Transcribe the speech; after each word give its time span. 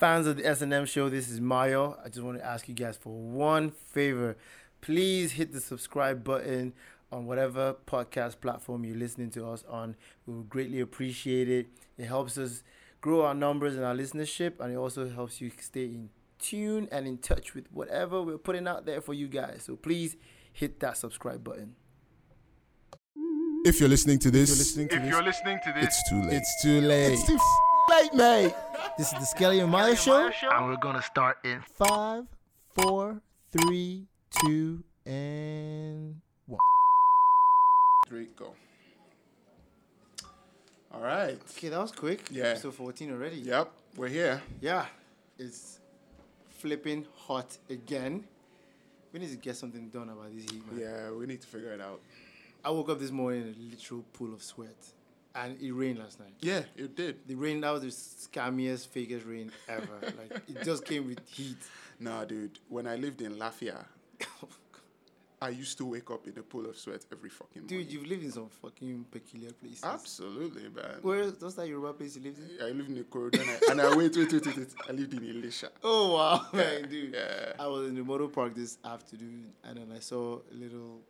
Fans 0.00 0.26
of 0.26 0.38
the 0.38 0.46
S&M 0.46 0.86
show, 0.86 1.10
this 1.10 1.28
is 1.28 1.42
Mayo. 1.42 1.98
I 2.02 2.08
just 2.08 2.22
want 2.22 2.38
to 2.38 2.44
ask 2.44 2.66
you 2.68 2.74
guys 2.74 2.96
for 2.96 3.12
one 3.12 3.70
favor. 3.70 4.34
Please 4.80 5.32
hit 5.32 5.52
the 5.52 5.60
subscribe 5.60 6.24
button 6.24 6.72
on 7.12 7.26
whatever 7.26 7.74
podcast 7.86 8.40
platform 8.40 8.82
you're 8.84 8.96
listening 8.96 9.28
to 9.32 9.46
us 9.46 9.62
on. 9.68 9.94
We 10.26 10.32
would 10.32 10.48
greatly 10.48 10.80
appreciate 10.80 11.50
it. 11.50 11.66
It 11.98 12.06
helps 12.06 12.38
us 12.38 12.62
grow 13.02 13.26
our 13.26 13.34
numbers 13.34 13.76
and 13.76 13.84
our 13.84 13.94
listenership, 13.94 14.58
and 14.58 14.72
it 14.72 14.76
also 14.76 15.06
helps 15.10 15.38
you 15.42 15.50
stay 15.60 15.84
in 15.84 16.08
tune 16.38 16.88
and 16.90 17.06
in 17.06 17.18
touch 17.18 17.54
with 17.54 17.70
whatever 17.70 18.22
we're 18.22 18.38
putting 18.38 18.66
out 18.66 18.86
there 18.86 19.02
for 19.02 19.12
you 19.12 19.28
guys. 19.28 19.64
So 19.66 19.76
please 19.76 20.16
hit 20.50 20.80
that 20.80 20.96
subscribe 20.96 21.44
button. 21.44 21.74
If 23.66 23.78
you're 23.80 23.90
listening 23.90 24.18
to 24.20 24.30
this, 24.30 24.48
listening 24.56 24.88
to 24.88 24.96
If 24.96 25.02
this, 25.02 25.10
you're 25.10 25.22
listening 25.22 25.58
to 25.62 25.72
this, 25.74 25.84
it's 25.84 26.08
too 26.08 26.22
late. 26.22 26.32
it's 26.32 26.62
too 26.62 26.80
late. 26.80 27.12
It's 27.12 27.26
too 27.26 27.34
f- 27.34 27.69
late, 27.90 28.14
mate. 28.14 28.54
This 28.96 29.12
is 29.12 29.18
the 29.18 29.24
Skelly 29.26 29.58
and 29.60 29.70
Mayo 29.70 29.94
show. 29.94 30.30
and 30.50 30.66
we're 30.66 30.76
gonna 30.76 31.02
start 31.02 31.38
in 31.44 31.60
Five, 31.76 32.24
four, 32.72 33.20
three, 33.50 34.06
two, 34.44 34.84
and 35.04 36.14
one. 36.46 36.60
Three, 38.06 38.28
go. 38.36 38.54
All 40.92 41.00
right. 41.00 41.38
Okay, 41.56 41.68
that 41.68 41.80
was 41.80 41.92
quick. 41.92 42.28
Yeah. 42.30 42.44
Episode 42.44 42.74
14 42.74 43.10
already. 43.12 43.36
Yep, 43.36 43.70
we're 43.96 44.08
here. 44.08 44.42
Yeah. 44.60 44.86
It's 45.38 45.80
flipping 46.48 47.06
hot 47.16 47.56
again. 47.68 48.24
We 49.12 49.18
need 49.20 49.30
to 49.30 49.36
get 49.36 49.56
something 49.56 49.88
done 49.88 50.08
about 50.10 50.32
this 50.34 50.44
heat, 50.44 50.64
man. 50.70 50.80
Yeah, 50.80 51.10
we 51.12 51.26
need 51.26 51.40
to 51.40 51.46
figure 51.46 51.72
it 51.72 51.80
out. 51.80 52.00
I 52.64 52.70
woke 52.70 52.90
up 52.90 53.00
this 53.00 53.10
morning 53.10 53.42
in 53.42 53.48
a 53.48 53.70
literal 53.74 54.04
pool 54.12 54.32
of 54.34 54.42
sweat. 54.42 54.76
And 55.34 55.60
it 55.62 55.72
rained 55.72 55.98
last 55.98 56.18
night. 56.18 56.34
Yeah, 56.40 56.62
it 56.76 56.96
did. 56.96 57.26
The 57.26 57.34
rain, 57.36 57.60
that 57.60 57.70
was 57.70 57.82
the 57.82 57.88
scammiest, 57.88 58.88
fakest 58.88 59.28
rain 59.28 59.52
ever. 59.68 59.86
like, 60.02 60.42
it 60.48 60.64
just 60.64 60.84
came 60.84 61.06
with 61.06 61.20
heat. 61.28 61.56
Nah, 62.00 62.24
dude. 62.24 62.58
When 62.68 62.86
I 62.86 62.96
lived 62.96 63.20
in 63.22 63.36
Lafia, 63.36 63.84
I 65.42 65.48
used 65.50 65.78
to 65.78 65.86
wake 65.86 66.10
up 66.10 66.26
in 66.26 66.36
a 66.38 66.42
pool 66.42 66.68
of 66.68 66.76
sweat 66.76 67.02
every 67.10 67.30
fucking 67.30 67.62
morning. 67.62 67.84
Dude, 67.86 67.90
you've 67.92 68.06
lived 68.06 68.24
in 68.24 68.30
some 68.32 68.48
fucking 68.60 69.06
peculiar 69.10 69.52
places. 69.52 69.82
Absolutely, 69.82 70.64
man. 70.64 70.98
Where, 71.00 71.24
what's 71.28 71.54
that 71.54 71.66
Yoruba 71.66 71.94
place 71.94 72.16
you 72.16 72.22
lived 72.22 72.38
in? 72.38 72.58
I 72.62 72.70
lived 72.72 72.90
in 72.90 73.02
Ikorodu 73.02 73.40
and 73.40 73.50
I, 73.50 73.70
and 73.70 73.80
I 73.80 73.96
wait, 73.96 74.14
wait, 74.16 74.32
wait, 74.32 74.46
wait, 74.46 74.56
wait. 74.58 74.68
I 74.86 74.92
lived 74.92 75.14
in 75.14 75.30
Elisha. 75.30 75.70
Oh 75.82 76.14
wow, 76.14 76.46
man, 76.52 76.88
dude. 76.90 77.14
yeah. 77.14 77.52
I 77.58 77.66
was 77.68 77.88
in 77.88 77.94
the 77.94 78.04
motor 78.04 78.28
park 78.28 78.54
this 78.54 78.76
afternoon, 78.84 79.46
and 79.64 79.78
then 79.78 79.92
I 79.96 80.00
saw 80.00 80.40
a 80.52 80.54
little, 80.54 81.00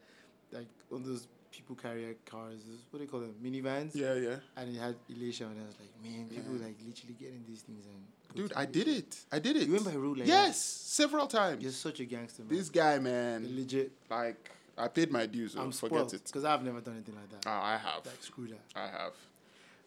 like, 0.52 0.68
on 0.92 1.02
those 1.02 1.26
people 1.50 1.76
carrier 1.76 2.14
cars. 2.26 2.60
What 2.90 2.98
do 2.98 3.04
you 3.04 3.10
call 3.10 3.20
them? 3.20 3.34
Minivans. 3.42 3.94
Yeah, 3.94 4.14
yeah. 4.14 4.36
And 4.56 4.74
it 4.74 4.78
had 4.80 4.96
Elisha, 5.14 5.44
and 5.44 5.60
I 5.60 5.66
was 5.66 5.76
like, 5.78 5.90
man, 6.02 6.26
people 6.28 6.54
like 6.54 6.76
literally 6.84 7.14
getting 7.18 7.44
these 7.48 7.62
things 7.62 7.84
and. 7.86 8.02
Dude, 8.34 8.52
I 8.54 8.64
did 8.64 8.86
it. 8.86 9.16
I 9.32 9.40
did 9.40 9.56
it. 9.56 9.66
You 9.66 9.72
went 9.72 9.84
by 9.86 9.94
road 9.94 10.18
like 10.18 10.28
Yes, 10.28 10.60
several 10.60 11.26
times. 11.26 11.62
You're 11.62 11.72
such 11.72 11.98
a 11.98 12.04
gangster, 12.04 12.42
man. 12.42 12.56
This 12.56 12.68
guy, 12.68 12.98
man, 13.00 13.44
legit. 13.56 13.90
like, 14.08 14.50
I 14.78 14.86
paid 14.86 15.10
my 15.10 15.26
dues. 15.26 15.56
I'm 15.56 15.72
forget 15.72 15.90
spoiled 15.90 16.14
it. 16.14 16.22
because 16.26 16.44
I've 16.44 16.62
never 16.62 16.80
done 16.80 16.94
anything 16.94 17.16
like 17.16 17.28
that. 17.30 17.48
Oh, 17.48 17.60
I 17.60 17.76
have. 17.76 18.06
like 18.06 18.22
screw 18.22 18.46
that. 18.46 18.60
I 18.76 18.86
have. 18.86 19.12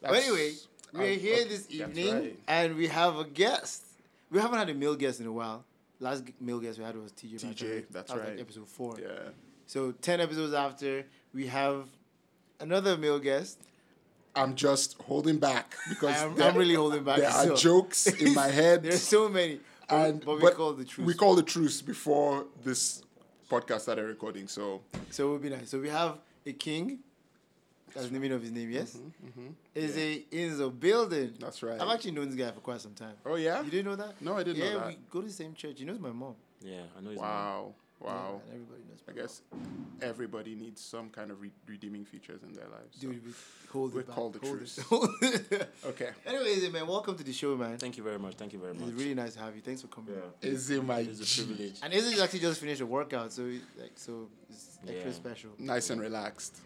But 0.01 0.15
anyway, 0.15 0.53
we're 0.91 1.03
oh, 1.03 1.15
here 1.15 1.35
okay, 1.35 1.47
this 1.47 1.71
evening, 1.71 2.13
right. 2.13 2.39
and 2.47 2.75
we 2.75 2.87
have 2.87 3.17
a 3.17 3.23
guest. 3.23 3.83
We 4.29 4.39
haven't 4.39 4.59
had 4.59 4.69
a 4.69 4.73
male 4.73 4.95
guest 4.95 5.21
in 5.21 5.27
a 5.27 5.31
while. 5.31 5.63
Last 5.99 6.23
male 6.41 6.59
guest 6.59 6.77
we 6.77 6.83
had 6.83 6.97
was 6.97 7.13
TJ. 7.13 7.35
TJ, 7.35 7.41
Bachelor. 7.41 7.83
that's 7.91 8.11
that 8.11 8.19
right. 8.19 8.29
Like 8.31 8.41
episode 8.41 8.67
four. 8.67 8.97
Yeah. 8.99 9.07
So 9.65 9.93
ten 9.93 10.19
episodes 10.19 10.53
after, 10.53 11.05
we 11.33 11.47
have 11.47 11.87
another 12.59 12.97
male 12.97 13.19
guest. 13.19 13.59
I'm 14.35 14.55
just 14.55 14.95
holding 15.03 15.37
back 15.37 15.75
because 15.89 16.21
I'm, 16.21 16.35
there, 16.35 16.49
I'm 16.49 16.57
really 16.57 16.73
holding 16.75 17.03
back. 17.03 17.17
there 17.19 17.29
are 17.29 17.55
jokes 17.55 18.07
in 18.07 18.33
my 18.33 18.47
head. 18.61 18.83
There's 18.83 19.01
so 19.01 19.29
many, 19.29 19.59
and 19.89 20.23
but 20.25 20.35
we 20.35 20.41
but 20.41 20.55
call 20.55 20.73
the 20.73 20.85
truth. 20.85 21.05
We 21.05 21.13
call 21.13 21.35
the 21.35 21.43
truce 21.43 21.81
before 21.81 22.45
this 22.63 23.03
podcast 23.49 23.81
started 23.81 24.05
recording. 24.05 24.47
So 24.47 24.81
so 25.11 25.27
it 25.27 25.31
would 25.33 25.41
be 25.41 25.49
nice. 25.49 25.69
So 25.69 25.79
we 25.79 25.89
have 25.89 26.17
a 26.45 26.53
king. 26.53 26.99
That's 27.93 28.07
the 28.07 28.13
meaning 28.13 28.31
of 28.31 28.41
his 28.41 28.51
name. 28.51 28.71
Yes, 28.71 28.97
is 29.75 29.97
a 29.97 30.25
is 30.31 30.59
a 30.59 30.69
building. 30.69 31.29
Mm-hmm, 31.29 31.43
That's 31.43 31.61
right. 31.63 31.79
I've 31.79 31.89
actually 31.89 32.11
known 32.11 32.27
this 32.29 32.35
guy 32.35 32.51
for 32.51 32.59
quite 32.61 32.81
some 32.81 32.93
time. 32.93 33.15
oh 33.25 33.35
yeah. 33.35 33.61
You 33.61 33.69
didn't 33.71 33.85
know 33.85 33.95
that? 33.95 34.21
No, 34.21 34.35
I 34.37 34.43
didn't 34.43 34.59
know 34.59 34.65
yeah, 34.65 34.73
that. 34.79 34.87
we 34.87 34.97
go 35.09 35.21
to 35.21 35.27
the 35.27 35.33
same 35.33 35.53
church. 35.53 35.75
He 35.77 35.85
knows 35.85 35.99
my 35.99 36.11
mom. 36.11 36.35
Yeah, 36.61 36.81
I 36.97 37.01
know 37.01 37.09
his 37.11 37.19
name. 37.19 37.27
Wow. 37.27 37.73
Wow. 37.99 38.41
Yeah, 38.47 38.53
and 38.53 38.61
everybody 38.61 38.81
knows. 38.89 38.99
I 39.07 39.11
my 39.11 39.21
guess 39.21 39.41
everybody 40.01 40.55
needs 40.55 40.81
some 40.81 41.09
kind 41.09 41.31
of 41.31 41.39
re- 41.41 41.51
redeeming 41.67 42.03
features 42.03 42.41
in 42.43 42.51
their 42.53 42.67
lives. 42.67 42.97
so. 42.99 43.07
Dude, 43.07 43.25
we 43.25 43.31
hold 43.71 43.93
We 43.93 44.01
it 44.01 44.07
back. 44.07 44.15
call 44.15 44.29
the 44.29 44.39
hold 44.39 44.57
truce. 44.57 44.77
it. 45.51 45.69
Okay. 45.85 46.09
Anyways, 46.25 46.69
man, 46.71 46.87
welcome 46.87 47.15
to 47.15 47.23
the 47.23 47.31
show, 47.31 47.55
man. 47.55 47.77
Thank 47.77 47.95
you 47.97 48.03
very 48.03 48.19
much. 48.19 48.33
Thank 48.35 48.53
you 48.53 48.59
very 48.59 48.73
much. 48.73 48.89
It's 48.89 48.97
really 48.97 49.13
nice 49.13 49.33
to 49.35 49.39
have 49.39 49.55
you. 49.55 49.61
Thanks 49.61 49.81
for 49.81 49.87
coming. 49.87 50.15
yeah. 50.15 50.49
Is 50.49 50.69
it 50.69 50.83
my 50.83 50.99
It's 50.99 51.19
a 51.21 51.23
G? 51.25 51.45
privilege. 51.45 51.75
And 51.83 51.93
Eze 51.93 52.19
actually 52.19 52.39
just 52.39 52.59
finished 52.59 52.81
a 52.81 52.85
workout, 52.85 53.31
so 53.31 53.43
like 53.79 53.91
so 53.95 54.27
it's 54.49 54.79
extra 54.87 55.05
Yeah. 55.05 55.11
special. 55.11 55.49
nice 55.59 55.89
and 55.89 56.01
relaxed? 56.01 56.57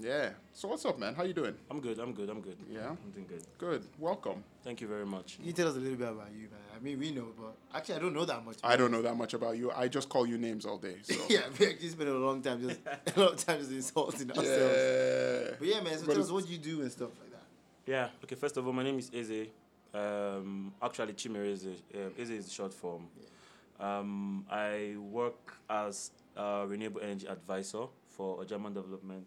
Yeah. 0.00 0.30
So 0.52 0.68
what's 0.68 0.84
up, 0.84 0.98
man? 0.98 1.14
How 1.14 1.24
you 1.24 1.32
doing? 1.32 1.54
I'm 1.70 1.80
good. 1.80 1.98
I'm 1.98 2.12
good. 2.12 2.28
I'm 2.28 2.40
good. 2.40 2.56
Yeah. 2.70 2.90
I'm 2.90 3.10
doing 3.10 3.26
good. 3.26 3.42
Good. 3.58 3.84
Welcome. 3.98 4.44
Thank 4.62 4.80
you 4.80 4.86
very 4.86 5.04
much. 5.06 5.36
Can 5.36 5.46
you 5.46 5.52
tell 5.52 5.66
us 5.66 5.76
a 5.76 5.80
little 5.80 5.96
bit 5.96 6.08
about 6.08 6.30
you, 6.32 6.42
man? 6.42 6.60
I 6.76 6.80
mean, 6.80 7.00
we 7.00 7.10
know, 7.10 7.26
but 7.36 7.56
actually, 7.74 7.96
I 7.96 7.98
don't 7.98 8.14
know 8.14 8.24
that 8.24 8.44
much. 8.44 8.56
I 8.62 8.76
don't 8.76 8.92
know 8.92 9.02
that 9.02 9.16
much 9.16 9.34
about 9.34 9.58
you. 9.58 9.72
I 9.72 9.88
just 9.88 10.08
call 10.08 10.26
you 10.26 10.38
names 10.38 10.64
all 10.66 10.78
day. 10.78 10.96
So. 11.02 11.14
yeah, 11.28 11.40
we 11.58 11.66
actually 11.66 11.88
spent 11.88 12.08
a 12.08 12.14
long 12.14 12.40
time 12.42 12.60
just 12.60 12.78
a 13.16 13.20
lot 13.20 13.32
of 13.32 13.44
time 13.44 13.58
just 13.58 13.72
insulting 13.72 14.30
ourselves. 14.30 14.48
Yeah. 14.48 15.56
But 15.58 15.68
yeah, 15.68 15.80
man. 15.80 15.98
So 15.98 16.06
But 16.06 16.12
tell 16.12 16.22
us 16.22 16.30
what 16.30 16.48
you 16.48 16.58
do 16.58 16.82
and 16.82 16.92
stuff 16.92 17.10
like 17.20 17.32
that. 17.32 17.42
Yeah. 17.86 18.08
Okay. 18.22 18.36
First 18.36 18.56
of 18.56 18.66
all, 18.66 18.72
my 18.72 18.84
name 18.84 18.98
is 18.98 19.10
Eze. 19.12 19.48
Um, 19.92 20.72
actually, 20.80 21.14
Chimereze. 21.14 21.66
Um, 21.94 22.12
Eze 22.16 22.30
is 22.30 22.44
the 22.46 22.52
short 22.52 22.72
form. 22.72 23.08
Um, 23.80 24.44
I 24.50 24.94
work 24.98 25.56
as 25.68 26.12
a 26.36 26.66
renewable 26.68 27.00
energy 27.00 27.26
advisor 27.26 27.86
for 28.08 28.42
a 28.42 28.46
German 28.46 28.74
development 28.74 29.24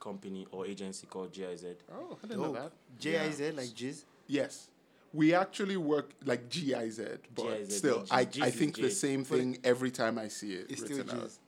company 0.00 0.46
or 0.52 0.66
agency 0.66 1.06
called 1.06 1.32
GIZ. 1.32 1.64
Oh, 1.92 2.16
I 2.22 2.26
didn't 2.26 2.40
know 2.42 2.52
Dope. 2.52 2.54
that. 2.62 2.72
J 2.98 3.18
I 3.18 3.30
Z 3.30 3.50
like 3.52 3.68
jizz. 3.68 4.04
Yes. 4.26 4.68
We 5.12 5.32
actually 5.34 5.76
work 5.76 6.10
like 6.24 6.48
GIZ, 6.50 7.00
but 7.34 7.44
GIZ, 7.58 7.76
still, 7.78 8.00
G- 8.02 8.08
I, 8.10 8.24
G 8.24 8.42
I 8.42 8.46
is 8.48 8.54
think 8.54 8.76
the 8.76 8.90
same 8.90 9.24
thing 9.24 9.58
every 9.64 9.90
time 9.90 10.18
I 10.18 10.28
see 10.28 10.52
it 10.52 10.66
It's 10.70 10.82
still 10.84 10.98
written 10.98 11.18
out, 11.18 11.24
jizz. 11.26 11.38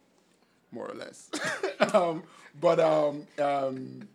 more 0.70 0.86
or 0.90 0.94
less. 0.94 1.30
um, 1.94 2.22
but 2.60 2.80
um, 2.80 3.26
um, 3.38 4.08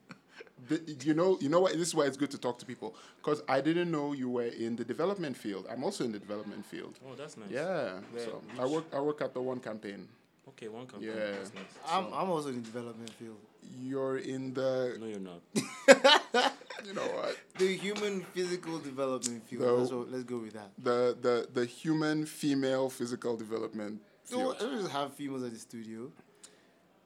the, 0.67 0.81
you 1.03 1.13
know, 1.13 1.38
you 1.39 1.49
know 1.49 1.59
what? 1.59 1.73
This 1.73 1.89
is 1.89 1.95
why 1.95 2.05
it's 2.05 2.17
good 2.17 2.31
to 2.31 2.38
talk 2.38 2.57
to 2.59 2.66
people 2.66 2.95
because 3.17 3.43
I 3.47 3.61
didn't 3.61 3.91
know 3.91 4.13
you 4.13 4.29
were 4.29 4.45
in 4.45 4.75
the 4.75 4.83
development 4.85 5.38
field. 5.38 5.67
I'm 5.69 5.83
also 5.83 6.03
in 6.03 6.11
the 6.11 6.19
development 6.19 6.66
field. 6.66 6.97
Oh, 7.07 7.13
that's 7.16 7.38
nice. 7.38 7.49
Yeah. 7.51 7.99
Where- 8.11 8.25
So 8.25 8.41
I 8.59 8.66
work. 8.66 8.85
I 8.93 8.99
work 9.01 9.22
at 9.22 9.33
the 9.33 9.41
one 9.41 9.59
campaign. 9.59 10.07
Okay, 10.49 10.67
one 10.67 10.88
company. 10.88 11.11
Yeah. 11.11 11.31
That's 11.31 11.53
nice. 11.53 11.63
I'm, 11.88 12.05
I'm 12.13 12.29
also 12.29 12.49
in 12.49 12.55
the 12.55 12.61
development 12.61 13.09
field. 13.11 13.38
You're 13.79 14.18
in 14.18 14.53
the. 14.53 14.97
No, 15.00 15.06
you're 15.07 15.19
not. 15.19 16.53
You 16.85 16.94
know 16.94 17.01
what? 17.01 17.38
The 17.57 17.78
human 17.78 18.22
physical 18.34 18.78
development 18.79 19.47
field. 19.47 19.62
No. 19.62 19.79
That's 19.79 19.91
what, 19.91 20.12
let's 20.12 20.24
go 20.24 20.38
with 20.40 20.53
that. 20.53 20.72
The 20.78 21.16
the 21.22 21.47
the 21.53 21.66
human 21.66 22.25
female 22.25 22.90
physical 22.90 23.38
development 23.38 24.02
So 24.25 24.38
field. 24.38 24.56
I 24.59 24.63
don't 24.63 24.79
just 24.81 24.91
have 24.91 25.13
females 25.13 25.44
at 25.44 25.53
the 25.53 25.59
studio. 25.59 26.12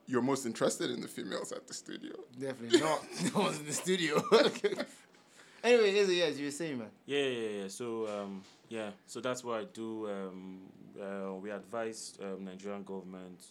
You're 0.08 0.22
most 0.22 0.46
interested 0.46 0.90
in 0.90 1.02
the 1.02 1.08
females 1.08 1.52
at 1.52 1.68
the 1.68 1.74
studio. 1.74 2.14
Definitely 2.40 2.80
not. 2.80 3.04
no 3.34 3.42
one's 3.42 3.60
in 3.60 3.66
the 3.66 3.74
studio. 3.74 4.24
anyway, 5.64 6.00
Eze, 6.00 6.14
yes, 6.16 6.38
you 6.40 6.46
were 6.46 6.52
saying, 6.52 6.78
man. 6.80 6.88
Yeah, 7.06 7.24
yeah, 7.24 7.50
yeah. 7.62 7.68
So, 7.68 8.08
um, 8.08 8.42
yeah, 8.70 8.92
so 9.06 9.20
that's 9.20 9.44
what 9.44 9.60
I 9.60 9.66
do. 9.66 10.10
Um, 10.10 10.60
uh, 11.00 11.34
we 11.34 11.52
advise 11.52 12.18
um, 12.24 12.46
Nigerian 12.46 12.84
government 12.84 13.42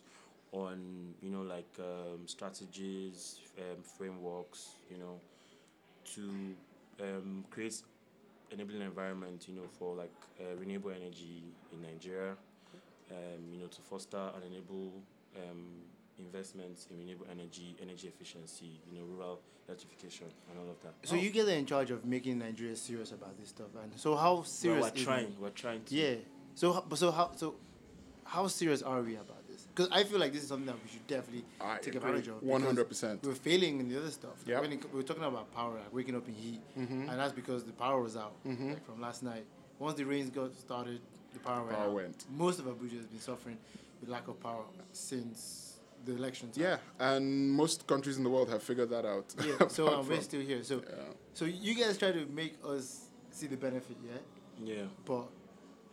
on, 0.53 1.15
you 1.21 1.31
know, 1.31 1.43
like 1.43 1.69
um, 1.79 2.27
strategies, 2.27 3.41
um, 3.59 3.83
frameworks, 3.83 4.71
you 4.91 4.99
know, 4.99 5.21
to 6.15 6.55
um, 7.03 7.45
create 7.51 7.83
enabling 8.51 8.83
environment, 8.83 9.47
you 9.49 9.55
know, 9.55 9.67
for 9.79 9.95
like 9.95 10.13
uh, 10.41 10.57
renewable 10.57 10.91
energy 10.91 11.43
in 11.73 11.83
Nigeria, 11.83 12.33
um, 13.11 13.43
you 13.53 13.61
know, 13.61 13.67
to 13.67 13.81
foster 13.83 14.31
and 14.35 14.45
enable 14.45 14.93
um, 15.37 15.83
investments 16.19 16.87
in 16.91 16.99
renewable 16.99 17.27
energy, 17.31 17.77
energy 17.83 18.09
efficiency, 18.09 18.81
you 18.91 18.99
know, 18.99 19.05
rural 19.05 19.41
electrification, 19.69 20.27
and 20.51 20.59
all 20.59 20.71
of 20.71 20.81
that. 20.83 20.95
So 21.09 21.17
you 21.17 21.31
get 21.31 21.49
in 21.49 21.67
charge 21.67 21.91
of 21.91 22.05
making 22.05 22.39
Nigeria 22.39 22.77
serious 22.77 23.13
about 23.13 23.39
this 23.39 23.51
stuff, 23.51 23.69
and 23.83 23.93
so 23.97 24.17
how 24.17 24.43
serious? 24.43 24.83
Well, 24.83 24.93
we're 24.95 25.05
trying. 25.05 25.25
it? 25.27 25.41
We're 25.41 25.51
trying 25.51 25.83
to. 25.85 25.95
Yeah. 25.95 26.15
So 26.55 26.85
so 26.95 27.11
how 27.11 27.33
so 27.37 27.55
how 28.25 28.47
serious 28.47 28.83
are 28.83 29.03
we 29.03 29.17
about? 29.17 29.36
Because 29.77 29.93
I 29.93 30.05
feel 30.05 30.19
like 30.19 30.33
this 30.33 30.43
is 30.43 30.49
something 30.49 30.65
that 30.67 30.77
we 30.83 30.89
should 30.91 31.07
definitely 31.07 31.45
I 31.61 31.77
take 31.77 31.95
agree. 31.97 31.99
advantage 31.99 32.29
of. 32.29 32.63
Hundred 32.63 32.89
percent. 32.89 33.23
We're 33.23 33.35
failing 33.35 33.79
in 33.81 33.89
the 33.91 33.99
other 33.99 34.11
stuff. 34.11 34.39
Like 34.39 34.49
Yep. 34.49 34.61
when 34.63 34.73
it, 34.73 34.85
we 34.93 34.97
we're 35.01 35.03
talking 35.07 35.23
about 35.25 35.53
power, 35.55 35.75
like 35.75 35.93
waking 35.93 36.17
up 36.17 36.27
in 36.27 36.35
heat, 36.35 36.61
Mm-hmm. 36.79 37.11
and 37.11 37.19
that's 37.21 37.33
because 37.35 37.63
the 37.65 37.73
power 37.73 38.01
was 38.01 38.17
out 38.17 38.33
like 38.47 38.85
from 38.87 39.01
last 39.03 39.23
night. 39.23 39.45
Once 39.79 39.97
the 39.99 40.05
rains 40.05 40.31
got 40.31 40.55
started, 40.57 41.01
the 41.35 41.39
power 41.41 41.63
went. 41.65 41.77
Power 41.77 41.89
out. 41.89 41.93
went. 41.95 42.25
Most 42.31 42.59
of 42.59 42.65
Abuja 42.65 42.97
has 42.97 43.07
been 43.07 43.21
suffering 43.21 43.59
with 44.01 44.09
lack 44.09 44.27
of 44.29 44.41
power 44.41 44.65
since 44.93 45.79
the 46.07 46.13
election. 46.15 46.51
Time. 46.53 46.63
Yeah, 46.65 46.77
and 46.99 47.51
most 47.51 47.87
countries 47.87 48.17
in 48.17 48.25
the 48.25 48.31
world 48.31 48.49
have 48.49 48.63
figured 48.63 48.89
that 48.91 49.05
out. 49.05 49.27
Yeah. 49.45 49.67
So 49.69 49.89
um, 49.93 50.09
we're 50.09 50.23
still 50.23 50.41
here. 50.41 50.63
So 50.63 50.77
yeah. 50.89 50.95
so 51.35 51.45
you 51.45 51.75
guys 51.75 51.99
try 51.99 52.13
to 52.13 52.25
make 52.27 52.55
us 52.65 53.09
see 53.31 53.47
the 53.47 53.57
benefit, 53.59 53.97
yeah. 54.03 54.75
Yeah. 54.75 54.83
But 55.05 55.27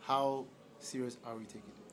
how 0.00 0.46
serious 0.78 1.18
are 1.26 1.36
we 1.36 1.44
taking 1.44 1.60
it? 1.76 1.83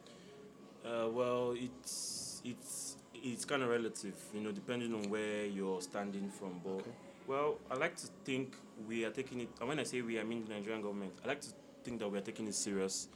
Uh, 0.86 1.08
well, 1.12 1.54
it's 1.58 2.42
it's 2.44 2.98
it's 3.14 3.46
kind 3.46 3.62
of 3.62 3.70
relative, 3.70 4.16
you 4.34 4.42
know, 4.42 4.52
depending 4.52 4.94
on 4.94 5.10
where 5.10 5.46
you're 5.46 5.82
standing 5.82 6.30
from. 6.30 6.60
But 6.64 6.70
Okay. 6.72 6.92
well, 7.28 7.60
I 7.70 7.76
like 7.76 7.96
to 7.98 8.08
think 8.26 8.56
we 8.88 9.06
are 9.06 9.12
taking 9.12 9.42
it. 9.42 9.50
And 9.60 9.70
when 9.70 9.80
I 9.80 9.84
say 9.84 10.02
we, 10.02 10.20
I 10.20 10.24
mean 10.24 10.44
the 10.46 10.54
Nigerian 10.54 10.82
government. 10.82 11.14
I 11.24 11.28
like 11.28 11.42
to 11.42 11.50
think 11.84 12.00
that 12.00 12.10
we 12.10 12.18
are 12.18 12.22
taking 12.22 12.48
it 12.48 12.56
serious. 12.56 13.08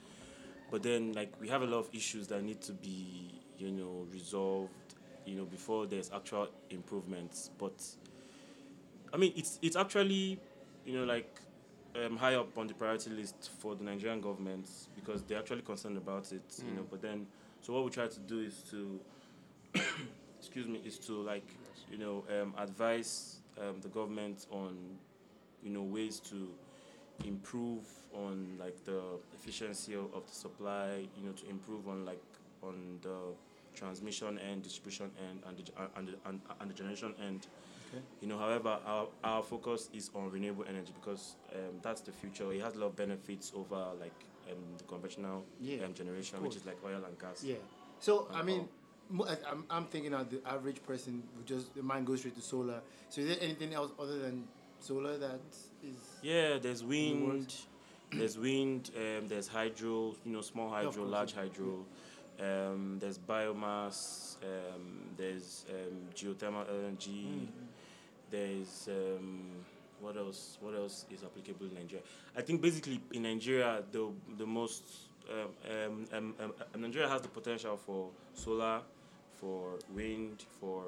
But 0.71 0.83
then, 0.83 1.13
like, 1.13 1.39
we 1.39 1.47
have 1.50 1.62
a 1.62 1.65
lot 1.65 1.79
of 1.79 1.89
issues 1.94 2.27
that 2.29 2.44
need 2.44 2.62
to 2.63 2.73
be, 2.73 3.41
you 3.57 3.71
know, 3.71 4.07
resolved, 4.12 4.95
you 5.25 5.35
know, 5.35 5.45
before 5.45 5.85
there's 5.88 6.12
actual 6.12 6.50
improvements. 6.71 7.51
But 7.57 7.73
I 9.13 9.17
mean, 9.17 9.33
it's 9.35 9.59
it's 9.62 9.75
actually, 9.75 10.39
you 10.85 10.97
know, 10.97 11.06
like 11.06 11.39
um, 11.95 12.17
high 12.17 12.35
up 12.35 12.57
on 12.57 12.67
the 12.67 12.73
priority 12.73 13.09
list 13.09 13.50
for 13.59 13.75
the 13.75 13.83
Nigerian 13.83 14.21
government 14.21 14.67
because 14.95 15.23
they're 15.23 15.39
actually 15.39 15.62
concerned 15.62 15.97
about 15.97 16.31
it, 16.31 16.44
you 16.65 16.73
know. 16.73 16.85
But 16.89 17.01
then, 17.01 17.27
so 17.65 17.73
what 17.73 17.83
we 17.83 17.89
try 17.89 18.06
to 18.06 18.19
do 18.19 18.41
is 18.41 18.62
to, 18.69 19.00
excuse 20.39 20.67
me, 20.67 20.79
is 20.85 21.00
to 21.00 21.13
like, 21.13 21.47
you 21.91 21.97
know, 21.97 22.23
um, 22.39 22.53
advise 22.59 23.38
um, 23.59 23.81
the 23.81 23.88
government 23.88 24.45
on, 24.51 24.77
you 25.63 25.71
know, 25.71 25.81
ways 25.81 26.19
to 26.29 26.47
improve 27.25 27.83
on 28.13 28.56
like 28.59 28.85
the 28.85 29.01
efficiency 29.33 29.95
of, 29.95 30.13
of 30.13 30.27
the 30.27 30.35
supply, 30.35 31.07
you 31.17 31.25
know, 31.25 31.31
to 31.31 31.50
improve 31.50 31.88
on 31.88 32.06
like 32.06 32.21
on 32.62 33.00
the 33.01 33.33
transmission 33.73 34.38
and 34.47 34.62
distribution 34.62 35.09
end 35.27 35.41
and 35.47 35.57
the, 35.57 35.71
and 35.97 36.07
the, 36.09 36.13
and, 36.29 36.41
and 36.59 36.69
the 36.69 36.73
generation 36.75 37.15
end. 37.27 37.47
Okay. 37.89 38.03
You 38.21 38.27
know, 38.27 38.38
however, 38.38 38.77
our, 38.85 39.07
our 39.23 39.41
focus 39.41 39.89
is 39.91 40.12
on 40.13 40.29
renewable 40.29 40.65
energy 40.69 40.94
because 41.01 41.35
um, 41.56 41.79
that's 41.81 42.01
the 42.01 42.12
future. 42.12 42.53
It 42.53 42.62
has 42.62 42.75
a 42.75 42.77
lot 42.77 42.88
of 42.88 42.95
benefits 42.95 43.51
over 43.56 43.88
like 44.00 44.13
um, 44.51 44.57
the 44.77 44.83
conventional 44.83 45.44
Yeah, 45.59 45.86
um, 45.86 45.94
generation, 45.94 46.42
which 46.42 46.56
is 46.56 46.65
like 46.65 46.77
oil 46.86 47.03
and 47.06 47.18
gas. 47.19 47.44
Yeah. 47.44 47.56
So 48.00 48.27
I 48.33 48.42
mean, 48.42 48.68
mo- 49.09 49.25
I- 49.25 49.50
I'm, 49.51 49.65
I'm 49.69 49.86
thinking 49.86 50.13
of 50.13 50.30
the 50.30 50.42
average 50.45 50.83
person 50.83 51.24
who 51.36 51.44
just 51.44 51.74
the 51.75 51.83
mind 51.83 52.06
goes 52.07 52.19
straight 52.19 52.36
to 52.36 52.42
solar. 52.42 52.81
So 53.09 53.21
is 53.21 53.27
there 53.27 53.38
anything 53.42 53.74
else 53.74 53.92
other 54.00 54.19
than 54.19 54.47
solar 54.80 55.18
that 55.18 55.39
is? 55.83 55.95
Yeah, 56.21 56.57
there's 56.59 56.83
wind. 56.83 57.53
There's 58.13 58.38
wind. 58.38 58.92
Um, 58.95 59.27
there's 59.27 59.47
hydro. 59.47 60.15
You 60.24 60.31
know, 60.33 60.42
small 60.42 60.69
hydro, 60.69 60.91
course, 60.91 61.09
large 61.09 61.33
yeah. 61.33 61.41
hydro. 61.41 61.86
Um, 62.39 62.98
there's 63.00 63.18
biomass. 63.18 64.36
Um, 64.44 65.09
there's 65.18 65.65
um, 65.69 65.98
geothermal 66.15 66.65
energy. 66.69 67.27
Mm. 67.41 67.48
There's 68.30 68.88
um, 68.89 69.41
what 70.05 70.17
else? 70.17 70.57
What 70.61 70.75
else 70.75 71.05
is 71.11 71.23
applicable 71.23 71.65
in 71.65 71.73
Nigeria? 71.73 72.03
I 72.37 72.41
think 72.41 72.61
basically 72.61 73.01
in 73.11 73.23
Nigeria, 73.23 73.83
the 73.91 74.11
the 74.37 74.45
most 74.45 74.83
um, 75.29 75.49
um, 75.71 76.05
um, 76.13 76.35
um, 76.39 76.53
uh, 76.59 76.77
Nigeria 76.77 77.09
has 77.09 77.21
the 77.21 77.27
potential 77.27 77.75
for 77.77 78.09
solar, 78.33 78.81
for 79.37 79.79
wind, 79.93 80.45
for 80.59 80.83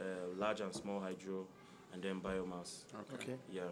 uh, 0.00 0.04
large 0.36 0.60
and 0.60 0.74
small 0.74 1.00
hydro, 1.00 1.46
and 1.94 2.02
then 2.02 2.20
biomass. 2.20 2.84
Okay. 3.14 3.36
Yeah. 3.50 3.62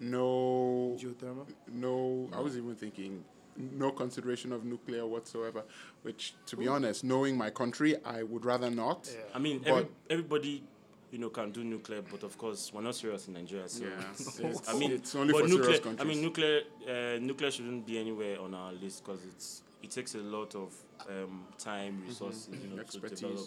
No, 0.00 0.96
Geothermal. 0.98 1.46
no. 1.72 2.30
I 2.32 2.40
was 2.40 2.56
even 2.56 2.74
thinking 2.76 3.24
no 3.56 3.90
consideration 3.90 4.52
of 4.52 4.64
nuclear 4.64 5.04
whatsoever. 5.04 5.64
Which, 6.02 6.34
to 6.46 6.56
be 6.56 6.68
honest, 6.68 7.04
knowing 7.04 7.36
my 7.36 7.50
country, 7.50 7.96
I 8.04 8.22
would 8.22 8.44
rather 8.44 8.70
not. 8.70 9.10
Yeah. 9.12 9.20
I 9.34 9.38
mean, 9.38 9.62
every, 9.66 9.88
everybody, 10.08 10.62
you 11.10 11.18
know, 11.18 11.30
can 11.30 11.50
do 11.50 11.64
nuclear, 11.64 12.02
but 12.02 12.22
of 12.22 12.36
course, 12.36 12.70
we're 12.72 12.82
not 12.82 12.94
serious 12.94 13.28
in 13.28 13.34
Nigeria. 13.34 13.68
So, 13.68 13.84
Yeah, 13.84 13.90
it's- 14.12 14.38
it's- 14.40 14.68
I 14.68 14.78
mean, 14.78 14.92
it's 14.92 15.14
only 15.14 15.32
but 15.32 15.42
for 15.42 15.48
nuclear. 15.48 15.76
serious 15.76 16.00
I 16.00 16.04
mean, 16.04 16.20
nuclear, 16.22 16.60
uh, 16.86 17.18
nuclear 17.20 17.50
shouldn't 17.50 17.86
be 17.86 17.98
anywhere 17.98 18.40
on 18.40 18.54
our 18.54 18.72
list 18.72 19.04
because 19.04 19.24
it's 19.24 19.62
it 19.82 19.90
takes 19.92 20.14
a 20.16 20.18
lot 20.18 20.54
of 20.56 20.74
um, 21.08 21.46
time, 21.56 22.02
resources, 22.06 22.48
you 22.62 22.68
know, 22.76 22.82
to 22.82 22.98
develop. 23.00 23.38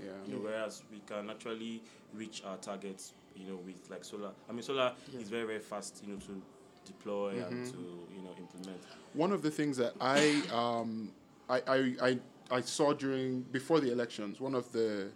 Yeah. 0.00 0.06
You 0.26 0.34
know, 0.34 0.40
whereas 0.40 0.82
we 0.90 0.98
can 1.06 1.30
actually 1.30 1.80
reach 2.12 2.42
our 2.44 2.56
targets, 2.58 3.12
you 3.36 3.46
know, 3.48 3.56
with 3.64 3.88
like 3.88 4.04
solar. 4.04 4.32
I 4.48 4.52
mean, 4.52 4.62
solar 4.62 4.92
Yeah. 5.12 5.20
is 5.20 5.28
very 5.28 5.44
very 5.46 5.60
fast, 5.60 6.02
you 6.04 6.12
know, 6.12 6.18
to 6.20 6.42
deploy 6.84 7.34
Mm-hmm. 7.34 7.54
and 7.54 7.66
to 7.72 7.78
you 8.14 8.22
know 8.22 8.34
implement. 8.38 8.80
One 9.14 9.32
of 9.32 9.42
the 9.42 9.50
things 9.50 9.76
that 9.78 9.94
I 10.00 10.42
um, 10.52 11.12
I, 11.48 11.62
I, 11.68 11.94
I, 12.02 12.18
I 12.50 12.60
saw 12.60 12.92
during 12.92 13.42
before 13.52 13.78
the 13.80 13.90
elections, 13.92 14.40
one 14.40 14.54
of 14.56 14.70
the 14.72 15.08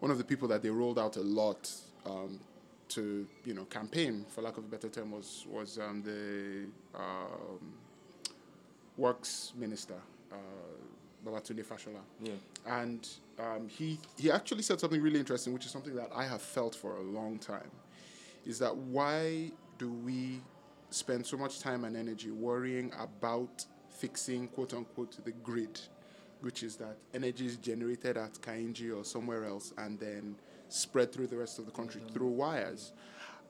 one 0.00 0.10
of 0.10 0.18
the 0.18 0.24
people 0.24 0.48
that 0.48 0.62
they 0.62 0.70
rolled 0.70 0.98
out 0.98 1.16
a 1.16 1.22
lot 1.22 1.70
um, 2.04 2.38
to 2.88 3.26
you 3.44 3.54
know 3.54 3.64
campaign, 3.64 4.24
for 4.28 4.42
lack 4.42 4.56
of 4.56 4.64
a 4.64 4.68
better 4.68 4.88
term, 4.88 5.10
was 5.10 5.46
was 5.48 5.78
um, 5.78 6.02
the 6.02 6.66
um, 6.98 7.74
works 8.96 9.52
minister, 9.56 10.00
uh, 10.32 10.36
Babatunde 11.24 11.64
Fashola. 11.64 12.00
Yeah. 12.22 12.32
And 12.66 13.08
um, 13.38 13.68
he, 13.68 13.98
he 14.16 14.30
actually 14.30 14.62
said 14.62 14.80
something 14.80 15.00
really 15.00 15.18
interesting, 15.18 15.52
which 15.52 15.66
is 15.66 15.70
something 15.70 15.94
that 15.94 16.10
I 16.14 16.24
have 16.24 16.42
felt 16.42 16.74
for 16.74 16.96
a 16.96 17.02
long 17.02 17.38
time. 17.38 17.70
Is 18.44 18.58
that 18.60 18.74
why 18.74 19.50
do 19.78 19.92
we 19.92 20.40
spend 20.90 21.26
so 21.26 21.36
much 21.36 21.60
time 21.60 21.84
and 21.84 21.96
energy 21.96 22.30
worrying 22.30 22.92
about 22.98 23.66
fixing, 23.90 24.48
quote 24.48 24.72
unquote, 24.72 25.22
the 25.24 25.32
grid, 25.32 25.80
which 26.40 26.62
is 26.62 26.76
that 26.76 26.96
energy 27.14 27.46
is 27.46 27.56
generated 27.56 28.16
at 28.16 28.34
Kainji 28.34 28.96
or 28.96 29.04
somewhere 29.04 29.44
else 29.44 29.72
and 29.78 29.98
then 29.98 30.36
spread 30.68 31.12
through 31.12 31.28
the 31.28 31.36
rest 31.36 31.58
of 31.58 31.66
the 31.66 31.72
country 31.72 32.00
through 32.12 32.28
wires? 32.30 32.92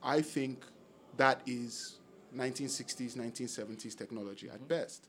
I 0.03 0.23
think 0.23 0.65
that 1.17 1.41
is 1.47 1.99
1960s, 2.37 3.17
1970s 3.17 3.97
technology 3.97 4.49
at 4.49 4.67
best. 4.69 5.09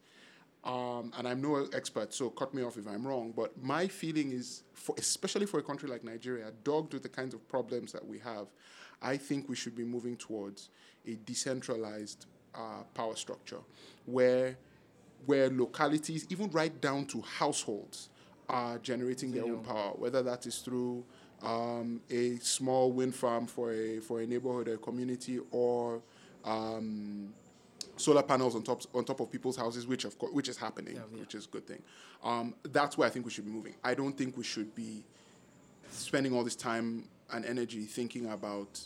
Um, 0.64 1.14
and 1.18 1.28
I'm 1.28 1.42
no 1.42 1.66
expert, 1.74 2.14
so 2.14 2.30
cut 2.30 2.54
me 2.54 2.64
off 2.64 2.78
if 2.78 2.88
I'm 2.88 3.08
wrong. 3.08 3.34
But 3.36 3.62
my 3.62 3.88
feeling 3.88 4.32
is, 4.32 4.64
for, 4.74 4.96
especially 4.98 5.46
for 5.46 5.60
a 5.60 5.64
country 5.64 5.88
like 5.88 6.04
Nigeria, 6.04 6.52
dogged 6.64 6.94
with 6.94 7.04
the 7.04 7.10
kinds 7.10 7.34
of 7.34 7.48
problems 7.48 7.92
that 7.94 8.06
we 8.06 8.20
have, 8.20 8.48
I 9.02 9.18
think 9.18 9.48
we 9.48 9.56
should 9.56 9.76
be 9.76 9.84
moving 9.84 10.18
towards 10.18 10.70
a 11.06 11.16
decentralized 11.26 12.26
uh, 12.56 12.84
power 12.94 13.16
structure, 13.16 13.60
where 14.06 14.58
where 15.26 15.50
localities, 15.50 16.26
even 16.30 16.50
right 16.52 16.80
down 16.82 17.06
to 17.08 17.22
households, 17.22 18.10
are 18.50 18.78
generating 18.78 19.32
their 19.32 19.44
own 19.44 19.60
power, 19.64 19.92
whether 19.98 20.24
that 20.24 20.46
is 20.46 20.60
through 20.60 21.04
um, 21.44 22.02
a 22.10 22.38
small 22.38 22.92
wind 22.92 23.14
farm 23.14 23.46
for 23.46 23.74
a 23.74 24.00
for 24.00 24.22
a 24.22 24.26
neighborhood 24.26 24.68
or 24.70 24.76
a 24.76 24.78
community, 24.78 25.40
or 25.52 26.02
um, 26.46 27.34
solar 27.98 28.24
panels 28.24 28.56
on 28.56 28.64
top 28.64 28.84
on 28.94 29.04
top 29.04 29.20
of 29.20 29.30
people's 29.32 29.58
houses, 29.58 29.86
which 29.86 30.06
of 30.06 30.18
course 30.18 30.32
which 30.34 30.48
is 30.50 30.58
happening, 30.58 30.96
Yeah, 30.96 31.02
yeah. 31.14 31.20
which 31.20 31.36
is 31.36 31.46
a 31.46 31.50
good 31.50 31.68
thing. 31.68 31.82
Um, 32.24 32.56
that's 32.64 32.98
where 32.98 33.08
I 33.08 33.12
think 33.12 33.26
we 33.26 33.32
should 33.32 33.46
be 33.46 33.52
moving. 33.52 33.76
I 33.84 33.94
don't 33.94 34.18
think 34.18 34.38
we 34.38 34.44
should 34.44 34.74
be 34.74 35.04
spending 35.92 36.34
all 36.34 36.44
this 36.44 36.56
time 36.56 37.06
and 37.32 37.46
energy 37.46 37.84
thinking 37.84 38.28
about 38.28 38.80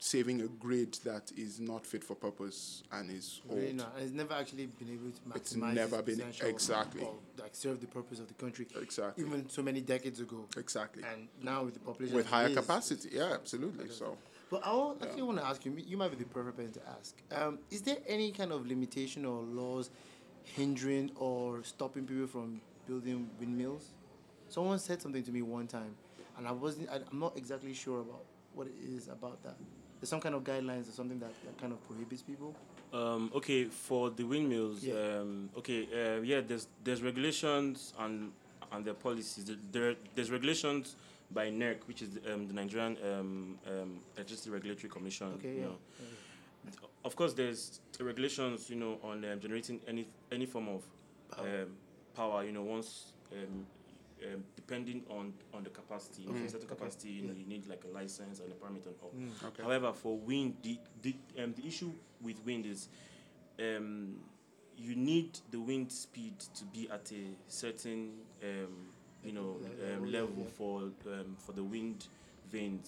saving 0.00 0.40
a 0.40 0.46
grid 0.46 0.94
that 1.04 1.30
is 1.36 1.60
not 1.60 1.84
fit 1.84 2.02
for 2.02 2.14
purpose 2.14 2.82
and 2.90 3.10
is 3.10 3.42
old. 3.48 3.58
Really 3.58 3.74
not. 3.74 3.92
And 3.94 4.04
it's 4.04 4.14
never 4.14 4.32
actually 4.32 4.66
been 4.66 4.88
able 4.88 5.10
to 5.10 5.20
maximize. 5.20 5.36
It's 5.36 5.54
never 5.56 6.02
been- 6.02 6.24
exactly. 6.42 7.02
Or 7.02 7.14
like 7.38 7.54
serve 7.54 7.80
the 7.80 7.86
purpose 7.86 8.18
of 8.18 8.26
the 8.26 8.34
country. 8.34 8.66
Exactly. 8.80 9.24
Even 9.24 9.48
so 9.50 9.62
many 9.62 9.82
decades 9.82 10.18
ago. 10.20 10.46
Exactly. 10.56 11.02
And 11.04 11.28
now 11.42 11.64
with 11.64 11.74
the 11.74 11.80
population 11.80 12.16
With 12.16 12.26
higher 12.26 12.48
is, 12.48 12.56
capacity, 12.56 13.10
yeah, 13.12 13.34
absolutely. 13.34 13.90
So 13.90 14.16
But 14.50 14.62
I 14.64 14.92
actually 15.02 15.22
want 15.22 15.38
to 15.38 15.44
ask 15.44 15.64
you. 15.66 15.72
You 15.76 15.98
might 15.98 16.10
be 16.10 16.16
the 16.16 16.24
perfect 16.24 16.56
person 16.56 16.72
to 16.72 16.80
ask. 16.98 17.14
Um, 17.30 17.58
is 17.70 17.82
there 17.82 17.98
any 18.08 18.32
kind 18.32 18.52
of 18.52 18.66
limitation 18.66 19.26
or 19.26 19.42
laws 19.42 19.90
hindering 20.44 21.10
or 21.16 21.62
stopping 21.62 22.06
people 22.06 22.26
from 22.26 22.62
building 22.86 23.28
windmills? 23.38 23.90
Someone 24.48 24.78
said 24.78 25.00
something 25.02 25.22
to 25.22 25.30
me 25.30 25.42
one 25.42 25.66
time, 25.68 25.94
and 26.38 26.48
I 26.48 26.52
wasn't. 26.52 26.88
I, 26.88 26.96
I'm 26.96 27.20
not 27.20 27.36
exactly 27.36 27.74
sure 27.74 28.00
about 28.00 28.24
what 28.54 28.66
it 28.66 28.74
is 28.82 29.06
about 29.06 29.42
that. 29.44 29.56
There's 30.00 30.08
some 30.08 30.20
kind 30.20 30.34
of 30.34 30.42
guidelines 30.44 30.88
or 30.88 30.92
something 30.92 31.18
that, 31.18 31.32
that 31.44 31.58
kind 31.60 31.72
of 31.72 31.86
prohibits 31.86 32.22
people. 32.22 32.54
Um, 32.92 33.30
okay, 33.34 33.64
for 33.66 34.10
the 34.10 34.24
windmills, 34.24 34.82
Yeah. 34.82 34.94
um, 35.20 35.50
okay, 35.58 35.86
uh, 35.92 36.22
yeah, 36.22 36.40
there's 36.40 36.66
there's 36.82 37.02
regulations 37.02 37.92
and 37.98 38.32
and 38.72 38.84
their 38.84 38.94
policies. 38.94 39.44
There- 39.44 39.56
There, 39.72 39.96
there's 40.14 40.30
regulations 40.30 40.96
by 41.32 41.50
NERC, 41.50 41.86
which 41.86 42.02
is 42.02 42.10
the, 42.10 42.34
um, 42.34 42.48
the 42.48 42.54
Nigerian 42.54 42.96
um, 43.04 43.58
um, 43.66 44.00
Electricity 44.16 44.50
Regulatory 44.50 44.88
Commission. 44.90 45.28
Okay, 45.34 45.54
you 45.54 45.60
yeah. 45.60 45.66
know. 45.66 45.78
Of 47.04 47.14
course, 47.16 47.32
there's 47.34 47.80
regulations, 48.00 48.68
you 48.70 48.76
know, 48.76 48.98
on 49.02 49.24
um, 49.24 49.38
generating 49.40 49.80
any 49.86 50.06
any 50.32 50.46
form 50.46 50.68
of 50.68 50.82
Power. 51.30 51.46
um, 51.62 51.76
power. 52.14 52.44
You 52.44 52.52
know, 52.52 52.62
once 52.62 53.12
um, 54.24 54.44
depending 54.56 55.02
on 55.08 55.32
on 55.54 55.64
the 55.64 55.70
capacity, 55.70 56.22
you 56.22 56.28
know, 56.28 56.34
for 56.34 56.44
a 56.44 56.48
certain 56.50 56.66
Okay, 56.66 56.76
capacity, 56.76 57.08
you, 57.10 57.22
know, 57.22 57.32
you 57.32 57.46
need 57.46 57.66
like 57.68 57.84
a 57.84 57.92
license 57.94 58.40
and 58.40 58.50
a 58.52 58.54
permit 58.54 58.86
and 58.86 58.94
all. 59.02 59.12
okay. 59.48 59.62
However, 59.62 59.92
for 59.92 60.16
wind, 60.18 60.56
the 60.62 60.78
the, 61.02 61.14
um, 61.42 61.54
the 61.54 61.66
issue 61.66 61.92
with 62.20 62.44
wind 62.44 62.66
is 62.66 62.88
um, 63.58 64.16
you 64.76 64.96
need 64.96 65.38
the 65.50 65.60
wind 65.60 65.92
speed 65.92 66.38
to 66.54 66.64
be 66.66 66.88
at 66.90 67.10
a 67.12 67.24
certain 67.48 68.12
um, 68.42 68.88
you 69.24 69.32
know 69.32 69.56
Level, 69.60 69.96
um, 69.96 70.12
level 70.12 70.44
for 70.56 70.82
um, 71.12 71.36
for 71.38 71.52
the 71.52 71.62
wind 71.62 72.06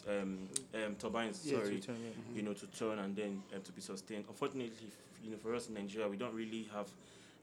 um, 0.08 0.38
um, 0.74 0.94
turbines. 0.98 1.42
Yeah, 1.44 1.58
to 1.58 1.64
sorry, 1.64 1.80
turn, 1.80 1.96
yeah. 2.02 2.36
you 2.36 2.42
know, 2.42 2.52
to 2.52 2.66
turn 2.66 2.98
and 2.98 3.14
then 3.14 3.42
to 3.62 3.72
be 3.72 3.80
sustained. 3.80 4.24
Unfortunately, 4.28 4.72
you 5.22 5.30
know, 5.30 5.36
for 5.36 5.54
us 5.54 5.68
in 5.68 5.74
Nigeria, 5.74 6.08
we 6.08 6.16
don't 6.16 6.34
really 6.34 6.68
have. 6.74 6.88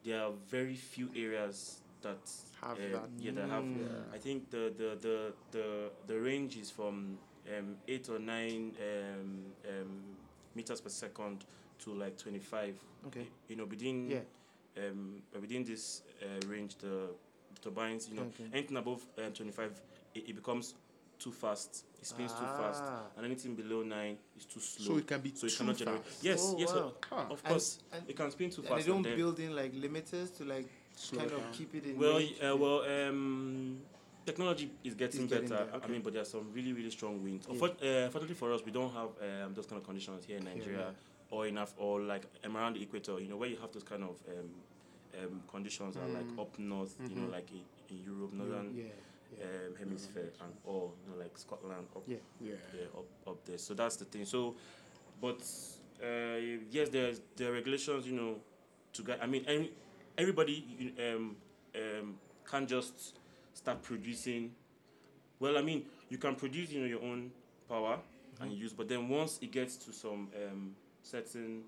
There 0.03 0.21
are 0.21 0.31
very 0.49 0.75
few 0.75 1.09
areas 1.15 1.79
that 2.01 2.17
Have 2.61 2.77
um, 2.77 2.91
that. 2.91 3.09
Yeah, 3.19 3.31
that 3.31 3.49
have. 3.49 3.63
Mm. 3.63 4.13
I 4.13 4.17
think 4.17 4.49
the 4.49 4.73
the 4.77 4.97
the 5.01 5.33
the, 5.51 5.89
the 6.07 6.19
range 6.19 6.57
is 6.57 6.69
from 6.71 7.17
um, 7.57 7.75
eight 7.87 8.09
or 8.09 8.19
nine 8.19 8.73
um, 8.81 9.45
um, 9.67 10.01
meters 10.55 10.81
per 10.81 10.89
second 10.89 11.45
to 11.83 11.93
like 11.93 12.17
twenty 12.17 12.39
five. 12.39 12.75
Okay. 13.07 13.27
You 13.47 13.55
know, 13.55 13.65
within 13.65 14.09
Yeah. 14.09 14.19
um, 14.89 15.21
within 15.39 15.63
this 15.63 16.01
uh, 16.21 16.47
range, 16.47 16.75
the, 16.77 17.09
the 17.55 17.61
turbines, 17.61 18.09
you 18.09 18.15
know, 18.15 18.23
Okay. 18.23 18.49
anything 18.53 18.77
above 18.77 19.05
um, 19.17 19.31
25, 19.33 19.81
it, 20.15 20.29
it 20.29 20.35
becomes 20.35 20.75
too 21.17 21.31
fast. 21.31 21.85
It 22.01 22.05
spins 22.07 22.31
too 22.33 22.45
fast, 22.45 22.81
Ah. 22.85 23.03
and 23.17 23.25
anything 23.25 23.55
below 23.55 23.83
nine 23.83 24.17
is 24.37 24.45
too 24.45 24.59
slow. 24.61 24.85
So 24.93 24.97
it 24.97 25.07
can 25.07 25.19
be 25.21 25.31
so 25.35 25.47
it 25.47 25.49
too 25.51 25.57
cannot 25.57 25.77
generate. 25.77 26.05
fast. 26.05 26.23
Yes, 26.23 26.39
Oh, 26.53 26.57
yes, 26.57 26.73
wow. 26.73 26.93
Huh. 27.09 27.25
of 27.29 27.43
course, 27.43 27.79
and- 27.91 28.09
it 28.09 28.15
can 28.15 28.31
spin 28.31 28.49
too 28.49 28.61
And 28.61 28.69
fast. 28.69 28.85
they 28.85 28.91
don't 28.91 29.03
build 29.03 29.39
in 29.39 29.53
like 29.55 29.73
limiters 29.73 30.35
to 30.37 30.45
like 30.45 30.69
Slow 30.99 31.19
kind 31.19 31.31
it 31.31 31.37
of 31.37 31.51
keep 31.53 31.73
it 31.75 31.85
in. 31.85 31.97
well, 31.97 32.17
uh, 32.17 32.55
well, 32.57 32.79
um, 33.07 33.79
technology 34.25 34.69
is 34.83 34.95
getting, 34.95 35.23
It's 35.23 35.31
getting 35.33 35.47
better. 35.49 35.65
there, 35.71 35.81
I 35.81 35.87
mean, 35.87 36.01
but 36.01 36.11
there 36.13 36.21
are 36.23 36.25
some 36.25 36.51
really, 36.53 36.73
really 36.73 36.89
strong 36.91 37.23
winds. 37.23 37.47
Yeah. 37.49 37.55
Unfor- 37.55 37.81
uh, 37.81 38.05
Unfortunately 38.07 38.35
for 38.35 38.51
us, 38.53 38.61
we 38.65 38.71
don't 38.71 38.91
have 38.93 39.09
um, 39.21 39.53
those 39.53 39.65
kind 39.65 39.79
of 39.81 39.85
conditions 39.85 40.25
here 40.25 40.37
in 40.37 40.43
Nigeria, 40.43 40.93
or 41.31 41.47
enough, 41.47 41.73
or 41.77 42.01
like 42.01 42.25
um, 42.43 42.57
around 42.57 42.73
the 42.75 42.81
equator. 42.81 43.17
You 43.19 43.29
know, 43.29 43.37
where 43.37 43.47
you 43.49 43.55
have 43.61 43.71
those 43.71 43.83
kind 43.83 44.03
of 44.03 44.17
um, 44.27 44.49
um, 45.23 45.41
conditions 45.49 45.95
are 45.95 46.07
like 46.07 46.27
Mm. 46.27 46.39
up 46.41 46.59
north. 46.59 46.95
You 47.09 47.15
know, 47.15 47.27
Mhm. 47.27 47.31
like 47.31 47.49
in, 47.51 47.63
in 47.95 48.03
Europe, 48.03 48.33
northern 48.33 48.75
yeah, 48.75 48.83
yeah. 49.37 49.45
um, 49.45 49.75
hemisphere, 49.79 50.31
and 50.41 50.53
all 50.65 50.93
you 51.05 51.13
know, 51.13 51.17
like 51.23 51.37
Scotland 51.37 51.87
up 51.95 52.03
Yeah. 52.07 52.17
Yeah. 52.41 52.53
yeah, 52.75 52.99
up, 52.99 53.05
up 53.25 53.45
there. 53.45 53.57
So 53.57 53.73
that's 53.73 53.95
the 53.95 54.05
thing. 54.05 54.25
So, 54.25 54.53
but 55.21 55.41
uh, 56.03 56.37
yes, 56.69 56.89
there's 56.89 57.21
there 57.37 57.51
are 57.51 57.53
regulations, 57.53 58.05
you 58.05 58.13
know, 58.19 58.35
to 58.93 59.01
guide. 59.03 59.19
I 59.21 59.27
mean, 59.27 59.45
every, 59.47 59.71
everybody 60.19 60.93
um, 60.99 61.35
um, 61.75 62.15
can't 62.49 62.67
just 62.67 63.17
start 63.53 63.81
producing. 63.81 64.51
Well, 65.39 65.57
I 65.57 65.61
mean, 65.61 65.85
you 66.09 66.17
can 66.17 66.35
produce, 66.35 66.71
you 66.71 66.81
know, 66.81 66.87
your 66.87 67.01
own 67.01 67.31
power 67.69 67.97
and 68.41 68.51
use, 68.51 68.73
but 68.73 68.89
then 68.89 69.07
once 69.09 69.39
it 69.41 69.51
gets 69.51 69.77
to 69.77 69.93
some 69.93 70.27
um, 70.35 70.75
certain 71.03 71.61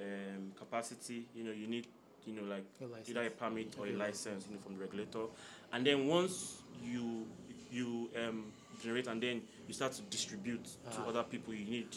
um, 0.00 0.52
capacity, 0.58 1.26
you 1.34 1.44
know, 1.44 1.52
you 1.52 1.66
need, 1.68 1.86
you 2.26 2.34
know, 2.34 2.42
like 2.42 2.64
A 2.80 3.10
either 3.10 3.22
a 3.26 3.30
permit 3.30 3.74
or 3.78 3.86
a 3.86 3.92
license, 3.92 4.46
you 4.48 4.54
know, 4.54 4.60
from 4.62 4.74
the 4.74 4.80
regulator. 4.80 5.26
And 5.72 5.86
then 5.86 6.06
once 6.06 6.62
you 6.82 7.26
you 7.70 8.10
um, 8.28 8.44
generate 8.82 9.06
and 9.06 9.22
then 9.22 9.40
you 9.66 9.72
start 9.72 9.92
to 9.92 10.02
distribute 10.02 10.64
to 10.64 10.98
Ah. 11.00 11.08
other 11.08 11.22
people, 11.22 11.54
you 11.54 11.64
need 11.64 11.88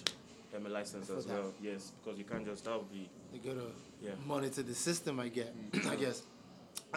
um, 0.55 0.65
a 0.65 0.69
license 0.69 1.07
For 1.07 1.17
as 1.17 1.25
that. 1.25 1.33
well. 1.33 1.53
Yes, 1.61 1.91
because 2.03 2.17
you 2.17 2.23
can't 2.25 2.45
just 2.45 2.63
that 2.65 2.77
would 2.77 2.91
be 2.91 3.09
They 3.33 3.39
gotta 3.39 3.67
yeah. 4.01 4.11
monitor 4.25 4.63
the 4.63 4.75
system. 4.75 5.19
I 5.19 5.29
get. 5.29 5.53
I 5.89 5.95
guess. 5.95 6.23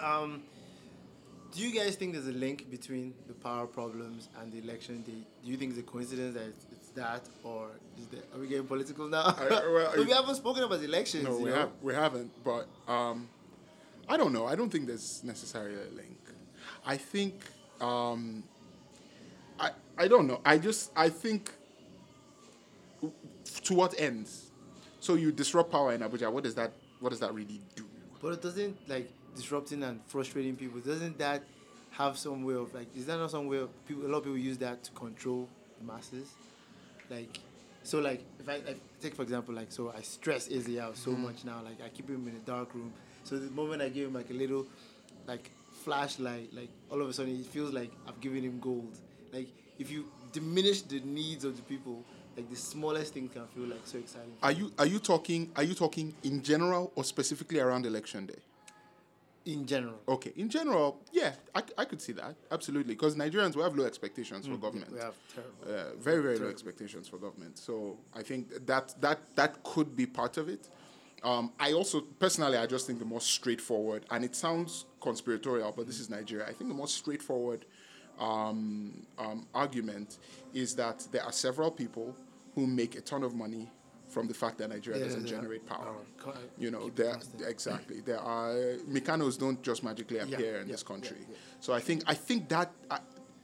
Um, 0.02 0.43
do 1.55 1.62
you 1.62 1.73
guys 1.73 1.97
think 1.97 2.12
there's 2.12 2.28
a 2.28 2.33
link 2.33 2.71
between 2.71 3.14
the 3.26 3.33
power 3.33 3.67
problems 3.67 4.28
and 4.40 4.52
the 4.52 4.59
election 4.59 5.02
day? 5.02 5.25
Do 5.43 5.50
you 5.50 5.57
think 5.57 5.71
it's 5.71 5.81
a 5.81 5.83
coincidence 5.83 6.35
that 6.35 6.45
it's, 6.45 6.67
it's 6.73 6.88
that, 6.90 7.23
or 7.43 7.71
is 7.99 8.07
there, 8.09 8.21
are 8.35 8.38
we 8.38 8.49
getting 8.49 8.67
political 8.67 9.09
now? 9.09 9.35
I- 9.38 9.49
well, 9.49 9.93
we 10.05 10.11
haven't 10.11 10.35
spoken 10.35 10.62
about 10.62 10.83
elections. 10.83 11.25
No, 11.25 11.38
we 11.38 11.50
know? 11.50 11.57
have 11.57 11.71
we 11.83 11.95
haven't. 11.95 12.31
But 12.45 12.67
um, 12.87 13.28
I 14.09 14.17
don't 14.17 14.33
know. 14.33 14.47
I 14.47 14.55
don't 14.57 14.71
think 14.71 14.87
there's 14.87 15.23
necessarily 15.25 15.76
a 15.76 15.95
link. 15.95 16.19
I 16.85 16.97
think 16.97 17.35
um, 17.81 18.45
I 19.59 19.71
I 19.97 20.09
don't 20.09 20.26
know. 20.26 20.40
I 20.45 20.59
just 20.59 20.90
I 20.95 21.09
think 21.09 21.50
to 23.64 23.75
what 23.75 23.99
ends? 23.99 24.50
So 25.00 25.14
you 25.14 25.33
disrupt 25.33 25.71
power 25.71 25.93
in 25.93 26.00
Abuja. 26.00 26.31
What 26.31 26.45
does 26.45 26.55
that 26.57 26.73
What 27.00 27.11
does 27.11 27.21
that 27.21 27.33
really 27.35 27.61
do? 27.75 27.85
But 28.21 28.33
it 28.35 28.43
doesn't 28.43 28.76
like 28.88 29.11
disrupting 29.37 29.83
and 29.83 30.00
frustrating 30.07 30.57
people. 30.57 30.81
Doesn't 30.81 31.19
that 31.19 31.43
have 31.90 32.19
some 32.19 32.45
way 32.45 32.55
of 32.55 32.75
like? 32.75 32.95
Is 32.97 33.07
that 33.07 33.19
not 33.19 33.31
some 33.31 33.47
way 33.47 33.59
of 33.59 33.87
people? 33.87 34.07
A 34.07 34.09
lot 34.09 34.19
of 34.19 34.25
people 34.25 34.38
use 34.38 34.59
that 34.59 34.83
to 34.85 34.90
control 34.93 35.49
the 35.78 35.93
masses. 35.93 36.28
Like, 37.11 37.38
so 37.83 38.00
like 38.00 38.23
if 38.38 38.49
I, 38.49 38.55
I 38.55 38.75
take 39.00 39.14
for 39.14 39.23
example 39.23 39.55
like 39.55 39.73
so 39.73 39.93
I 39.97 40.02
stress 40.02 40.50
Eze 40.50 40.76
out 40.78 40.97
so 40.97 41.11
mm-hmm. 41.11 41.23
much 41.25 41.45
now. 41.45 41.61
Like 41.64 41.81
I 41.85 41.88
keep 41.88 42.09
him 42.09 42.26
in 42.28 42.35
a 42.35 42.40
dark 42.40 42.75
room. 42.75 42.93
So 43.25 43.38
the 43.38 43.50
moment 43.50 43.83
I 43.83 43.88
give 43.88 44.09
him 44.09 44.14
like 44.14 44.31
a 44.31 44.35
little 44.35 44.67
like 45.26 45.50
flashlight, 45.85 46.52
like 46.52 46.69
all 46.90 47.00
of 47.00 47.09
a 47.09 47.12
sudden 47.12 47.38
it 47.38 47.47
feels 47.47 47.73
like 47.73 47.90
I've 48.07 48.21
given 48.21 48.43
him 48.43 48.59
gold. 48.59 48.99
Like 49.33 49.49
if 49.78 49.90
you 49.90 50.07
diminish 50.33 50.83
the 50.83 51.00
needs 51.00 51.45
of 51.45 51.57
the 51.57 51.62
people, 51.62 52.05
like 52.38 52.49
the 52.50 52.57
smallest 52.57 53.14
thing 53.14 53.28
can 53.28 53.47
feel 53.49 53.64
like 53.64 53.80
so 53.85 53.99
exciting. 53.99 54.33
Are 54.42 54.52
you 54.52 54.73
are 54.78 54.87
you 54.87 55.00
talking 55.00 55.50
Are 55.57 55.64
you 55.64 55.75
talking 55.75 56.14
in 56.23 56.42
general 56.42 56.92
or 56.95 57.02
specifically 57.04 57.59
around 57.59 57.85
election 57.85 58.26
day? 58.26 58.40
In 59.47 59.66
general. 59.66 59.99
Okay, 60.07 60.33
in 60.37 60.50
general, 60.50 61.00
yeah, 61.11 61.33
I, 61.54 61.62
I 61.78 61.85
could 61.87 62.02
see 62.02 62.12
that 62.12 62.37
absolutely 62.52 62.95
because 62.95 63.16
Nigerians 63.16 63.57
we 63.57 63.62
have 63.62 63.75
low 63.75 63.87
expectations 63.87 64.47
for 64.47 64.57
government. 64.57 64.92
We 64.92 65.00
have 65.00 65.14
terrible. 65.35 65.90
uh, 65.90 65.97
very 65.99 66.23
very 66.23 66.38
low 66.38 66.49
expectations 66.49 67.09
for 67.09 67.16
government. 67.16 67.59
So 67.59 67.97
I 68.14 68.23
think 68.23 68.66
that 68.66 68.95
that 69.00 69.18
that 69.35 69.62
could 69.64 69.97
be 69.97 70.07
part 70.07 70.37
of 70.37 70.49
it. 70.49 70.68
Um, 71.25 71.52
I 71.59 71.73
also 71.73 72.02
personally 72.25 72.59
I 72.59 72.66
just 72.66 72.87
think 72.87 73.00
the 73.00 73.12
most 73.16 73.28
straightforward 73.33 74.04
and 74.12 74.25
it 74.25 74.37
sounds 74.37 74.85
conspiratorial, 75.00 75.73
but 75.76 75.87
this 75.88 75.99
is 75.99 76.09
Nigeria. 76.09 76.47
I 76.47 76.52
think 76.52 76.71
the 76.71 76.80
most 76.85 76.95
straightforward 76.95 77.64
um, 78.21 79.07
um, 79.18 79.47
argument 79.54 80.18
is 80.52 80.75
that 80.76 81.07
there 81.11 81.23
are 81.23 81.33
several 81.33 81.71
people 81.71 82.14
who 82.55 82.67
make 82.67 82.97
a 82.97 83.00
ton 83.00 83.23
of 83.23 83.35
money 83.35 83.71
from 84.09 84.26
the 84.26 84.35
fact 84.35 84.59
that 84.59 84.69
Nigeria 84.71 84.99
Yeah, 85.00 85.05
doesn't 85.07 85.26
yeah, 85.26 85.37
generate 85.37 85.67
power. 85.67 85.95
power. 86.25 86.35
You 86.59 86.71
know, 86.71 86.88
there 86.90 87.17
exactly 87.47 88.00
there 88.00 88.19
are 88.21 88.55
mechanos 88.88 89.38
don't 89.38 89.62
just 89.62 89.83
magically 89.85 90.19
appear 90.19 90.57
in 90.61 90.67
yeah, 90.67 90.73
this 90.73 90.83
country. 90.83 91.19
yeah, 91.21 91.26
yeah. 91.31 91.37
So 91.61 91.73
I 91.75 91.81
think 91.81 92.02
I 92.07 92.14
think 92.14 92.49
that. 92.49 92.71
I, 92.90 92.99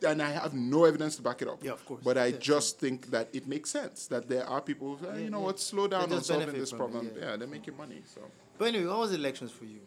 and 0.06 0.20
I 0.20 0.32
have 0.32 0.52
no 0.52 0.84
evidence 0.84 1.16
to 1.16 1.22
back 1.22 1.40
it 1.40 1.48
up. 1.48 1.64
Yeah, 1.64 1.70
of 1.72 1.86
course. 1.86 2.02
But 2.04 2.18
I 2.18 2.26
Yeah, 2.26 2.36
just 2.38 2.78
think 2.78 3.10
that 3.10 3.28
it 3.32 3.46
makes 3.46 3.70
sense 3.70 4.06
that 4.08 4.28
there 4.28 4.44
are 4.46 4.60
people 4.60 4.96
who 4.96 5.06
say, 5.06 5.12
Yeah, 5.14 5.24
you 5.24 5.30
know 5.30 5.38
yeah. 5.38 5.44
what, 5.46 5.60
slow 5.60 5.86
down 5.88 6.12
on 6.12 6.22
solving 6.22 6.52
this 6.52 6.72
it, 6.72 6.76
problem. 6.76 7.10
yeah. 7.16 7.30
yeah. 7.30 7.36
they're 7.38 7.48
making 7.48 7.74
money. 7.78 8.02
So 8.14 8.20
But 8.58 8.66
anyway, 8.68 8.86
what 8.86 8.98
was 8.98 9.10
the 9.12 9.16
elections 9.16 9.50
for 9.50 9.64
you? 9.64 9.80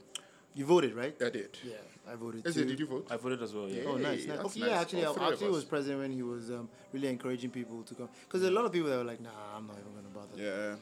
You 0.55 0.65
voted, 0.65 0.95
right? 0.95 1.15
I 1.21 1.29
did. 1.29 1.59
Yeah, 1.63 1.73
I 2.11 2.15
voted 2.15 2.45
Is 2.45 2.55
too. 2.55 2.65
did 2.65 2.79
you 2.79 2.87
vote? 2.87 3.07
I 3.09 3.17
voted 3.17 3.41
as 3.41 3.53
well. 3.53 3.67
Yeah. 3.67 3.83
Yeah. 3.83 3.89
Oh, 3.89 3.97
nice. 3.97 4.25
Nice. 4.25 4.37
Okay, 4.37 4.59
nice. 4.59 4.69
yeah, 4.69 4.81
actually, 4.81 5.05
All 5.05 5.19
I 5.19 5.31
actually 5.31 5.49
was 5.49 5.65
present 5.65 5.99
when 5.99 6.11
he 6.11 6.23
was 6.23 6.49
um, 6.49 6.69
really 6.93 7.07
encouraging 7.07 7.49
people 7.49 7.83
to 7.83 7.95
come. 7.95 8.09
Because 8.23 8.43
a 8.43 8.51
lot 8.51 8.65
of 8.65 8.71
people 8.71 8.89
that 8.89 8.97
were 8.97 9.03
like, 9.03 9.21
nah, 9.21 9.29
I'm 9.55 9.67
not 9.67 9.77
even 9.79 9.91
going 9.91 10.05
to 10.05 10.09
bother. 10.09 10.35
Yeah. 10.35 10.75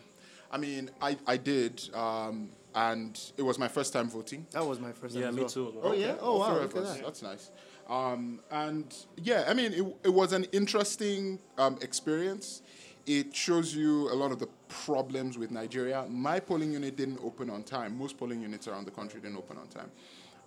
I 0.51 0.57
mean, 0.57 0.89
I, 1.01 1.17
I 1.25 1.37
did, 1.37 1.89
um, 1.93 2.49
and 2.75 3.19
it 3.37 3.41
was 3.41 3.57
my 3.57 3.67
first 3.67 3.91
time 3.93 4.09
voting. 4.09 4.45
That 4.51 4.65
was 4.65 4.79
my 4.79 4.91
first 4.91 5.15
time. 5.15 5.23
Yeah, 5.23 5.29
as 5.29 5.35
me 5.35 5.41
well. 5.41 5.49
too. 5.49 5.73
Oh, 5.81 5.93
yeah? 5.93 6.15
Oh, 6.21 6.33
all 6.33 6.39
wow. 6.39 6.59
Look 6.59 6.75
at 6.75 6.83
that. 6.83 7.03
That's 7.03 7.21
nice. 7.21 7.51
Um, 7.89 8.39
and 8.51 8.93
yeah, 9.17 9.45
I 9.47 9.53
mean, 9.53 9.73
it, 9.73 9.95
it 10.05 10.13
was 10.13 10.33
an 10.33 10.45
interesting 10.45 11.39
um, 11.57 11.77
experience. 11.81 12.61
It 13.05 13.35
shows 13.35 13.75
you 13.75 14.11
a 14.11 14.15
lot 14.15 14.31
of 14.31 14.39
the 14.39 14.47
problems 14.67 15.37
with 15.37 15.51
Nigeria. 15.51 16.05
My 16.09 16.39
polling 16.39 16.73
unit 16.73 16.95
didn't 16.95 17.19
open 17.23 17.49
on 17.51 17.61
time. 17.63 17.97
Most 17.97 18.17
polling 18.17 18.41
units 18.41 18.67
around 18.67 18.85
the 18.85 18.91
country 18.91 19.19
didn't 19.21 19.37
open 19.37 19.57
on 19.57 19.67
time. 19.67 19.91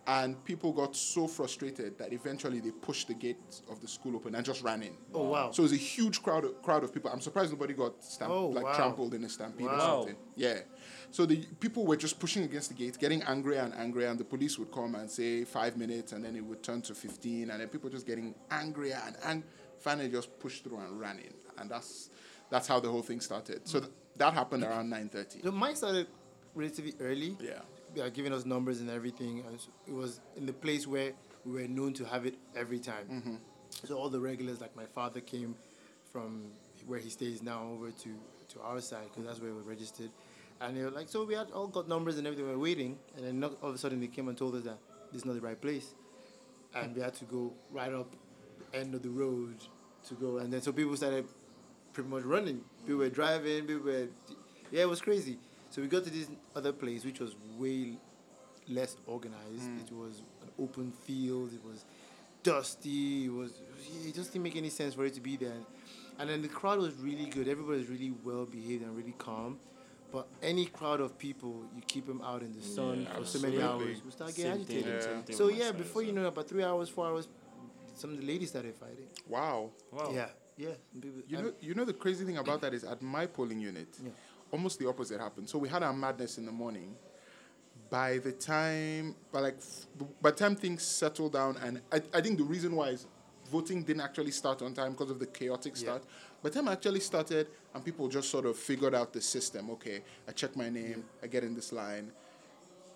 And 0.08 0.42
people 0.42 0.72
got 0.72 0.96
so 0.96 1.26
frustrated 1.28 1.98
that 1.98 2.14
eventually 2.14 2.60
they 2.60 2.70
pushed 2.70 3.08
the 3.08 3.14
gates 3.14 3.60
of 3.70 3.78
the 3.82 3.86
school 3.86 4.16
open 4.16 4.34
and 4.34 4.42
just 4.42 4.62
ran 4.62 4.82
in. 4.82 4.94
Oh, 5.12 5.24
wow. 5.24 5.50
So 5.50 5.60
it 5.60 5.64
was 5.64 5.72
a 5.74 5.76
huge 5.76 6.22
crowd 6.22 6.46
of, 6.46 6.62
crowd 6.62 6.82
of 6.82 6.94
people. 6.94 7.10
I'm 7.12 7.20
surprised 7.20 7.52
nobody 7.52 7.74
got 7.74 8.02
stamp, 8.02 8.30
Oh, 8.32 8.46
like 8.48 8.64
wow. 8.64 8.72
trampled 8.74 9.12
in 9.12 9.22
a 9.24 9.28
stampede 9.28 9.66
or 9.66 9.70
Wow. 9.76 9.98
something. 10.00 10.16
Yeah. 10.34 10.60
So 11.10 11.26
the 11.26 11.44
people 11.60 11.84
were 11.86 11.96
just 11.98 12.18
pushing 12.18 12.42
against 12.44 12.70
the 12.70 12.74
gate, 12.74 12.98
getting 12.98 13.22
angrier 13.24 13.60
and 13.60 13.74
angrier, 13.74 14.08
and 14.08 14.18
the 14.18 14.24
police 14.24 14.58
would 14.58 14.72
come 14.72 14.94
and 14.94 15.10
say 15.10 15.44
five 15.44 15.76
minutes, 15.76 16.12
and 16.12 16.24
then 16.24 16.34
it 16.36 16.44
would 16.44 16.62
turn 16.62 16.80
to 16.82 16.94
15, 16.94 17.50
and 17.50 17.60
then 17.60 17.68
people 17.68 17.90
just 17.90 18.06
getting 18.06 18.34
angrier 18.50 18.98
and 19.04 19.14
ang- 19.24 19.44
finally 19.78 20.08
just 20.08 20.38
pushed 20.38 20.64
through 20.64 20.78
and 20.78 20.98
ran 20.98 21.18
in. 21.18 21.34
And 21.58 21.70
that's 21.70 22.08
that's 22.48 22.66
how 22.66 22.80
the 22.80 22.88
whole 22.90 23.02
thing 23.02 23.20
started. 23.20 23.68
So 23.68 23.80
th- 23.80 23.92
that 24.16 24.32
happened 24.32 24.64
around 24.64 24.90
9.30. 24.90 25.42
So 25.44 25.50
mine 25.52 25.76
started 25.76 26.06
relatively 26.54 26.94
early. 26.98 27.36
Yeah. 27.40 27.60
They 27.94 28.00
are 28.02 28.10
giving 28.10 28.32
us 28.32 28.44
numbers 28.44 28.80
and 28.80 28.90
everything. 28.90 29.44
And 29.46 29.60
so 29.60 29.68
it 29.86 29.94
was 29.94 30.20
in 30.36 30.46
the 30.46 30.52
place 30.52 30.86
where 30.86 31.12
we 31.44 31.52
were 31.52 31.68
known 31.68 31.92
to 31.94 32.04
have 32.04 32.26
it 32.26 32.34
every 32.54 32.78
time. 32.78 33.06
Mm-hmm. 33.10 33.34
So 33.86 33.96
all 33.96 34.08
the 34.08 34.20
regulars, 34.20 34.60
like 34.60 34.74
my 34.76 34.86
father 34.86 35.20
came 35.20 35.54
from 36.12 36.50
where 36.86 36.98
he 36.98 37.10
stays 37.10 37.42
now 37.42 37.68
over 37.72 37.90
to, 37.90 38.14
to 38.54 38.60
our 38.62 38.80
side 38.80 39.04
because 39.08 39.24
that's 39.26 39.40
where 39.40 39.52
we're 39.52 39.62
registered. 39.62 40.10
And 40.60 40.76
they 40.76 40.82
were 40.82 40.90
like, 40.90 41.08
so 41.08 41.24
we 41.24 41.34
had 41.34 41.50
all 41.52 41.68
got 41.68 41.88
numbers 41.88 42.18
and 42.18 42.26
everything. 42.26 42.46
We 42.46 42.52
were 42.52 42.58
waiting, 42.58 42.98
and 43.16 43.24
then 43.24 43.38
not, 43.38 43.58
all 43.62 43.68
of 43.68 43.74
a 43.76 43.78
sudden 43.78 44.00
they 44.00 44.08
came 44.08 44.28
and 44.28 44.36
told 44.36 44.56
us 44.56 44.64
that 44.64 44.78
this 45.12 45.22
is 45.22 45.24
not 45.24 45.34
the 45.34 45.40
right 45.40 45.60
place, 45.60 45.94
and 46.74 46.96
we 46.96 47.00
had 47.00 47.14
to 47.14 47.24
go 47.26 47.52
right 47.70 47.92
up 47.92 48.12
the 48.72 48.78
end 48.78 48.94
of 48.94 49.02
the 49.02 49.08
road 49.08 49.54
to 50.08 50.14
go. 50.14 50.38
And 50.38 50.52
then 50.52 50.60
so 50.60 50.72
people 50.72 50.96
started 50.96 51.26
pretty 51.92 52.10
much 52.10 52.24
running. 52.24 52.60
People 52.84 52.98
were 52.98 53.08
driving. 53.08 53.66
People 53.66 53.84
were, 53.84 54.08
yeah, 54.72 54.82
it 54.82 54.88
was 54.88 55.00
crazy. 55.00 55.38
So 55.70 55.82
we 55.82 55.88
got 55.88 56.04
to 56.04 56.10
this 56.10 56.28
other 56.56 56.72
place, 56.72 57.04
which 57.04 57.20
was 57.20 57.36
way 57.58 57.98
less 58.68 58.96
organized. 59.06 59.62
Hmm. 59.62 59.78
It 59.86 59.92
was 59.92 60.22
an 60.42 60.48
open 60.58 60.92
field. 60.92 61.52
It 61.52 61.64
was 61.64 61.84
dusty. 62.42 63.26
It 63.26 63.32
was 63.32 63.60
it 64.06 64.14
just 64.14 64.32
didn't 64.32 64.44
make 64.44 64.56
any 64.56 64.70
sense 64.70 64.94
for 64.94 65.04
it 65.04 65.14
to 65.14 65.20
be 65.20 65.36
there. 65.36 65.52
and 66.18 66.28
then 66.28 66.42
the 66.42 66.48
crowd 66.48 66.78
was 66.78 66.94
really 66.94 67.26
good. 67.26 67.48
Everybody 67.48 67.78
was 67.78 67.88
really 67.88 68.12
well 68.24 68.44
behaved 68.44 68.82
and 68.82 68.96
really 68.96 69.14
calm. 69.18 69.58
But 70.10 70.26
any 70.42 70.64
crowd 70.66 71.00
of 71.00 71.18
people, 71.18 71.64
you 71.76 71.82
keep 71.86 72.06
them 72.06 72.22
out 72.22 72.40
in 72.42 72.54
the 72.54 72.62
sun 72.62 73.02
Yeah, 73.02 73.18
for 73.18 73.26
so 73.26 73.38
many 73.40 73.60
hours, 73.60 73.98
we 74.02 74.10
start 74.10 74.34
getting 74.34 74.52
Same 74.56 74.64
thing, 74.64 74.78
agitated. 74.78 75.24
Yeah. 75.28 75.36
So 75.36 75.48
yeah, 75.48 75.70
before 75.70 76.02
you 76.02 76.12
know, 76.12 76.24
it, 76.24 76.28
about 76.28 76.48
three 76.48 76.64
hours, 76.64 76.88
four 76.88 77.06
hours, 77.06 77.28
some 77.94 78.10
of 78.12 78.20
the 78.20 78.26
ladies 78.26 78.48
started 78.48 78.74
fighting. 78.74 79.08
Wow. 79.28 79.70
Wow. 79.92 80.10
Yeah, 80.14 80.28
yeah. 80.56 80.70
You 81.28 81.36
know, 81.42 81.52
you 81.60 81.74
know 81.74 81.84
the 81.84 81.92
crazy 81.92 82.24
thing 82.24 82.38
about 82.38 82.62
that 82.62 82.72
is 82.72 82.84
at 82.84 83.02
my 83.02 83.26
polling 83.26 83.60
unit, 83.60 83.88
Yeah. 84.02 84.10
Almost 84.52 84.78
the 84.78 84.88
opposite 84.88 85.20
happened. 85.20 85.48
So 85.48 85.58
we 85.58 85.68
had 85.68 85.82
our 85.82 85.92
madness 85.92 86.38
in 86.38 86.46
the 86.46 86.52
morning. 86.52 86.94
By 87.90 88.18
the 88.18 88.32
time, 88.32 89.14
by 89.32 89.40
like, 89.40 89.56
by 90.20 90.30
the 90.30 90.36
time 90.36 90.56
things 90.56 90.82
settled 90.82 91.32
down, 91.32 91.56
and 91.62 91.80
I, 91.90 92.02
I 92.12 92.20
think 92.20 92.36
the 92.38 92.44
reason 92.44 92.76
why 92.76 92.88
is 92.90 93.06
voting 93.50 93.82
didn't 93.82 94.02
actually 94.02 94.30
start 94.30 94.60
on 94.60 94.74
time 94.74 94.92
because 94.92 95.10
of 95.10 95.18
the 95.18 95.26
chaotic 95.26 95.72
Yeah. 95.76 95.80
start. 95.80 96.02
By 96.42 96.50
the 96.50 96.56
time 96.56 96.68
it 96.68 96.72
actually 96.72 97.00
started, 97.00 97.46
and 97.74 97.82
people 97.84 98.06
just 98.08 98.28
sort 98.30 98.44
of 98.44 98.56
figured 98.58 98.94
out 98.94 99.12
the 99.14 99.20
system. 99.22 99.70
Okay, 99.70 100.02
I 100.28 100.32
check 100.32 100.54
my 100.54 100.68
name, 100.68 101.04
I 101.22 101.28
get 101.28 101.44
in 101.44 101.54
this 101.54 101.72
line. 101.72 102.12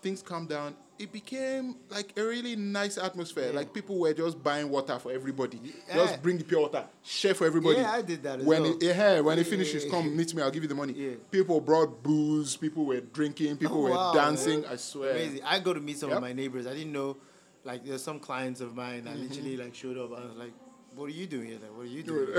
Things 0.03 0.21
calmed 0.21 0.49
down. 0.49 0.75
It 0.99 1.11
became 1.11 1.75
like 1.89 2.13
a 2.17 2.23
really 2.23 2.55
nice 2.55 2.97
atmosphere. 2.97 3.47
Yeah. 3.51 3.55
Like 3.59 3.73
people 3.73 3.97
were 3.97 4.13
just 4.13 4.41
buying 4.43 4.69
water 4.69 4.99
for 4.99 5.11
everybody. 5.11 5.59
Yeah. 5.63 5.95
Just 5.95 6.21
bring 6.21 6.37
the 6.37 6.43
pure 6.43 6.61
water, 6.61 6.83
share 7.03 7.33
for 7.33 7.45
everybody. 7.47 7.77
Yeah, 7.77 7.91
I 7.91 8.01
did 8.01 8.21
that 8.23 8.39
when 8.43 8.61
well. 8.63 8.73
It, 8.75 8.83
yeah, 8.83 9.19
when 9.21 9.39
it 9.39 9.47
finishes, 9.47 9.85
come 9.89 10.15
meet 10.15 10.35
me. 10.35 10.41
I'll 10.43 10.51
give 10.51 10.61
you 10.63 10.69
the 10.69 10.75
money. 10.75 10.93
People 11.31 11.59
brought 11.61 12.03
booze. 12.03 12.55
People 12.57 12.85
were 12.85 12.99
drinking. 12.99 13.57
People 13.57 13.77
Oh, 13.79 13.83
were 13.83 13.89
wow. 13.91 14.13
dancing. 14.13 14.65
I 14.65 14.75
swear. 14.75 15.11
Amazing. 15.11 15.39
I 15.45 15.59
go 15.59 15.73
to 15.73 15.79
meet 15.79 15.97
some 15.97 16.09
Yep. 16.09 16.17
of 16.17 16.21
my 16.21 16.33
neighbors. 16.33 16.67
I 16.67 16.73
didn't 16.73 16.91
know, 16.93 17.17
like, 17.63 17.83
there's 17.85 18.03
some 18.03 18.19
clients 18.19 18.59
of 18.61 18.75
mine 18.75 19.05
that 19.05 19.13
Mm-hmm. 19.15 19.23
literally 19.29 19.57
like 19.57 19.73
showed 19.73 19.97
up. 19.97 20.11
I 20.11 20.25
was 20.25 20.35
like, 20.37 20.53
"What 20.95 21.05
are 21.05 21.09
you 21.21 21.27
doing 21.27 21.47
here? 21.47 21.59
Like, 21.61 21.75
what 21.77 21.83
are 21.83 21.95
you 21.97 22.03
doing?" 22.03 22.29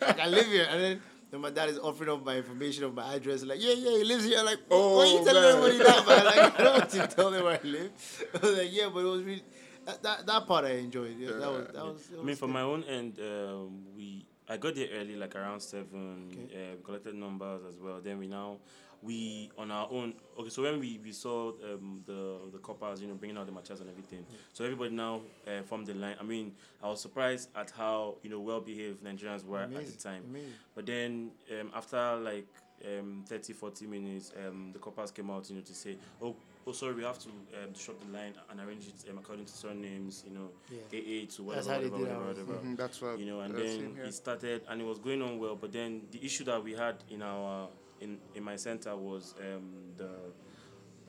like, 0.00 0.20
I 0.20 0.26
live 0.28 0.46
here, 0.46 0.66
and 0.70 0.80
then. 0.82 1.02
Then 1.30 1.40
my 1.40 1.50
dad 1.50 1.68
is 1.68 1.78
offering 1.78 2.10
up 2.10 2.24
my 2.24 2.36
information 2.36 2.84
of 2.84 2.94
my 2.94 3.14
address. 3.14 3.42
Like, 3.42 3.62
yeah, 3.62 3.74
yeah, 3.74 3.98
he 3.98 4.04
lives 4.04 4.24
here. 4.24 4.42
Like, 4.42 4.58
oh, 4.70 4.96
why 4.96 5.02
are 5.02 5.06
you 5.06 5.24
telling 5.24 5.42
man. 5.42 5.56
everybody 5.56 5.78
that, 5.78 6.06
man? 6.06 6.24
Like, 6.24 6.60
I 6.60 6.62
don't 6.64 6.78
want 6.78 6.90
to 6.90 7.06
tell 7.06 7.30
them 7.30 7.44
where 7.44 7.60
I 7.62 7.66
live. 7.66 7.90
I 8.34 8.46
was 8.46 8.58
like, 8.58 8.68
yeah, 8.72 8.88
but 8.92 9.00
it 9.00 9.04
was 9.04 9.22
really 9.22 9.42
that, 9.84 10.02
that, 10.02 10.26
that 10.26 10.46
part 10.46 10.64
I 10.64 10.72
enjoyed. 10.72 11.16
Yeah, 11.18 11.32
that 11.32 11.50
was 11.50 11.66
that 11.72 11.84
was. 11.84 12.10
I 12.18 12.22
mean, 12.22 12.36
from 12.36 12.52
my 12.52 12.62
own 12.62 12.84
end, 12.84 13.18
um, 13.20 13.84
we 13.96 14.26
I 14.48 14.56
got 14.56 14.74
there 14.74 14.88
early, 14.94 15.16
like 15.16 15.36
around 15.36 15.60
seven. 15.60 16.30
Okay. 16.32 16.54
Uh, 16.54 16.76
we 16.76 16.82
collected 16.82 17.14
numbers 17.14 17.62
as 17.68 17.78
well. 17.78 18.00
Then 18.02 18.18
we 18.18 18.26
now 18.26 18.58
we 19.02 19.50
on 19.56 19.70
our 19.70 19.88
own. 19.90 20.14
Okay, 20.38 20.48
so 20.48 20.62
when 20.62 20.80
we, 20.80 20.98
we 21.02 21.12
saw 21.12 21.50
um, 21.50 22.02
the 22.06 22.38
the 22.52 22.58
coppers, 22.58 23.00
you 23.00 23.08
know, 23.08 23.14
bringing 23.14 23.36
out 23.36 23.46
the 23.46 23.52
matches 23.52 23.80
and 23.80 23.90
everything. 23.90 24.24
So 24.52 24.64
everybody 24.64 24.94
now 24.94 25.20
uh, 25.46 25.62
formed 25.62 25.86
the 25.86 25.94
line. 25.94 26.16
I 26.20 26.24
mean, 26.24 26.52
I 26.82 26.88
was 26.88 27.00
surprised 27.00 27.50
at 27.54 27.70
how 27.70 28.16
you 28.22 28.30
know 28.30 28.40
well 28.40 28.60
behaved 28.60 29.04
Nigerians 29.04 29.44
were 29.44 29.60
at 29.60 29.70
the 29.70 30.02
time. 30.02 30.24
amazing. 30.28 30.52
But 30.74 30.86
then 30.86 31.30
um, 31.60 31.70
after 31.74 32.16
like 32.16 32.48
um, 32.84 33.24
30, 33.26 33.52
40 33.52 33.86
minutes, 33.86 34.32
um, 34.46 34.70
the 34.72 34.78
coppers 34.78 35.10
came 35.10 35.30
out, 35.30 35.48
you 35.50 35.56
know, 35.56 35.62
to 35.62 35.74
say, 35.74 35.96
oh, 36.22 36.36
oh, 36.68 36.72
sorry, 36.72 36.94
we 36.94 37.02
have 37.02 37.18
to 37.18 37.28
um, 37.28 37.72
disrupt 37.72 38.00
the 38.06 38.12
line 38.12 38.34
and 38.50 38.60
arrange 38.60 38.86
it 38.86 39.10
um, 39.10 39.18
according 39.18 39.46
to 39.46 39.52
surnames, 39.52 40.22
you 40.26 40.32
know, 40.34 40.50
Yeah. 40.70 40.78
AA 40.92 41.26
to 41.26 41.26
That's 41.26 41.38
whatever, 41.66 41.88
whatever, 41.88 41.98
whatever, 41.98 42.14
ours. 42.28 42.36
whatever. 42.38 42.66
Mhm, 42.66 42.76
that's 42.76 43.00
what. 43.00 43.18
You 43.18 43.26
know, 43.26 43.40
and 43.40 43.54
then 43.54 43.66
same 43.80 43.94
here. 43.94 44.04
it 44.04 44.14
started 44.14 44.62
and 44.68 44.80
it 44.80 44.84
was 44.84 44.98
going 44.98 45.22
on 45.22 45.38
well. 45.38 45.56
But 45.56 45.72
then 45.72 46.02
the 46.10 46.24
issue 46.24 46.44
that 46.44 46.62
we 46.62 46.72
had 46.74 46.96
in 47.10 47.22
our 47.22 47.68
in 48.00 48.18
in 48.34 48.42
my 48.44 48.56
center 48.56 48.94
was 48.96 49.34
um, 49.40 49.72
the 49.96 50.10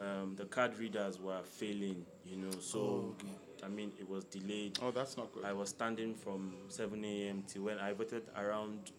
um, 0.05 0.35
the 0.37 0.45
card 0.45 0.77
readers 0.79 1.19
were 1.19 1.41
failing. 1.43 2.05
You 2.25 2.37
know, 2.37 2.51
so 2.59 2.79
Oh, 2.79 3.15
okay. 3.19 3.33
I 3.63 3.67
mean 3.67 3.91
it 3.99 4.07
was 4.09 4.23
delayed. 4.25 4.79
Oh, 4.81 4.91
that's 4.91 5.17
not 5.17 5.31
good. 5.33 5.43
I 5.43 5.51
was 5.53 5.69
standing 5.69 6.15
from 6.15 6.53
7 6.69 7.03
a.m. 7.03 7.43
till 7.47 7.63
when 7.63 7.77
I 7.79 7.91
voted 7.93 8.23
around 8.37 8.91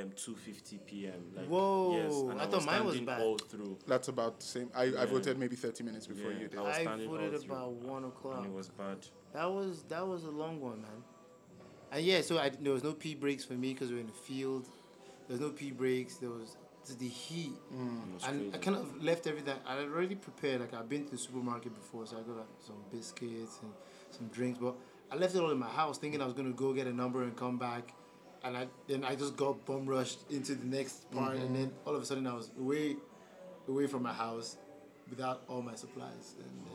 um, 0.00 0.10
2:50 0.10 0.78
p.m. 0.86 1.12
Like, 1.36 1.46
Whoa, 1.46 1.96
yes, 1.96 2.14
and 2.14 2.40
I 2.40 2.44
I, 2.44 2.46
thought 2.46 2.64
mine 2.64 2.84
was 2.84 3.00
bad. 3.00 3.20
all 3.20 3.38
through. 3.38 3.78
That's 3.86 4.08
about 4.08 4.40
the 4.40 4.46
same. 4.46 4.70
I, 4.74 4.84
I 4.98 5.04
voted 5.06 5.38
maybe 5.38 5.56
30 5.56 5.84
minutes 5.84 6.06
before 6.06 6.32
Yeah, 6.32 6.38
you 6.40 6.48
did. 6.48 6.58
I 6.58 6.62
was 6.62 6.76
I 6.78 6.84
voted 6.84 7.44
about 7.44 7.72
one 7.72 8.04
o'clock. 8.04 8.38
And 8.38 8.46
it 8.46 8.52
was 8.52 8.68
bad. 8.68 8.98
That 9.32 9.50
was 9.50 9.82
that 9.88 10.06
was 10.06 10.24
a 10.24 10.30
long 10.30 10.60
one, 10.60 10.82
man. 10.82 11.02
And 11.90 12.04
yeah, 12.04 12.22
so 12.22 12.38
I, 12.38 12.48
there 12.48 12.72
was 12.72 12.82
no 12.82 12.92
pee 12.94 13.14
breaks 13.14 13.44
for 13.44 13.52
me 13.52 13.74
because 13.74 13.90
we 13.90 13.96
were 13.96 14.00
in 14.00 14.06
the 14.06 14.12
field. 14.12 14.64
There 15.28 15.34
was 15.36 15.40
no 15.40 15.50
pee 15.50 15.70
breaks. 15.70 16.16
There 16.16 16.30
was 16.30 16.56
just 16.86 16.98
the 16.98 17.08
heat, 17.08 17.52
It 17.70 18.14
was 18.14 18.24
and 18.26 18.54
I 18.54 18.58
kind 18.58 18.76
of 18.76 19.02
left 19.02 19.26
everything. 19.26 19.54
I 19.66 19.76
had 19.76 19.84
already 19.84 20.16
prepared. 20.16 20.62
Like 20.62 20.74
I've 20.74 20.88
been 20.88 21.04
to 21.04 21.10
the 21.12 21.18
supermarket 21.18 21.74
before, 21.74 22.06
so 22.06 22.16
I 22.16 22.20
got 22.20 22.38
like, 22.38 22.46
some 22.58 22.76
biscuits 22.90 23.60
and 23.62 23.70
some 24.10 24.26
drinks. 24.28 24.58
But 24.58 24.74
I 25.10 25.16
left 25.16 25.34
it 25.34 25.40
all 25.40 25.50
in 25.50 25.58
my 25.58 25.68
house, 25.68 25.98
thinking 25.98 26.20
I 26.20 26.24
was 26.24 26.34
gonna 26.34 26.50
go 26.52 26.72
get 26.72 26.86
a 26.86 26.92
number 26.92 27.22
and 27.22 27.36
come 27.36 27.58
back. 27.58 27.94
And 28.44 28.56
I 28.56 28.66
then 28.88 29.04
I 29.04 29.14
just 29.14 29.36
got 29.36 29.64
bum 29.66 29.86
rushed 29.86 30.18
into 30.30 30.54
the 30.54 30.66
next 30.66 31.10
part, 31.12 31.36
and 31.36 31.54
then 31.54 31.70
all 31.86 31.94
of 31.94 32.02
a 32.02 32.06
sudden 32.06 32.26
I 32.26 32.34
was 32.34 32.50
away, 32.58 32.96
away 33.68 33.86
from 33.86 34.02
my 34.02 34.12
house, 34.12 34.56
without 35.08 35.42
all 35.48 35.62
my 35.62 35.74
supplies. 35.76 36.34
And 36.38 36.66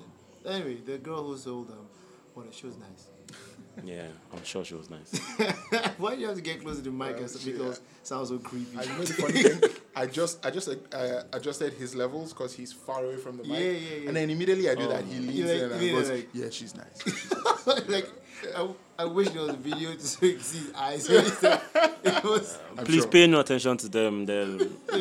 then 0.46 0.54
anyway, 0.62 0.76
the 0.86 0.98
girl 0.98 1.24
who 1.28 1.38
sold 1.38 1.68
them, 1.70 1.88
well, 2.36 2.46
she 2.52 2.66
was 2.68 2.78
nice. 2.78 3.08
Yeah, 3.86 4.08
I'm 4.34 4.44
sure 4.44 4.66
she 4.66 4.74
was 4.74 4.90
nice. 4.90 5.16
Why 6.00 6.16
do 6.16 6.22
you 6.22 6.26
have 6.28 6.36
to 6.36 6.42
get 6.42 6.62
closer 6.64 6.78
to 6.78 6.82
the 6.86 6.90
mic 6.90 7.12
Well, 7.12 7.20
and 7.20 7.30
stuff? 7.30 7.46
yeah. 7.46 7.54
Because 7.54 7.78
it 7.78 7.84
sounds 8.08 8.30
so 8.30 8.40
creepy. 8.40 8.76
I 8.76 8.86
know 8.86 9.04
the 9.04 9.14
funny 9.22 9.44
thing. 9.44 9.70
I 9.96 10.08
just 10.08 10.44
I 10.44 10.50
just 10.50 10.68
uh, 10.68 11.24
adjusted 11.32 11.74
his 11.74 11.94
levels 11.96 12.34
because 12.34 12.56
he's 12.56 12.74
far 12.74 13.06
away 13.06 13.18
from 13.18 13.38
the 13.38 13.44
mic. 13.44 13.52
Yeah, 13.52 13.60
yeah, 13.60 13.96
yeah. 14.02 14.08
And 14.08 14.18
then 14.18 14.32
immediately 14.32 14.68
I 14.68 14.74
do 14.74 14.86
Oh. 14.86 14.90
that. 14.90 15.04
He 15.06 15.20
leans 15.20 15.36
You 15.36 15.46
like- 15.46 15.62
in 15.62 15.72
and 15.74 15.82
you 15.84 15.92
goes, 15.92 16.10
like- 16.10 16.30
"Yeah, 16.34 16.50
she's 16.50 16.74
nice." 16.76 17.88
like, 17.88 18.10
I, 18.56 18.70
I 19.00 19.06
wish 19.06 19.30
there 19.30 19.42
was 19.42 19.52
a 19.52 19.58
video 19.58 19.94
to 19.94 20.00
so 20.00 20.26
you 20.26 20.40
see 20.40 20.58
his 20.60 20.74
eyes. 20.74 21.10
when 21.10 21.24
he 21.24 21.30
said- 21.32 21.62
it 22.04 22.24
was, 22.24 22.58
I'm 22.78 22.86
Please 22.86 23.02
sure. 23.04 23.12
pay 23.12 23.28
no 23.28 23.40
attention 23.40 23.78
to 23.78 23.90
them. 23.90 24.26
They'll, 24.26 24.58